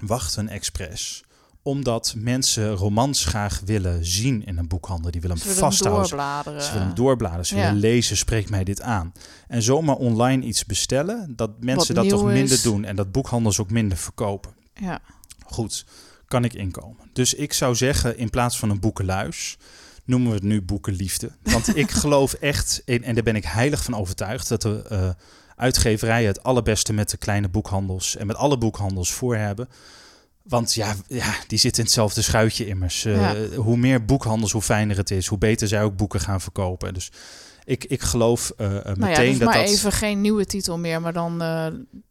wachten 0.01 0.47
expres 0.49 1.23
omdat 1.63 2.13
mensen 2.17 2.71
romans 2.73 3.25
graag 3.25 3.61
willen 3.65 4.05
zien 4.05 4.45
in 4.45 4.57
een 4.57 4.67
boekhandel. 4.67 5.11
Die 5.11 5.21
willen 5.21 5.35
hem 5.37 5.45
willen 5.45 5.61
vasthouden. 5.61 6.03
doorbladeren. 6.09 6.61
Ze 6.61 6.71
willen 6.71 6.85
hem 6.87 6.95
doorbladeren, 6.95 7.45
ze 7.45 7.55
Ja. 7.55 7.61
willen 7.61 7.79
lezen, 7.79 8.17
spreekt 8.17 8.49
mij 8.49 8.63
dit 8.63 8.81
aan. 8.81 9.11
En 9.47 9.61
zomaar 9.61 9.95
online 9.95 10.45
iets 10.45 10.65
bestellen, 10.65 11.33
dat 11.35 11.51
mensen 11.59 11.95
dat 11.95 12.09
toch 12.09 12.23
minder 12.23 12.53
is. 12.53 12.61
doen. 12.61 12.85
En 12.85 12.95
dat 12.95 13.11
boekhandels 13.11 13.59
ook 13.59 13.69
minder 13.71 13.97
verkopen. 13.97 14.51
Ja, 14.73 14.99
Goed, 15.45 15.85
kan 16.27 16.43
ik 16.43 16.53
inkomen. 16.53 16.97
Dus 17.13 17.33
ik 17.33 17.53
zou 17.53 17.75
zeggen, 17.75 18.17
in 18.17 18.29
plaats 18.29 18.59
van 18.59 18.69
een 18.69 18.79
boekenluis, 18.79 19.57
noemen 20.05 20.29
we 20.29 20.35
het 20.35 20.43
nu 20.43 20.61
boekenliefde. 20.61 21.31
Want 21.43 21.77
ik 21.77 21.91
geloof 22.03 22.33
echt, 22.33 22.81
in, 22.85 23.03
en 23.03 23.13
daar 23.13 23.23
ben 23.23 23.35
ik 23.35 23.43
heilig 23.45 23.83
van 23.83 23.95
overtuigd, 23.95 24.47
dat 24.49 24.61
de 24.61 24.83
eh, 24.89 25.09
uitgeverijen 25.55 26.27
het 26.27 26.43
allerbeste 26.43 26.93
met 26.93 27.09
de 27.09 27.17
kleine 27.17 27.49
boekhandels 27.49 28.15
en 28.15 28.27
met 28.27 28.35
alle 28.35 28.57
boekhandels 28.57 29.11
voor 29.11 29.35
hebben. 29.35 29.67
Want 30.43 30.73
ja, 30.73 30.95
ja 31.07 31.33
die 31.47 31.57
zitten 31.57 31.79
in 31.79 31.85
hetzelfde 31.85 32.21
schuitje 32.21 32.67
immers. 32.67 33.05
Eh, 33.05 33.15
Ja. 33.15 33.35
Hoe 33.55 33.77
meer 33.77 34.05
boekhandels, 34.05 34.51
hoe 34.51 34.61
fijner 34.61 34.97
het 34.97 35.11
is. 35.11 35.27
Hoe 35.27 35.37
beter 35.37 35.67
zij 35.67 35.83
ook 35.83 35.95
boeken 35.95 36.19
gaan 36.19 36.41
verkopen. 36.41 36.93
Dus 36.93 37.11
ik, 37.65 37.83
ik 37.83 38.01
geloof 38.01 38.51
eh, 38.57 38.75
eh, 38.75 38.83
meteen 38.83 38.99
nou 38.99 39.11
ja, 39.11 39.21
dus 39.21 39.37
dat 39.37 39.47
maar 39.47 39.57
dat... 39.57 39.69
even 39.69 39.91
geen 39.91 40.21
nieuwe 40.21 40.45
titel 40.45 40.77
meer, 40.77 41.01
maar 41.01 41.13
dan 41.13 41.41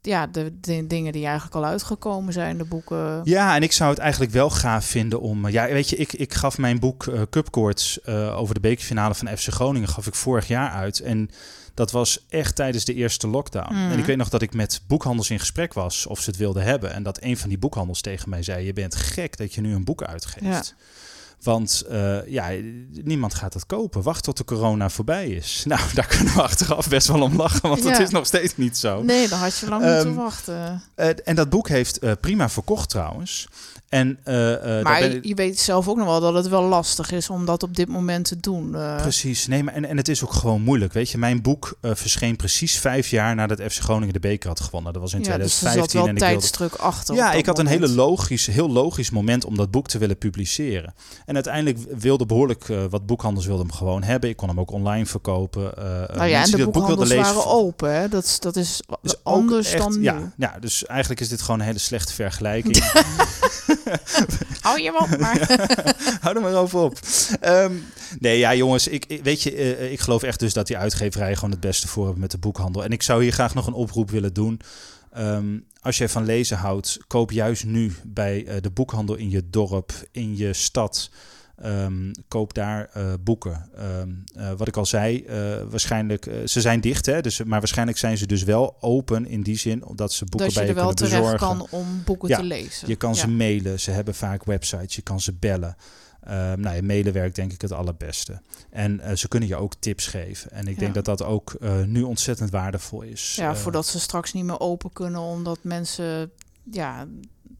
ja, 0.01 0.27
de, 0.27 0.53
de 0.61 0.87
dingen 0.87 1.12
die 1.12 1.25
eigenlijk 1.25 1.55
al 1.55 1.64
uitgekomen 1.64 2.33
zijn, 2.33 2.59
de 2.59 2.64
boeken. 2.64 3.21
Ja, 3.25 3.55
en 3.55 3.62
ik 3.62 3.73
zou 3.73 3.90
het 3.90 3.99
eigenlijk 3.99 4.33
wel 4.33 4.51
gaaf 4.51 4.85
vinden 4.85 5.21
om... 5.21 5.49
Ja, 5.49 5.66
weet 5.66 5.88
je, 5.88 5.97
ik, 5.97 6.12
ik 6.12 6.35
gaf 6.35 6.59
mijn 6.59 6.79
boek 6.79 7.11
Cupcourts 7.31 8.07
over 8.07 8.55
de 8.55 8.61
bekerfinale 8.61 9.14
van 9.14 9.37
FC 9.37 9.49
Groningen... 9.49 9.88
gaf 9.88 10.07
ik 10.07 10.14
vorig 10.14 10.49
jaar 10.49 10.71
uit. 10.71 11.01
En 11.01 11.31
dat 11.75 11.91
was 11.91 12.25
echt 12.29 12.55
tijdens 12.57 12.85
de 12.85 12.95
eerste 12.95 13.29
lockdown. 13.29 13.75
En 13.75 13.99
ik 13.99 14.05
weet 14.05 14.17
nog 14.17 14.29
dat 14.29 14.43
ik 14.43 14.55
met 14.55 14.81
boekhandels 14.87 15.31
in 15.31 15.39
gesprek 15.39 15.73
was... 15.75 16.07
of 16.07 16.21
ze 16.21 16.31
het 16.31 16.39
wilden 16.39 16.63
hebben. 16.63 16.93
En 16.93 17.03
dat 17.03 17.23
een 17.23 17.37
van 17.37 17.49
die 17.49 17.59
boekhandels 17.59 18.01
tegen 18.01 18.29
mij 18.29 18.43
zei... 18.43 18.65
je 18.67 18.73
bent 18.73 18.95
gek 18.95 19.37
dat 19.37 19.55
je 19.55 19.61
nu 19.61 19.75
een 19.75 19.85
boek 19.85 20.03
uitgeeft. 20.03 20.45
Ja. 20.45 20.63
Want 21.43 21.85
eh, 21.89 22.27
ja, 22.27 22.51
niemand 22.91 23.35
gaat 23.35 23.53
dat 23.53 23.67
kopen. 23.67 24.03
Wacht 24.03 24.25
tot 24.25 24.37
de 24.37 24.45
corona 24.45 24.89
voorbij 24.89 25.29
is. 25.29 25.63
Nou, 25.67 25.81
daar 25.95 26.07
kunnen 26.07 26.35
we 26.35 26.43
achteraf 26.43 26.89
best 26.89 27.07
wel 27.07 27.23
om 27.23 27.37
lachen... 27.37 27.69
want 27.69 27.83
dat 27.83 27.97
Ja. 27.97 28.03
is 28.03 28.11
nog 28.11 28.27
steeds 28.27 28.57
niet 28.57 28.79
zo. 28.79 29.03
Nee, 29.03 29.29
dan 29.29 29.39
had 29.39 29.59
je 29.59 29.69
lang 29.69 29.83
Ehm, 29.83 29.95
moeten 29.95 30.15
wachten. 30.15 30.83
Eh, 30.95 31.09
en 31.25 31.35
dat 31.35 31.49
boek 31.51 31.69
heeft 31.69 31.99
eh, 31.99 32.13
prima 32.21 32.49
verkocht 32.49 32.89
trouwens. 32.89 33.49
En, 33.93 34.19
eh, 34.25 34.79
eh, 34.79 34.85
Maar 34.85 35.27
je, 35.27 35.35
weet 35.35 35.59
zelf 35.61 35.89
ook 35.89 35.97
nog 35.97 36.07
wel 36.07 36.21
dat 36.21 36.35
het 36.35 36.49
wel 36.49 36.63
lastig 36.63 37.11
is 37.11 37.31
om 37.31 37.45
dat 37.47 37.63
op 37.63 37.77
dit 37.77 37.89
moment 37.89 38.25
te 38.25 38.41
doen. 38.41 38.75
eh. 38.75 38.97
Precies, 39.03 39.47
nee, 39.47 39.63
maar 39.63 39.75
en, 39.75 39.85
en 39.85 39.97
het 39.97 40.09
is 40.09 40.25
ook 40.25 40.33
gewoon 40.33 40.63
moeilijk. 40.63 40.93
Weet 40.93 41.11
je, 41.11 41.19
mijn 41.19 41.43
boek 41.43 41.79
verscheen 41.83 42.37
precies 42.37 42.79
vijf 42.79 43.09
jaar 43.09 43.35
nadat 43.35 43.61
FC 43.73 43.81
Groningen 43.81 44.13
de 44.13 44.21
beker 44.21 44.49
had 44.49 44.61
gewonnen. 44.61 44.93
Dat 44.93 45.03
was 45.03 45.13
in 45.13 45.19
ja, 45.23 45.37
dus 45.39 45.53
er 45.53 45.59
2015. 45.59 45.83
zat 45.83 45.93
wel 45.93 46.09
en 46.09 46.15
wilde... 46.15 46.33
tijdsdruk 46.41 46.75
achter. 46.75 47.15
Ja, 47.15 47.33
ik 47.33 47.47
had 47.47 47.59
een 47.59 47.67
hele 47.67 47.89
logisch, 47.89 48.47
heel 48.47 48.71
logisch 48.71 49.11
moment 49.11 49.45
om 49.45 49.57
dat 49.57 49.71
boek 49.71 49.89
te 49.89 49.99
willen 49.99 50.19
publiceren. 50.19 50.95
En 51.27 51.35
uiteindelijk 51.35 51.79
wilde 51.99 52.27
behoorlijk 52.27 52.69
eh, 52.69 52.85
wat 52.91 53.07
boekhandels 53.07 53.47
wilden 53.47 53.67
hem 53.67 53.75
gewoon 53.77 54.03
hebben. 54.03 54.31
Ik 54.31 54.37
kon 54.37 54.49
hem 54.49 54.61
ook 54.61 54.71
online 54.71 55.07
verkopen. 55.07 55.73
Nou 56.15 56.25
ja, 56.29 56.43
en 56.43 56.51
de 56.51 56.57
dat 56.57 56.65
boek 56.65 56.73
boekhandels 56.73 57.09
lezen, 57.09 57.25
waren 57.35 57.47
open. 57.51 57.95
Hè? 57.95 58.09
Dat, 58.09 58.25
is- 58.25 58.41
dat 58.41 58.57
is 58.57 58.81
anders 59.23 59.73
echt- 59.73 59.83
dan 59.83 59.97
nu. 59.99 60.03
Ja, 60.03 60.33
ja, 60.37 60.57
dus 60.61 60.87
eigenlijk 60.87 61.21
is 61.21 61.29
dit 61.29 61.41
gewoon 61.43 61.61
een 61.61 61.67
hele 61.67 61.79
slechte 61.79 62.13
vergelijking. 62.13 62.77
Hou 64.61 64.81
je 64.81 65.01
op, 65.01 65.18
maar... 65.18 65.66
Hou 66.23 66.37
er 66.37 66.42
maar 66.42 66.55
over 66.55 66.81
op. 66.81 66.99
Ehm, 67.40 67.73
nee, 68.18 68.38
ja, 68.38 68.55
jongens, 68.55 68.88
ik, 68.88 69.21
weet 69.23 69.42
je, 69.42 69.55
eh, 69.55 69.92
ik 69.92 70.01
geloof 70.01 70.23
echt 70.23 70.38
dus 70.38 70.53
dat 70.53 70.66
die 70.66 70.77
uitgeverijen 70.77 71.37
gewoon 71.37 71.51
het 71.51 71.61
beste 71.61 71.88
voor 71.88 72.05
hebben 72.05 72.21
met 72.21 72.31
de 72.31 72.38
boekhandel. 72.38 72.85
En 72.85 72.90
ik 72.90 73.03
zou 73.03 73.23
hier 73.23 73.33
graag 73.33 73.55
nog 73.55 73.66
een 73.66 73.73
oproep 73.73 74.11
willen 74.11 74.33
doen. 74.33 74.61
Ehm, 75.12 75.59
als 75.81 75.99
jij 75.99 76.09
van 76.09 76.25
lezen 76.25 76.57
houdt, 76.57 76.99
koop 77.07 77.31
juist 77.31 77.64
nu 77.64 77.92
bij 78.05 78.47
eh, 78.47 78.57
de 78.61 78.71
boekhandel 78.71 79.14
in 79.14 79.31
je 79.31 79.42
dorp, 79.51 79.92
in 80.11 80.37
je 80.37 80.53
stad. 80.53 81.11
Ehm, 81.57 82.11
koop 82.29 82.55
daar 82.55 82.88
eh, 82.93 83.12
boeken. 83.21 83.69
Ehm, 83.77 84.09
eh, 84.35 84.53
wat 84.57 84.69
ik 84.69 84.77
al 84.77 84.87
zei, 84.87 85.25
waarschijnlijk, 85.71 86.31
ze 86.45 86.61
zijn 86.61 86.81
dicht, 86.81 87.07
hè, 87.07 87.21
dus, 87.21 87.43
maar 87.43 87.59
waarschijnlijk 87.59 87.99
zijn 87.99 88.19
ze 88.19 88.27
dus 88.27 88.43
wel 88.43 88.77
open 88.81 89.27
in 89.27 89.43
die 89.43 89.59
zin, 89.59 89.85
omdat 89.85 90.12
ze 90.12 90.25
boeken 90.25 90.47
dat 90.47 90.57
bij 90.57 90.67
je, 90.67 90.73
je 90.73 90.79
er 90.79 90.85
wel 90.85 90.95
kunnen 90.95 91.11
terecht 91.12 91.33
bezorgen. 91.41 91.69
kan 91.69 91.81
om 91.81 92.03
boeken 92.05 92.29
Ja, 92.29 92.37
te 92.37 92.45
lezen. 92.45 92.88
Je 92.88 92.97
kan 92.97 93.11
Ja. 93.11 93.17
ze 93.17 93.29
mailen, 93.29 93.81
ze 93.81 93.91
hebben 93.91 94.15
vaak 94.15 94.45
websites, 94.45 94.97
je 94.97 95.03
kan 95.03 95.21
ze 95.21 95.33
bellen. 95.33 95.77
Ehm, 96.23 96.61
nou, 96.61 96.83
mailen 96.83 97.12
werkt 97.12 97.37
denk 97.37 97.53
ik 97.53 97.61
het 97.61 97.73
allerbeste. 97.73 98.41
En 98.71 99.01
eh, 99.01 99.17
ze 99.17 99.29
kunnen 99.29 99.49
je 99.49 99.57
ook 99.57 99.75
tips 99.79 100.07
geven. 100.07 100.51
En 100.51 100.67
ik 100.69 100.79
denk 100.79 100.95
dat 100.95 101.05
dat 101.05 101.23
ook 101.23 101.55
eh, 101.61 101.83
nu 101.83 102.03
ontzettend 102.03 102.51
waardevol 102.51 103.03
is. 103.03 103.35
Ja, 103.35 103.51
Eh, 103.51 103.57
voordat 103.57 103.87
ze 103.87 104.01
straks 104.01 104.33
niet 104.33 104.45
meer 104.45 104.61
open 104.61 104.93
kunnen, 104.93 105.21
omdat 105.21 105.59
mensen 105.62 106.31
ja, 106.71 107.07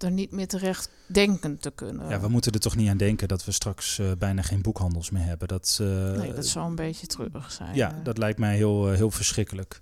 er 0.03 0.11
niet 0.11 0.31
meer 0.31 0.47
terecht 0.49 0.89
denken 1.07 1.59
te 1.59 1.71
kunnen. 1.71 2.09
ja, 2.09 2.21
we 2.21 2.29
moeten 2.29 2.53
er 2.53 2.61
toch 2.61 2.77
niet 2.77 2.89
aan 2.89 2.97
denken 2.97 3.29
dat 3.29 3.45
we 3.45 3.53
straks 3.53 3.99
eh, 3.99 4.11
bijna 4.19 4.43
geen 4.43 4.63
boekhandels 4.63 5.11
meer 5.11 5.23
hebben. 5.25 5.49
Dat, 5.49 5.79
eh, 5.81 5.87
nee, 6.13 6.33
dat 6.33 6.47
zou 6.47 6.67
een 6.69 6.75
beetje 6.75 7.07
treurig 7.07 7.53
zijn. 7.53 7.75
ja, 7.75 8.01
dat 8.03 8.19
lijkt 8.19 8.39
mij 8.39 8.57
heel, 8.57 8.89
eh, 8.91 8.97
heel 8.97 9.11
verschrikkelijk. 9.11 9.79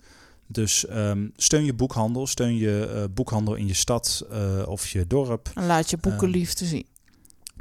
Dus 0.47 0.87
ehm, 0.87 1.29
steun 1.37 1.65
je 1.65 1.75
boekhandel, 1.75 2.27
steun 2.27 2.57
je 2.57 3.09
boekhandel 3.15 3.55
in 3.55 3.67
je 3.67 3.75
stad 3.75 4.27
of 4.67 4.87
je 4.87 5.07
dorp. 5.07 5.51
En 5.55 5.67
laat 5.67 5.91
je 5.91 5.97
boeken 5.97 6.33
Ehm, 6.35 6.47
zien. 6.47 6.87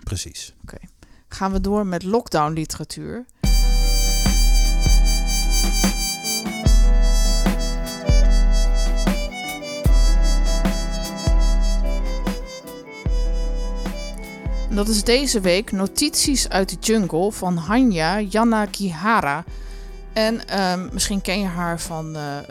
Precies. 0.04 0.54
Gaan 1.28 1.52
we 1.52 1.62
door 1.62 1.86
met 1.86 2.04
lockdown 2.04 2.54
literatuur. 2.54 3.26
Dat 14.72 14.88
is 14.88 15.04
deze 15.04 15.40
week 15.40 15.72
Notities 15.72 16.50
uit 16.50 16.70
de 16.70 16.76
Jungle 16.80 17.32
van 17.32 17.58
Hanya 17.58 18.20
Yanagihara. 18.20 19.44
En 20.14 20.48
ehm, 20.48 20.88
misschien 20.92 21.22
ken 21.22 21.40
je 21.40 21.46
haar 21.46 21.80
van 21.80 22.16
eh, 22.16 22.38
eh, 22.38 22.46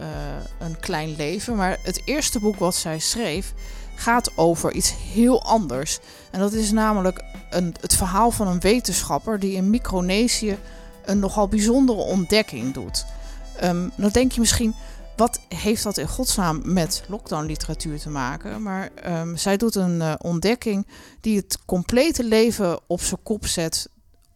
Een 0.59 0.81
Klein 0.81 1.17
Leven. 1.17 1.57
Maar 1.57 1.79
het 1.83 2.03
eerste 2.05 2.41
boek 2.41 2.59
wat 2.59 2.75
zij 2.75 2.99
schreef 2.99 3.53
gaat 3.95 4.37
over 4.37 4.73
iets 4.73 4.95
heel 5.13 5.43
anders. 5.43 5.99
En 6.31 6.41
dat 6.41 6.53
is 6.53 6.71
namelijk 6.71 7.23
een, 7.51 7.75
het 7.81 7.97
verhaal 7.97 8.31
van 8.31 8.47
een 8.47 8.61
wetenschapper 8.61 9.39
die 9.39 9.55
in 9.55 9.71
Micronesië 9.71 10.59
een 11.05 11.19
nogal 11.19 11.49
bijzondere 11.49 12.01
ontdekking 12.01 12.75
doet. 12.75 13.05
Ehm 13.57 13.89
dan 13.97 14.11
denk 14.11 14.33
je 14.33 14.41
misschien, 14.41 14.75
wat 15.19 15.41
heeft 15.49 15.83
dat 15.83 15.97
in 15.97 16.09
godsnaam 16.09 16.61
met 16.65 17.03
lockdown 17.09 17.47
literatuur 17.47 17.99
te 17.99 18.11
maken? 18.11 18.63
Maar 18.63 18.91
ehm, 18.95 19.37
zij 19.37 19.57
doet 19.57 19.75
een 19.75 20.01
eh, 20.01 20.15
ontdekking 20.19 20.87
die 21.21 21.37
het 21.37 21.59
complete 21.67 22.25
leven 22.25 22.81
op 22.87 23.01
zijn 23.01 23.23
kop 23.23 23.47
zet, 23.47 23.89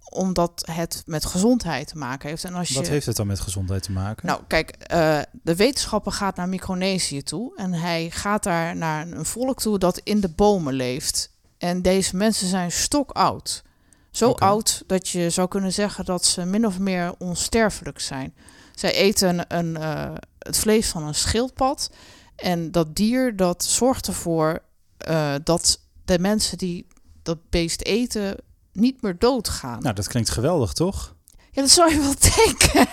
omdat 0.09 0.69
het 0.73 1.03
met 1.07 1.25
gezondheid 1.25 1.89
te 1.89 1.99
maken 1.99 2.29
heeft. 2.29 2.45
En 2.45 2.55
als 2.55 2.69
je... 2.69 2.75
Wat 2.75 2.89
heeft 2.89 3.07
het 3.07 3.17
dan 3.17 3.27
met 3.27 3.41
gezondheid 3.41 3.83
te 3.83 3.93
maken? 3.93 4.27
Nou, 4.27 4.41
kijk, 4.47 4.71
eh, 4.71 5.21
de 5.43 5.57
wetenschapper 5.57 6.13
gaat 6.13 6.37
naar 6.37 6.49
Micronesië 6.49 7.23
toe 7.23 7.57
en 7.57 7.73
hij 7.73 8.11
gaat 8.11 8.43
daar 8.43 8.77
naar 8.77 9.07
een 9.07 9.25
volk 9.25 9.61
toe 9.61 9.79
dat 9.79 9.99
in 9.99 10.21
de 10.21 10.29
bomen 10.29 10.75
leeft. 10.75 11.31
En 11.59 11.83
deze 11.83 12.17
mensen 12.17 12.49
zijn 12.49 12.73
stokoud. 12.73 13.63
Zo 14.11 14.31
oud 14.31 14.83
dat 14.87 15.09
je 15.09 15.31
zou 15.31 15.49
kunnen 15.49 15.73
zeggen 15.73 16.05
dat 16.05 16.25
ze 16.25 16.45
min 16.45 16.67
of 16.67 16.79
meer 16.79 17.15
onsterfelijk 17.19 18.01
zijn. 18.01 18.35
Zij 18.75 18.93
eten 18.93 19.57
een, 19.57 19.77
eh, 19.77 20.11
het 20.43 20.59
vlees 20.59 20.89
van 20.89 21.03
een 21.03 21.15
schildpad. 21.15 21.91
En 22.37 22.71
dat 22.71 22.97
dier 22.97 23.37
dat 23.37 23.65
zorgt 23.65 24.07
ervoor 24.07 24.63
eh, 24.97 25.35
dat 25.45 25.81
de 26.05 26.19
mensen 26.19 26.59
die 26.59 26.87
dat 27.23 27.39
beest 27.51 27.83
eten 27.83 28.37
niet 28.73 29.03
meer 29.03 29.19
doodgaan. 29.19 29.83
nou, 29.83 29.95
dat 29.95 30.09
klinkt 30.09 30.31
geweldig, 30.31 30.73
toch? 30.73 31.15
Ja, 31.55 31.63
dat 31.63 31.71
zou 31.71 31.93
je 31.93 31.99
wel 32.01 32.15
denken. 32.37 32.87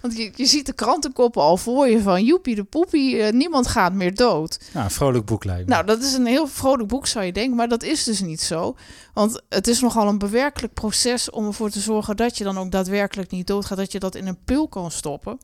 Want 0.00 0.16
je, 0.16 0.32
je 0.34 0.46
ziet 0.46 0.66
de 0.66 0.72
krantenkoppen 0.72 1.42
al 1.42 1.56
voor 1.56 1.88
je 1.88 2.02
van... 2.02 2.24
joepie 2.24 2.54
de 2.54 2.64
poepie, 2.64 3.22
eh, 3.22 3.32
niemand 3.32 3.66
gaat 3.66 3.92
meer 3.92 4.14
dood. 4.14 4.58
Nou, 4.72 4.84
een 4.84 4.90
vrolijk 4.90 5.24
boek 5.24 5.44
lijkt 5.44 5.68
me. 5.68 5.74
Nou, 5.74 5.86
dat 5.86 6.02
is 6.02 6.12
een 6.12 6.26
heel 6.26 6.46
vrolijk 6.46 6.88
boek, 6.88 7.06
zou 7.06 7.24
je 7.24 7.32
denken. 7.32 7.56
Maar 7.56 7.68
dat 7.68 7.82
is 7.82 8.04
dus 8.04 8.20
niet 8.20 8.40
zo. 8.40 8.76
Want 9.14 9.42
het 9.48 9.66
is 9.66 9.80
nogal 9.80 10.08
een 10.08 10.18
bewerkelijk 10.18 10.74
proces... 10.74 11.30
om 11.30 11.46
ervoor 11.46 11.70
te 11.70 11.80
zorgen 11.80 12.16
dat 12.16 12.38
je 12.38 12.44
dan 12.44 12.58
ook 12.58 12.70
daadwerkelijk 12.70 13.30
niet 13.30 13.46
doodgaat. 13.46 13.78
Dat 13.78 13.92
je 13.92 13.98
dat 13.98 14.14
in 14.14 14.26
een 14.26 14.44
pil 14.44 14.68
kan 14.68 14.90
stoppen. 14.90 15.38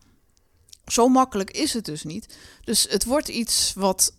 Zo 0.86 1.08
makkelijk 1.08 1.50
is 1.50 1.72
het 1.72 1.84
dus 1.84 2.02
niet. 2.02 2.36
Dus 2.64 2.86
het 2.88 3.04
wordt 3.04 3.28
iets 3.28 3.72
wat 3.74 4.12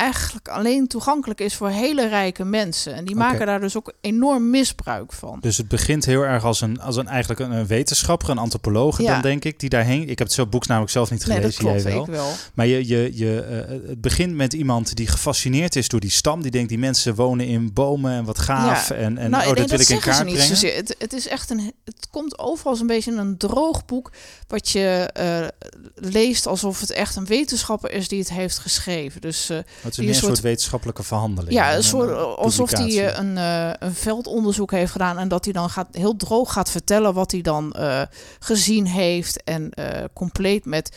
eigenlijk 0.00 0.48
alleen 0.48 0.86
toegankelijk 0.86 1.40
is 1.40 1.54
voor 1.54 1.68
hele 1.68 2.08
rijke 2.08 2.44
mensen. 2.44 2.94
En 2.94 3.04
die 3.04 3.16
maken 3.16 3.46
daar 3.46 3.60
dus 3.60 3.76
ook 3.76 3.92
enorm 4.00 4.50
misbruik 4.50 5.12
van. 5.12 5.38
Dus 5.40 5.56
het 5.56 5.68
begint 5.68 6.04
heel 6.04 6.22
erg 6.22 6.44
als 6.44 6.60
een, 6.60 6.80
als 6.80 6.96
een 6.96 7.08
eigenlijk 7.08 7.40
een, 7.40 7.50
een 7.50 7.66
wetenschapper, 7.66 8.30
een 8.30 8.38
antropoloog, 8.38 8.98
Ja. 9.02 9.12
dan 9.12 9.22
denk 9.22 9.44
ik, 9.44 9.60
die 9.60 9.68
daarheen. 9.68 10.02
Ik 10.02 10.18
heb 10.18 10.26
het 10.26 10.32
zo 10.32 10.46
boeks 10.46 10.66
namelijk 10.66 10.92
zelf 10.92 11.10
niet 11.10 11.26
Nee, 11.26 11.36
gelezen, 11.36 11.64
dat 11.64 11.70
klopt, 11.70 11.82
jij 11.82 11.92
wel. 11.92 12.02
ik 12.02 12.10
wel. 12.10 12.32
Maar 12.54 12.66
je, 12.66 12.86
je, 12.88 13.10
je, 13.14 13.40
eh, 13.40 13.88
het 13.88 14.00
begint 14.00 14.34
met 14.34 14.52
iemand 14.52 14.96
die 14.96 15.06
gefascineerd 15.06 15.76
is 15.76 15.88
door 15.88 16.00
die 16.00 16.10
stam. 16.10 16.42
Die 16.42 16.50
denkt, 16.50 16.68
die 16.68 16.78
mensen 16.78 17.14
wonen 17.14 17.46
in 17.46 17.72
bomen 17.72 18.12
en 18.12 18.24
wat 18.24 18.38
gaaf. 18.38 18.88
Ja. 18.88 18.94
En, 18.94 19.18
en 19.18 19.30
nou, 19.30 19.42
oh, 19.42 19.52
nee, 19.52 19.60
dat 19.60 19.70
wil 19.70 19.80
ik 19.80 19.88
in 19.88 19.98
kaart 20.00 20.24
niet 20.24 20.34
brengen. 20.34 20.56
zozeer. 20.56 20.76
Het, 20.76 20.94
het 20.98 21.12
is 21.12 21.28
echt 21.28 21.50
een. 21.50 21.72
Het 21.84 22.08
komt 22.10 22.38
overal 22.38 22.70
als 22.72 22.80
een 22.80 22.86
beetje 22.86 23.12
een 23.12 23.36
droog 23.36 23.84
boek. 23.84 24.10
Wat 24.48 24.68
je 24.70 25.10
eh, 25.12 25.46
leest 25.94 26.46
alsof 26.46 26.80
het 26.80 26.90
echt 26.90 27.16
een 27.16 27.26
wetenschapper 27.26 27.92
is 27.92 28.08
die 28.08 28.18
het 28.18 28.30
heeft 28.30 28.58
geschreven. 28.58 29.20
Dus 29.20 29.50
eh, 29.50 29.58
Het 29.96 30.04
is 30.04 30.08
een 30.08 30.14
soort- 30.14 30.32
soort 30.32 30.40
wetenschappelijke 30.44 31.02
verhandeling. 31.02 31.52
ja, 31.54 31.74
een 31.76 31.82
soort, 31.82 32.10
eh, 32.10 32.22
alsof 32.36 32.70
hij 32.70 33.08
eh, 33.08 33.18
een, 33.18 33.38
eh, 33.38 33.70
een 33.78 33.94
veldonderzoek 33.94 34.70
heeft 34.70 34.92
gedaan. 34.92 35.18
En 35.18 35.28
dat 35.28 35.44
hij 35.44 35.52
dan 35.52 35.70
gaat, 35.70 35.86
heel 35.92 36.16
droog 36.16 36.52
gaat 36.52 36.70
vertellen 36.70 37.14
wat 37.14 37.30
hij 37.30 37.40
dan 37.40 37.72
eh, 37.72 38.02
gezien 38.38 38.86
heeft. 38.86 39.42
En 39.42 39.70
eh, 39.70 40.04
compleet 40.14 40.64
met 40.64 40.96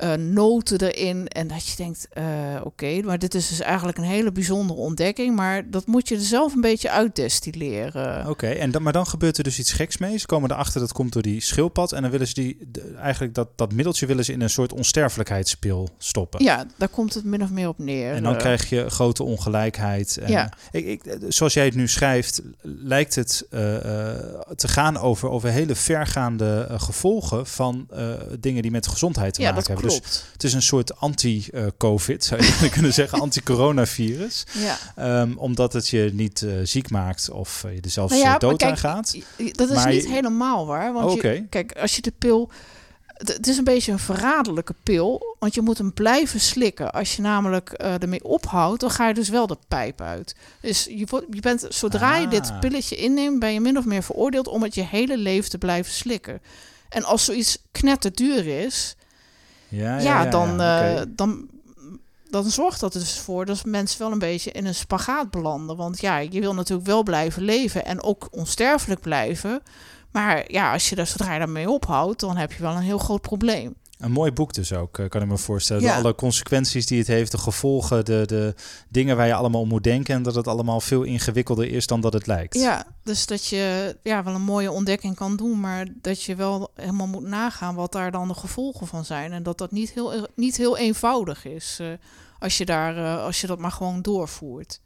eh, 0.00 0.12
noten 0.14 0.80
erin. 0.80 1.28
En 1.28 1.46
dat 1.48 1.66
je 1.68 1.76
denkt, 1.76 2.08
eh, 2.10 2.24
oké, 2.64 3.00
maar 3.02 3.18
dit 3.18 3.34
is 3.34 3.48
dus 3.48 3.60
eigenlijk 3.60 3.98
een 3.98 4.04
hele 4.04 4.32
bijzondere 4.32 4.78
ontdekking. 4.78 5.36
Maar 5.36 5.70
dat 5.70 5.86
moet 5.86 6.08
je 6.08 6.14
er 6.14 6.20
zelf 6.20 6.54
een 6.54 6.60
beetje 6.60 6.90
uitdestilleren. 6.90 8.26
Oké, 8.28 8.46
en 8.46 8.70
dan, 8.70 8.82
maar 8.82 8.92
dan 8.92 9.06
gebeurt 9.06 9.38
er 9.38 9.44
dus 9.44 9.58
iets 9.58 9.72
geks 9.72 9.98
mee. 9.98 10.16
Ze 10.18 10.26
komen 10.26 10.50
erachter 10.50 10.80
dat 10.80 10.92
komt 10.92 11.12
door 11.12 11.22
die 11.22 11.40
schildpad. 11.40 11.92
En 11.92 12.02
dan 12.02 12.10
willen 12.10 12.26
ze 12.26 12.34
die, 12.34 12.58
de- 12.72 12.94
eigenlijk 13.00 13.34
dat, 13.34 13.48
dat 13.56 13.72
middeltje 13.72 14.06
willen 14.06 14.24
ze 14.24 14.32
in 14.32 14.40
een 14.40 14.50
soort 14.50 14.72
onsterfelijkheidspil 14.72 15.88
stoppen. 15.98 16.44
Ja, 16.44 16.64
daar 16.76 16.88
komt 16.88 17.14
het 17.14 17.24
min 17.24 17.42
of 17.42 17.50
meer 17.50 17.68
op 17.68 17.78
neer. 17.78 18.12
En 18.14 18.22
dan 18.22 18.32
Eh, 18.34 18.38
krijg 18.38 18.68
je 18.68 18.90
grote 18.90 19.22
ongelijkheid. 19.22 20.16
En 20.18 20.30
Ja. 20.30 20.52
ik, 20.70 20.86
ik, 20.86 21.16
zoals 21.28 21.54
jij 21.54 21.64
het 21.64 21.74
nu 21.74 21.88
schrijft, 21.88 22.42
lijkt 22.62 23.14
het 23.14 23.46
te 24.56 24.68
gaan 24.68 24.96
over, 24.98 25.28
over 25.28 25.48
hele 25.50 25.74
vergaande 25.74 26.66
gevolgen 26.70 27.46
van 27.46 27.88
dingen 28.40 28.62
die 28.62 28.70
met 28.70 28.86
gezondheid 28.86 29.34
te 29.34 29.40
ja, 29.40 29.52
maken 29.52 29.74
dat 29.74 29.82
klopt. 29.90 30.04
Dus 30.12 30.24
het 30.32 30.44
is 30.44 30.52
een 30.52 30.62
soort 30.62 30.96
anti-COVID, 30.96 32.24
zou 32.24 32.42
je 32.42 32.68
kunnen 32.72 32.92
zeggen, 32.92 33.20
anti-coronavirus. 33.20 34.44
ja. 34.52 34.78
Ehm, 34.96 35.32
omdat 35.36 35.72
het 35.72 35.88
je 35.88 36.10
niet 36.12 36.42
eh, 36.42 36.52
ziek 36.62 36.90
maakt 36.90 37.30
of 37.30 37.64
eh, 37.64 37.74
je 37.74 37.80
er 37.80 37.90
zelfs 37.90 38.12
Nou 38.12 38.24
ja, 38.24 38.38
dood 38.38 38.56
kijk, 38.58 38.70
aan 38.70 38.76
gaat. 38.78 39.16
Dat 39.52 39.68
is 39.70 39.74
Maar 39.76 39.92
niet 39.92 40.02
je- 40.02 40.08
helemaal 40.10 40.66
waar. 40.66 40.92
Want 40.92 41.10
Oh, 41.10 41.20
je- 41.22 41.46
kijk, 41.48 41.72
als 41.72 41.96
je 41.96 42.02
de 42.02 42.12
pil. 42.18 42.50
Het 43.20 43.46
is 43.46 43.56
een 43.56 43.64
beetje 43.64 43.92
een 43.92 43.98
verraderlijke 43.98 44.74
pil, 44.82 45.36
want 45.38 45.54
je 45.54 45.60
moet 45.60 45.78
hem 45.78 45.92
blijven 45.92 46.40
slikken. 46.40 46.92
Als 46.92 47.16
je 47.16 47.22
namelijk 47.22 47.70
eh, 47.72 48.02
ermee 48.02 48.24
ophoudt, 48.24 48.80
dan 48.80 48.90
ga 48.90 49.08
je 49.08 49.14
dus 49.14 49.28
wel 49.28 49.46
de 49.46 49.56
pijp 49.68 50.00
uit. 50.00 50.34
Dus 50.60 50.84
je, 50.84 51.06
je 51.30 51.40
bent, 51.40 51.66
zodra 51.68 52.16
je 52.16 52.28
dit 52.28 52.50
Ah. 52.50 52.58
pilletje 52.60 52.96
inneemt, 52.96 53.38
ben 53.38 53.52
je 53.52 53.60
min 53.60 53.78
of 53.78 53.84
meer 53.84 54.02
veroordeeld 54.02 54.48
om 54.48 54.62
het 54.62 54.74
je 54.74 54.84
hele 54.84 55.16
leven 55.18 55.50
te 55.50 55.58
blijven 55.58 55.92
slikken. 55.92 56.40
En 56.88 57.04
als 57.04 57.24
zoiets 57.24 57.58
knetterduur 57.72 58.46
is, 58.64 58.96
Ja, 59.70 59.98
ja, 59.98 60.26
dan, 60.26 60.60
eh, 60.60 61.00
dan, 61.08 61.48
dan 62.30 62.44
zorgt 62.44 62.80
dat 62.80 62.94
er 62.94 63.00
dus 63.00 63.18
voor 63.18 63.46
dat 63.46 63.64
mensen 63.64 63.98
wel 63.98 64.12
een 64.12 64.18
beetje 64.18 64.52
in 64.52 64.66
een 64.66 64.74
spagaat 64.74 65.30
belanden. 65.30 65.76
Want 65.76 66.00
ja, 66.00 66.18
je 66.18 66.40
wil 66.40 66.54
natuurlijk 66.54 66.88
wel 66.88 67.02
blijven 67.02 67.42
leven 67.42 67.84
en 67.84 68.02
ook 68.02 68.28
onsterfelijk 68.30 69.00
blijven. 69.00 69.62
Maar 70.10 70.52
ja, 70.52 70.72
als 70.72 70.88
je 70.88 70.96
daar 70.96 71.06
zodra 71.06 71.32
je 71.32 71.38
daarmee 71.38 71.70
ophoudt, 71.70 72.20
dan 72.20 72.36
heb 72.36 72.52
je 72.52 72.62
wel 72.62 72.74
een 72.74 72.82
heel 72.82 72.98
groot 72.98 73.20
probleem. 73.20 73.74
Een 74.00 74.12
mooi 74.12 74.32
boek 74.32 74.52
dus 74.52 74.72
ook, 74.72 74.98
eh, 74.98 75.08
kan 75.08 75.22
ik 75.22 75.28
me 75.28 75.38
voorstellen. 75.38 75.82
Ja. 75.82 75.96
Alle 75.96 76.14
consequenties 76.14 76.86
die 76.86 76.98
het 76.98 77.06
heeft, 77.06 77.30
de 77.30 77.38
gevolgen, 77.38 78.04
de, 78.04 78.22
de 78.26 78.54
dingen 78.88 79.16
waar 79.16 79.26
je 79.26 79.34
allemaal 79.34 79.60
om 79.60 79.68
moet 79.68 79.84
denken. 79.84 80.14
En 80.14 80.22
dat 80.22 80.34
het 80.34 80.48
allemaal 80.48 80.80
veel 80.80 81.02
ingewikkelder 81.02 81.72
is 81.72 81.86
dan 81.86 82.00
dat 82.00 82.12
het 82.12 82.26
lijkt. 82.26 82.54
Ja, 82.54 82.86
dus 83.02 83.26
dat 83.26 83.46
je 83.46 83.96
ja, 84.02 84.24
wel 84.24 84.34
een 84.34 84.42
mooie 84.42 84.70
ontdekking 84.70 85.14
kan 85.14 85.36
doen, 85.36 85.60
maar 85.60 85.86
dat 86.00 86.22
je 86.22 86.34
wel 86.34 86.70
helemaal 86.74 87.06
moet 87.06 87.22
nagaan 87.22 87.74
wat 87.74 87.92
daar 87.92 88.10
dan 88.10 88.28
de 88.28 88.34
gevolgen 88.34 88.86
van 88.86 89.04
zijn. 89.04 89.32
En 89.32 89.42
dat 89.42 89.58
dat 89.58 89.70
niet 89.70 89.92
heel, 89.92 90.26
niet 90.34 90.56
heel 90.56 90.76
eenvoudig 90.76 91.44
is 91.44 91.78
eh, 91.80 91.86
als, 92.38 92.58
je 92.58 92.64
daar, 92.64 92.96
eh, 92.96 93.24
als 93.24 93.40
je 93.40 93.46
dat 93.46 93.58
maar 93.58 93.72
gewoon 93.72 94.02
doorvoert. 94.02 94.80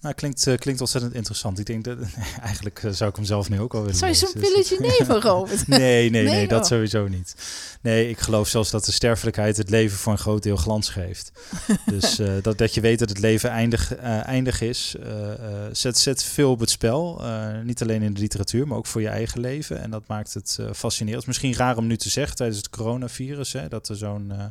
Nou, 0.00 0.14
klinkt, 0.14 0.46
uh, 0.46 0.56
klinkt 0.56 0.80
ontzettend 0.80 1.14
interessant. 1.14 1.58
Ik 1.58 1.66
denk 1.66 1.84
dat 1.84 1.98
eigenlijk 2.42 2.82
uh, 2.82 2.92
zou 2.92 3.10
ik 3.10 3.16
hem 3.16 3.24
zelf 3.24 3.48
nu 3.50 3.60
ook 3.60 3.74
al 3.74 3.80
willen 3.80 3.96
Zou 3.96 4.10
je 4.10 4.16
zo'n 4.16 4.32
pilletje 4.32 4.76
nemen, 4.98 5.20
Robert? 5.22 5.66
nee, 5.68 6.10
nee, 6.10 6.10
nee, 6.10 6.32
Nee, 6.34 6.48
dat 6.48 6.66
sowieso 6.66 7.08
niet. 7.08 7.34
Nee, 7.80 8.08
ik 8.08 8.18
geloof 8.20 8.48
zelfs 8.48 8.70
dat 8.70 8.84
de 8.84 8.92
sterfelijkheid 8.92 9.56
het 9.56 9.70
leven 9.70 9.98
voor 9.98 10.12
een 10.12 10.18
groot 10.18 10.42
deel 10.42 10.56
glans 10.56 10.88
geeft. 10.88 11.32
dus 11.86 12.18
eh, 12.18 12.32
dat, 12.42 12.58
dat 12.58 12.74
je 12.74 12.80
weet 12.80 12.98
dat 12.98 13.08
het 13.08 13.18
leven 13.18 13.50
eindig, 13.50 13.94
eh, 13.94 14.26
eindig 14.26 14.60
is. 14.60 14.94
eh, 15.02 15.32
eh, 15.32 15.38
zet, 15.72 15.98
zet 15.98 16.22
veel 16.22 16.50
op 16.50 16.60
het 16.60 16.70
spel. 16.70 17.24
Eh, 17.24 17.60
niet 17.64 17.82
alleen 17.82 18.02
in 18.02 18.14
de 18.14 18.20
literatuur, 18.20 18.66
maar 18.66 18.78
ook 18.78 18.86
voor 18.86 19.00
je 19.00 19.08
eigen 19.08 19.40
leven. 19.40 19.80
En 19.82 19.90
dat 19.90 20.06
maakt 20.06 20.34
het 20.34 20.56
eh, 20.60 20.66
fascinerend. 20.74 21.26
Misschien 21.26 21.54
raar 21.54 21.76
om 21.76 21.86
nu 21.86 21.96
te 21.96 22.10
zeggen 22.10 22.36
tijdens 22.36 22.58
het 22.58 22.70
coronavirus, 22.70 23.52
hè, 23.52 23.68
dat 23.68 23.88
er 23.88 23.96
zo'n 23.96 24.30
eh, 24.30 24.44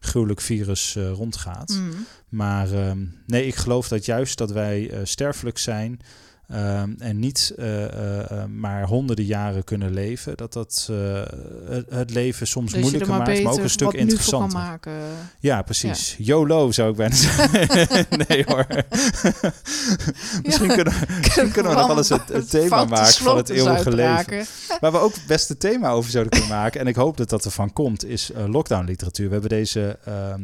gruwelijk 0.00 0.40
virus 0.40 0.96
eh, 0.96 1.10
rondgaat. 1.10 1.68
Mm. 1.68 2.06
Maar 2.28 2.72
ehm, 2.72 2.98
nee, 3.26 3.46
ik 3.46 3.54
geloof 3.54 3.88
dat 3.88 4.04
juist 4.04 4.38
dat 4.38 4.50
wij 4.50 4.90
eh, 4.90 5.00
sterfelijk 5.02 5.58
zijn 5.58 6.00
ehm, 6.48 6.90
en 6.98 7.18
niet 7.18 7.52
eh, 7.56 7.84
eh, 7.84 8.30
eh, 8.30 8.44
maar 8.48 8.84
honderden 8.84 9.24
jaren 9.24 9.64
kunnen 9.64 9.92
leven, 9.92 10.36
dat 10.36 10.52
dat 10.52 10.88
het, 11.68 11.88
het 11.90 12.10
leven 12.10 12.46
soms 12.46 12.72
Dus 12.72 12.80
moeilijker 12.80 13.08
maar 13.10 13.18
maakt, 13.18 13.42
maar 13.42 13.52
ook 13.52 13.58
een 13.58 13.70
stuk 13.70 13.92
interessanter. 13.92 14.58
maken. 14.58 14.92
Ja, 15.40 15.62
precies. 15.62 16.14
YOLO 16.18 16.72
zou 16.72 16.90
ik 16.90 16.96
bijna 16.96 17.14
zeggen. 17.14 18.06
nee 18.28 18.44
hoor. 18.46 18.66
misschien 20.42 20.74
kunnen, 20.78 20.94
misschien 21.18 21.52
kunnen 21.52 21.72
we 21.72 21.78
nog 21.78 21.86
wel 21.86 21.96
eens 21.96 22.08
het, 22.08 22.28
het 22.28 22.50
thema 22.50 22.84
maken 22.84 23.12
van 23.12 23.36
het 23.36 23.48
eeuwige 23.48 23.94
leven. 23.94 24.46
Waar 24.80 24.92
we 24.92 24.98
ook 24.98 25.14
best 25.26 25.50
een 25.50 25.58
thema 25.58 25.90
over 25.90 26.10
zouden 26.10 26.32
kunnen 26.32 26.56
maken. 26.56 26.80
En 26.80 26.86
ik 26.86 26.96
hoop 26.96 27.16
dat 27.16 27.28
dat 27.28 27.44
ervan 27.44 27.72
komt, 27.72 28.04
is 28.04 28.30
lockdown 28.46 28.84
literatuur. 28.84 29.26
We 29.26 29.32
hebben 29.32 29.50
deze 29.50 29.98
ehm, 30.04 30.42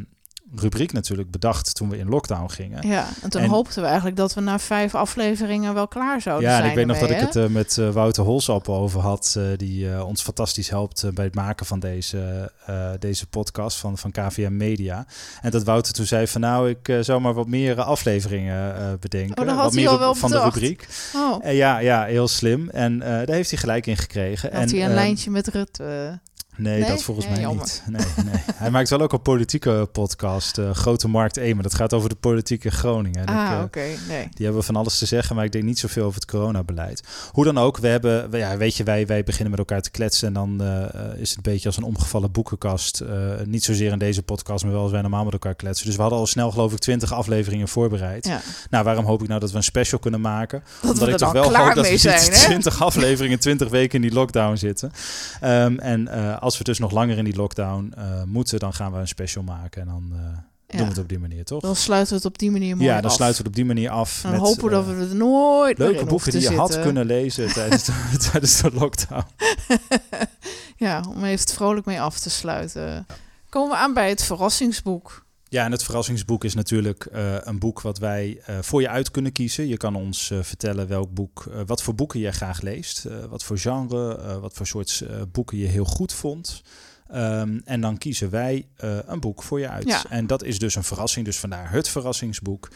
rubriek 0.55 0.91
natuurlijk 0.91 1.31
bedacht 1.31 1.75
toen 1.75 1.89
we 1.89 1.97
in 1.97 2.09
lockdown 2.09 2.49
gingen. 2.49 2.87
Ja, 2.87 3.07
en 3.21 3.29
toen 3.29 3.41
En- 3.41 3.49
hoopten 3.49 3.81
we 3.81 3.87
eigenlijk 3.87 4.17
dat 4.17 4.33
we 4.33 4.41
na 4.41 4.59
vijf 4.59 4.95
afleveringen 4.95 5.73
wel 5.73 5.87
klaar 5.87 6.21
zouden 6.21 6.49
Ja, 6.49 6.55
zijn. 6.57 6.69
ik 6.69 6.75
weet 6.75 6.85
nog 6.85 6.99
dat 6.99 7.09
ik 7.09 7.19
het 7.19 7.35
eh, 7.35 7.45
met 7.47 7.77
eh, 7.77 7.89
Wouter 7.89 8.23
Holsappel 8.23 8.75
over 8.75 9.01
had, 9.01 9.35
eh, 9.37 9.43
die 9.57 10.05
ons 10.05 10.21
fantastisch 10.21 10.69
helpt 10.69 11.13
bij 11.13 11.25
het 11.25 11.35
maken 11.35 11.65
van 11.65 11.79
deze, 11.79 12.51
deze 12.99 13.27
podcast 13.27 13.77
van, 13.77 13.97
van 13.97 14.11
KVM 14.11 14.57
Media. 14.57 15.05
En 15.41 15.51
dat 15.51 15.63
Wouter 15.63 15.93
toen 15.93 16.05
zei 16.05 16.27
van 16.27 16.41
nou, 16.41 16.69
ik 16.69 16.97
zou 17.01 17.21
maar 17.21 17.33
wat 17.33 17.47
meer 17.47 17.81
afleveringen 17.81 18.97
bedenken. 18.99 19.49
Oh, 19.49 19.55
wat 19.55 19.73
meer 19.73 19.91
op- 19.91 19.99
wel 19.99 20.15
van 20.15 20.31
de 20.31 20.41
rubriek. 20.41 20.87
Oh, 21.15 21.51
ja, 21.51 21.77
ja, 21.79 22.03
heel 22.03 22.27
slim. 22.27 22.69
En 22.69 22.99
daar 22.99 23.29
heeft 23.29 23.49
hij 23.49 23.59
gelijk 23.59 23.87
in 23.87 23.97
gekregen. 23.97 24.51
had 24.51 24.61
en, 24.61 24.69
hij 24.69 24.79
een 24.83 24.89
eh, 24.89 24.93
lijntje 24.95 25.31
met 25.31 25.47
Rut. 25.47 25.79
Nee, 26.57 26.79
Nee? 26.79 26.89
dat 26.89 27.03
volgens 27.03 27.25
Nee, 27.25 27.35
mij 27.35 27.43
jammer. 27.43 27.63
niet. 27.65 27.83
Nee, 27.87 28.25
nee. 28.25 28.43
Hij 28.55 28.69
maakt 28.71 28.89
wel 28.89 29.01
ook 29.01 29.13
een 29.13 29.21
politieke 29.21 29.89
podcast, 29.91 30.57
eh, 30.57 30.69
Grote 30.71 31.07
Markt 31.07 31.37
1, 31.37 31.53
maar 31.53 31.63
dat 31.63 31.73
gaat 31.73 31.93
over 31.93 32.09
de 32.09 32.15
politiek 32.15 32.63
in 32.63 32.71
Groningen. 32.71 33.25
Ah, 33.25 33.51
eh, 33.51 33.63
oké. 33.63 33.83
Nee. 34.07 34.27
die 34.33 34.45
hebben 34.45 34.63
van 34.63 34.75
alles 34.75 34.97
te 34.97 35.05
zeggen, 35.05 35.35
maar 35.35 35.45
ik 35.45 35.51
denk 35.51 35.63
niet 35.63 35.79
zoveel 35.79 36.03
over 36.05 36.15
het 36.21 36.29
coronabeleid. 36.31 37.03
Hoe 37.31 37.43
dan 37.43 37.57
ook, 37.57 37.77
we 37.77 37.87
hebben, 37.87 38.29
we- 38.29 38.37
ja, 38.37 38.57
weet 38.57 38.77
je, 38.77 38.83
wij, 38.83 39.05
wij 39.05 39.23
beginnen 39.23 39.49
met 39.49 39.59
elkaar 39.59 39.81
te 39.81 39.91
kletsen 39.91 40.27
en 40.27 40.33
dan 40.33 40.61
eh, 40.61 41.19
is 41.19 41.29
het 41.29 41.37
een 41.37 41.51
beetje 41.51 41.67
als 41.67 41.77
een 41.77 41.83
omgevallen 41.83 42.31
boekenkast. 42.31 43.03
Niet 43.45 43.63
zozeer 43.63 43.91
in 43.91 43.99
deze 43.99 44.23
podcast, 44.23 44.63
maar 44.63 44.73
wel 44.73 44.81
als 44.81 44.91
wij 44.91 45.01
normaal 45.01 45.23
met 45.23 45.33
elkaar 45.33 45.55
kletsen. 45.55 45.85
Dus 45.85 45.95
we 45.95 46.01
hadden 46.01 46.19
al 46.19 46.27
snel, 46.27 46.51
geloof 46.51 46.71
ik, 46.73 46.79
20 46.79 47.13
afleveringen 47.13 47.67
voorbereid. 47.67 48.25
Ja. 48.25 48.41
Nou, 48.69 48.83
waarom 48.83 49.05
hoop 49.05 49.21
ik 49.21 49.27
nou 49.27 49.39
dat 49.39 49.51
we 49.51 49.57
een 49.57 49.63
special 49.63 49.99
kunnen 49.99 50.21
maken? 50.21 50.63
Dat 50.81 50.91
Omdat 50.91 50.97
we 50.99 51.05
ik 51.05 51.11
er 51.13 51.19
toch 51.19 51.31
wel 51.31 51.47
klaar 51.49 51.65
hoop 51.65 51.75
dat 51.75 51.89
we? 51.89 52.29
20 52.31 52.81
afleveringen, 52.83 53.39
20 53.39 53.69
weken 53.69 53.95
in 53.95 54.01
die 54.01 54.13
lockdown 54.17 54.55
zitten. 54.55 54.91
Ehm, 55.41 55.77
en 55.79 56.07
als 56.43 56.57
we 56.57 56.63
dus 56.63 56.79
nog 56.79 56.91
langer 56.91 57.17
in 57.17 57.23
die 57.23 57.35
lockdown 57.35 57.93
eh, 57.97 58.23
moeten, 58.23 58.59
dan 58.59 58.73
gaan 58.73 58.91
we 58.91 58.97
een 58.97 59.07
special 59.07 59.43
maken. 59.43 59.81
En 59.81 59.87
dan 59.87 60.11
eh, 60.13 60.77
doen 60.77 60.87
we 60.87 60.93
het 60.93 60.97
op 60.97 61.09
die 61.09 61.19
manier, 61.19 61.45
toch? 61.45 61.61
Dan 61.61 61.75
sluiten 61.75 62.09
we 62.09 62.15
het 62.15 62.25
op 62.25 62.37
die 62.37 62.51
manier 62.51 62.75
mooi 62.75 62.89
Ja, 62.89 63.01
dan 63.01 63.09
af. 63.09 63.15
sluiten 63.15 63.43
we 63.43 63.49
het 63.49 63.57
op 63.59 63.65
die 63.65 63.73
manier 63.73 63.89
af. 63.89 64.23
En 64.23 64.31
met, 64.31 64.39
hopen 64.39 64.71
dat 64.71 64.87
eh, 64.87 64.97
we 64.97 65.07
er 65.09 65.15
nooit 65.15 65.77
meer 65.77 65.87
leuke 65.87 66.05
boeken 66.05 66.31
die 66.31 66.41
je 66.41 66.55
had 66.55 66.81
kunnen 66.81 67.05
lezen 67.05 67.53
tijdens 67.53 67.83
de, 67.83 67.93
tijdens 68.31 68.61
de 68.61 68.71
lockdown. 68.73 69.25
Ja, 70.77 71.03
om 71.15 71.23
even 71.23 71.47
vrolijk 71.47 71.85
mee 71.85 72.01
af 72.01 72.19
te 72.19 72.29
sluiten. 72.29 73.05
Komen 73.49 73.69
we 73.69 73.77
aan 73.77 73.93
bij 73.93 74.09
het 74.09 74.23
verrassingsboek. 74.23 75.22
Ja, 75.53 75.65
en 75.65 75.71
het 75.71 75.83
verrassingsboek 75.83 76.43
is 76.43 76.53
natuurlijk 76.53 77.05
eh, 77.05 77.35
een 77.39 77.59
boek 77.59 77.81
wat 77.81 77.97
wij 77.97 78.41
eh, 78.45 78.57
voor 78.61 78.81
je 78.81 78.89
uit 78.89 79.11
kunnen 79.11 79.31
kiezen. 79.31 79.67
Je 79.67 79.77
kan 79.77 79.95
ons 79.95 80.31
eh, 80.31 80.39
vertellen 80.41 80.87
welk 80.87 81.13
boek, 81.13 81.49
wat 81.65 81.83
voor 81.83 81.95
boeken 81.95 82.19
je 82.19 82.31
graag 82.31 82.61
leest, 82.61 83.07
wat 83.29 83.43
voor 83.43 83.57
genre, 83.57 84.39
wat 84.39 84.53
voor 84.53 84.67
soort 84.67 85.03
boeken 85.31 85.57
je 85.57 85.67
heel 85.67 85.85
goed 85.85 86.13
vond. 86.13 86.61
Ehm, 87.07 87.59
en 87.65 87.81
dan 87.81 87.97
kiezen 87.97 88.29
wij 88.29 88.67
een 89.05 89.19
boek 89.19 89.43
voor 89.43 89.59
je 89.59 89.69
uit. 89.69 89.87
Ja. 89.87 90.03
En 90.09 90.27
dat 90.27 90.43
is 90.43 90.59
dus 90.59 90.75
een 90.75 90.83
verrassing, 90.83 91.25
dus 91.25 91.39
vandaar 91.39 91.71
het 91.71 91.89
verrassingsboek. 91.89 92.71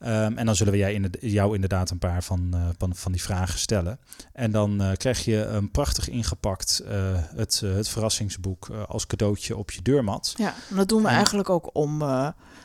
Ehm, 0.00 0.36
en 0.38 0.46
dan 0.46 0.56
zullen 0.56 0.72
we 0.72 0.78
jij 0.78 0.94
inderda- 0.94 1.18
jou 1.20 1.54
inderdaad 1.54 1.90
een 1.90 1.98
paar 1.98 2.22
van, 2.22 2.48
eh, 2.52 2.60
van, 2.78 2.94
van 2.94 3.12
die 3.12 3.22
vragen 3.22 3.58
stellen. 3.58 3.98
En 4.32 4.50
dan 4.50 4.80
eh, 4.82 4.92
krijg 4.96 5.24
je 5.24 5.44
een 5.44 5.70
prachtig 5.70 6.08
ingepakt 6.08 6.82
eh, 6.88 6.94
het, 7.36 7.60
het 7.64 7.88
verrassingsboek 7.88 8.68
als 8.88 9.06
cadeautje 9.06 9.56
op 9.56 9.70
je 9.70 9.82
deurmat. 9.82 10.34
Ja, 10.36 10.54
en 10.70 10.76
dat 10.76 10.88
doen 10.88 11.02
we 11.02 11.08
En- 11.08 11.14
eigenlijk 11.14 11.50
ook 11.50 11.70
om 11.72 11.98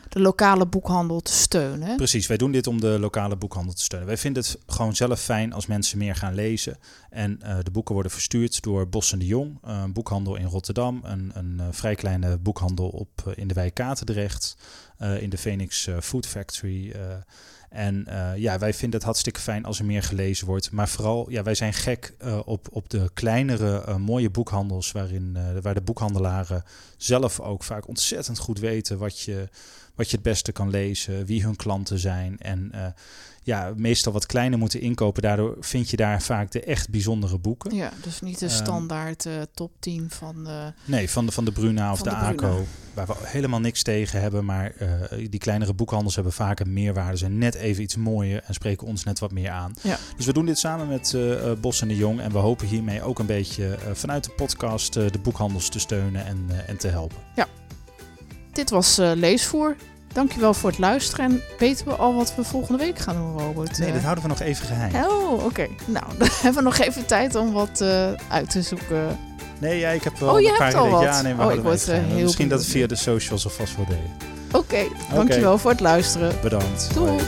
de 0.09 0.19
lokale 0.21 0.65
boekhandel 0.67 1.21
te 1.21 1.31
steunen. 1.31 1.87
hè? 1.87 1.95
Precies, 1.95 2.27
wij 2.27 2.37
doen 2.37 2.51
dit 2.51 2.67
om 2.67 2.81
de 2.81 2.97
lokale 2.99 3.35
boekhandel 3.35 3.73
te 3.73 3.81
steunen. 3.81 4.07
Wij 4.07 4.17
vinden 4.17 4.43
het 4.43 4.57
gewoon 4.67 4.95
zelf 4.95 5.19
fijn 5.21 5.53
als 5.53 5.65
mensen 5.65 5.97
meer 5.97 6.15
gaan 6.15 6.33
lezen. 6.33 6.77
En 7.09 7.39
de 7.63 7.71
boeken 7.71 7.93
worden 7.93 8.11
verstuurd 8.11 8.61
door 8.63 8.87
Bos 8.89 9.11
en 9.11 9.19
de 9.19 9.25
Jong, 9.25 9.57
een 9.61 9.93
boekhandel 9.93 10.35
in 10.35 10.45
Rotterdam. 10.45 10.99
Een, 11.03 11.31
een 11.33 11.61
vrij 11.73 11.95
kleine 11.95 12.37
boekhandel 12.37 12.87
op, 12.87 13.33
in 13.35 13.47
de 13.47 13.53
wijk 13.53 13.73
Katendrecht, 13.73 14.57
in 14.99 15.29
de 15.29 15.37
Phoenix 15.37 15.87
eh, 15.87 15.99
Food 15.99 16.27
Factory. 16.27 16.91
eh. 16.91 16.99
en 17.69 18.07
eh, 18.07 18.37
ja, 18.37 18.59
wij 18.59 18.73
vinden 18.73 18.95
het 18.95 19.05
hartstikke 19.05 19.39
fijn 19.39 19.65
als 19.65 19.79
er 19.79 19.85
meer 19.85 20.03
gelezen 20.03 20.47
wordt. 20.47 20.71
Maar 20.71 20.89
vooral, 20.89 21.29
ja, 21.29 21.43
wij 21.43 21.55
zijn 21.55 21.73
gek 21.73 22.13
eh, 22.17 22.39
op, 22.45 22.67
op 22.71 22.89
de 22.89 23.09
kleinere, 23.13 23.81
eh, 23.81 23.95
mooie 23.95 24.29
boekhandels... 24.29 24.91
Waarin, 24.91 25.35
eh, 25.35 25.61
waar 25.61 25.73
de 25.73 25.81
boekhandelaren 25.81 26.63
zelf 26.97 27.39
ook 27.39 27.63
vaak 27.63 27.87
ontzettend 27.87 28.37
goed 28.37 28.59
weten... 28.59 28.97
wat 28.97 29.19
je, 29.19 29.49
wat 29.95 30.09
je 30.09 30.15
het 30.15 30.25
beste 30.25 30.51
kan 30.51 30.69
lezen, 30.69 31.25
wie 31.25 31.43
hun 31.43 31.55
klanten 31.55 31.99
zijn. 31.99 32.37
En 32.39 32.69
eh, 32.71 32.85
ja, 33.43 33.73
meestal 33.77 34.13
wat 34.13 34.25
kleiner 34.25 34.59
moeten 34.59 34.81
inkopen. 34.81 35.21
Daardoor 35.21 35.55
vind 35.59 35.89
je 35.89 35.97
daar 35.97 36.21
vaak 36.21 36.51
de 36.51 36.61
echt 36.63 36.89
bijzondere 36.89 37.37
boeken. 37.37 37.75
Ja, 37.75 37.91
dus 38.03 38.21
niet 38.21 38.39
de 38.39 38.45
Ehm, 38.45 38.55
standaard 38.55 39.25
eh, 39.25 39.33
top 39.53 39.71
10 39.79 40.09
van... 40.09 40.47
eh, 40.47 40.65
Nee, 40.85 41.09
van 41.09 41.25
de, 41.25 41.31
van 41.31 41.45
de 41.45 41.51
Bruna 41.51 41.91
of 41.91 42.01
de, 42.01 42.09
de. 42.09 42.15
ACO. 42.15 42.65
Waar 42.93 43.07
we 43.07 43.13
helemaal 43.23 43.59
niks 43.59 43.83
tegen 43.83 44.21
hebben. 44.21 44.45
Maar 44.45 44.71
eh, 44.75 44.89
die 45.29 45.39
kleinere 45.39 45.73
boekhandels 45.73 46.15
hebben 46.15 46.33
vaak 46.33 46.59
een 46.59 46.73
meerwaarde. 46.73 47.17
Zijn 47.17 47.37
net 47.37 47.55
even 47.55 47.83
iets 47.83 47.95
mooier 47.95 48.43
en 48.45 48.53
spreken 48.53 48.87
ons 48.87 49.03
net 49.03 49.19
wat 49.19 49.31
meer 49.31 49.49
aan. 49.49 49.73
Ja. 49.81 49.97
Dus 50.17 50.25
we 50.25 50.33
doen 50.33 50.45
dit 50.45 50.57
samen 50.59 50.87
met 50.87 51.17
Bos 51.61 51.81
en 51.81 51.87
de 51.87 51.95
Jong. 51.95 52.19
En 52.19 52.31
we 52.31 52.37
hopen 52.37 52.67
hiermee 52.67 53.01
ook 53.01 53.19
een 53.19 53.25
beetje 53.25 53.77
vanuit 53.93 54.23
de 54.23 54.31
podcast 54.31 54.93
de 54.93 55.19
boekhandels 55.23 55.69
te 55.69 55.79
steunen 55.79 56.25
en, 56.25 56.45
en 56.67 56.77
te 56.77 56.87
helpen. 56.87 57.17
Dit 58.55 58.69
was 58.69 58.97
eh, 58.97 59.11
Leesvoer. 59.15 59.75
Dankjewel 60.13 60.53
voor 60.53 60.69
het 60.69 60.79
luisteren. 60.79 61.25
En 61.25 61.41
weten 61.59 61.85
we 61.85 61.93
al 61.93 62.15
wat 62.15 62.35
we 62.35 62.43
volgende 62.43 62.83
week 62.83 62.99
gaan 62.99 63.15
doen, 63.15 63.39
Robert? 63.39 63.77
Nee, 63.79 63.87
Eh, 63.87 63.93
dat 63.93 64.03
houden 64.03 64.23
we 64.23 64.29
nog 64.29 64.39
even 64.39 64.65
geheim. 64.65 65.05
Oh, 65.05 65.45
oké. 65.45 65.67
Nou, 65.85 66.05
dan 66.17 66.27
hebben 66.31 66.63
we 66.63 66.69
nog 66.69 66.77
even 66.77 67.05
tijd 67.05 67.35
om 67.35 67.53
wat 67.53 67.81
eh, 67.81 68.11
uit 68.29 68.49
te 68.49 68.61
zoeken. 68.61 69.17
Nee, 69.59 69.79
ja, 69.79 69.89
ik 69.89 70.03
heb 70.03 70.17
wel 70.19 70.33
Oh, 70.33 70.39
je 70.41 70.47
een 70.47 70.53
paar 70.57 70.65
hebt 70.67 70.79
al 70.79 70.89
wat. 70.89 71.01
Ja, 71.03 71.21
nee, 71.21 71.33
we 71.35 71.43
Oh, 71.43 71.53
ik 71.53 71.61
word, 71.61 71.85
heel 71.85 72.23
Misschien 72.23 72.49
dat 72.49 72.65
we 72.65 72.71
via 72.71 72.87
de 72.87 72.95
socials 72.95 73.45
alvast 73.45 73.75
wel 73.75 73.85
deden. 73.85 74.11
Oké, 74.51 74.83
dankjewel 75.13 75.57
voor 75.57 75.71
het 75.71 75.79
luisteren. 75.79 76.33
Bedankt. 76.41 76.93
Doei. 76.93 77.19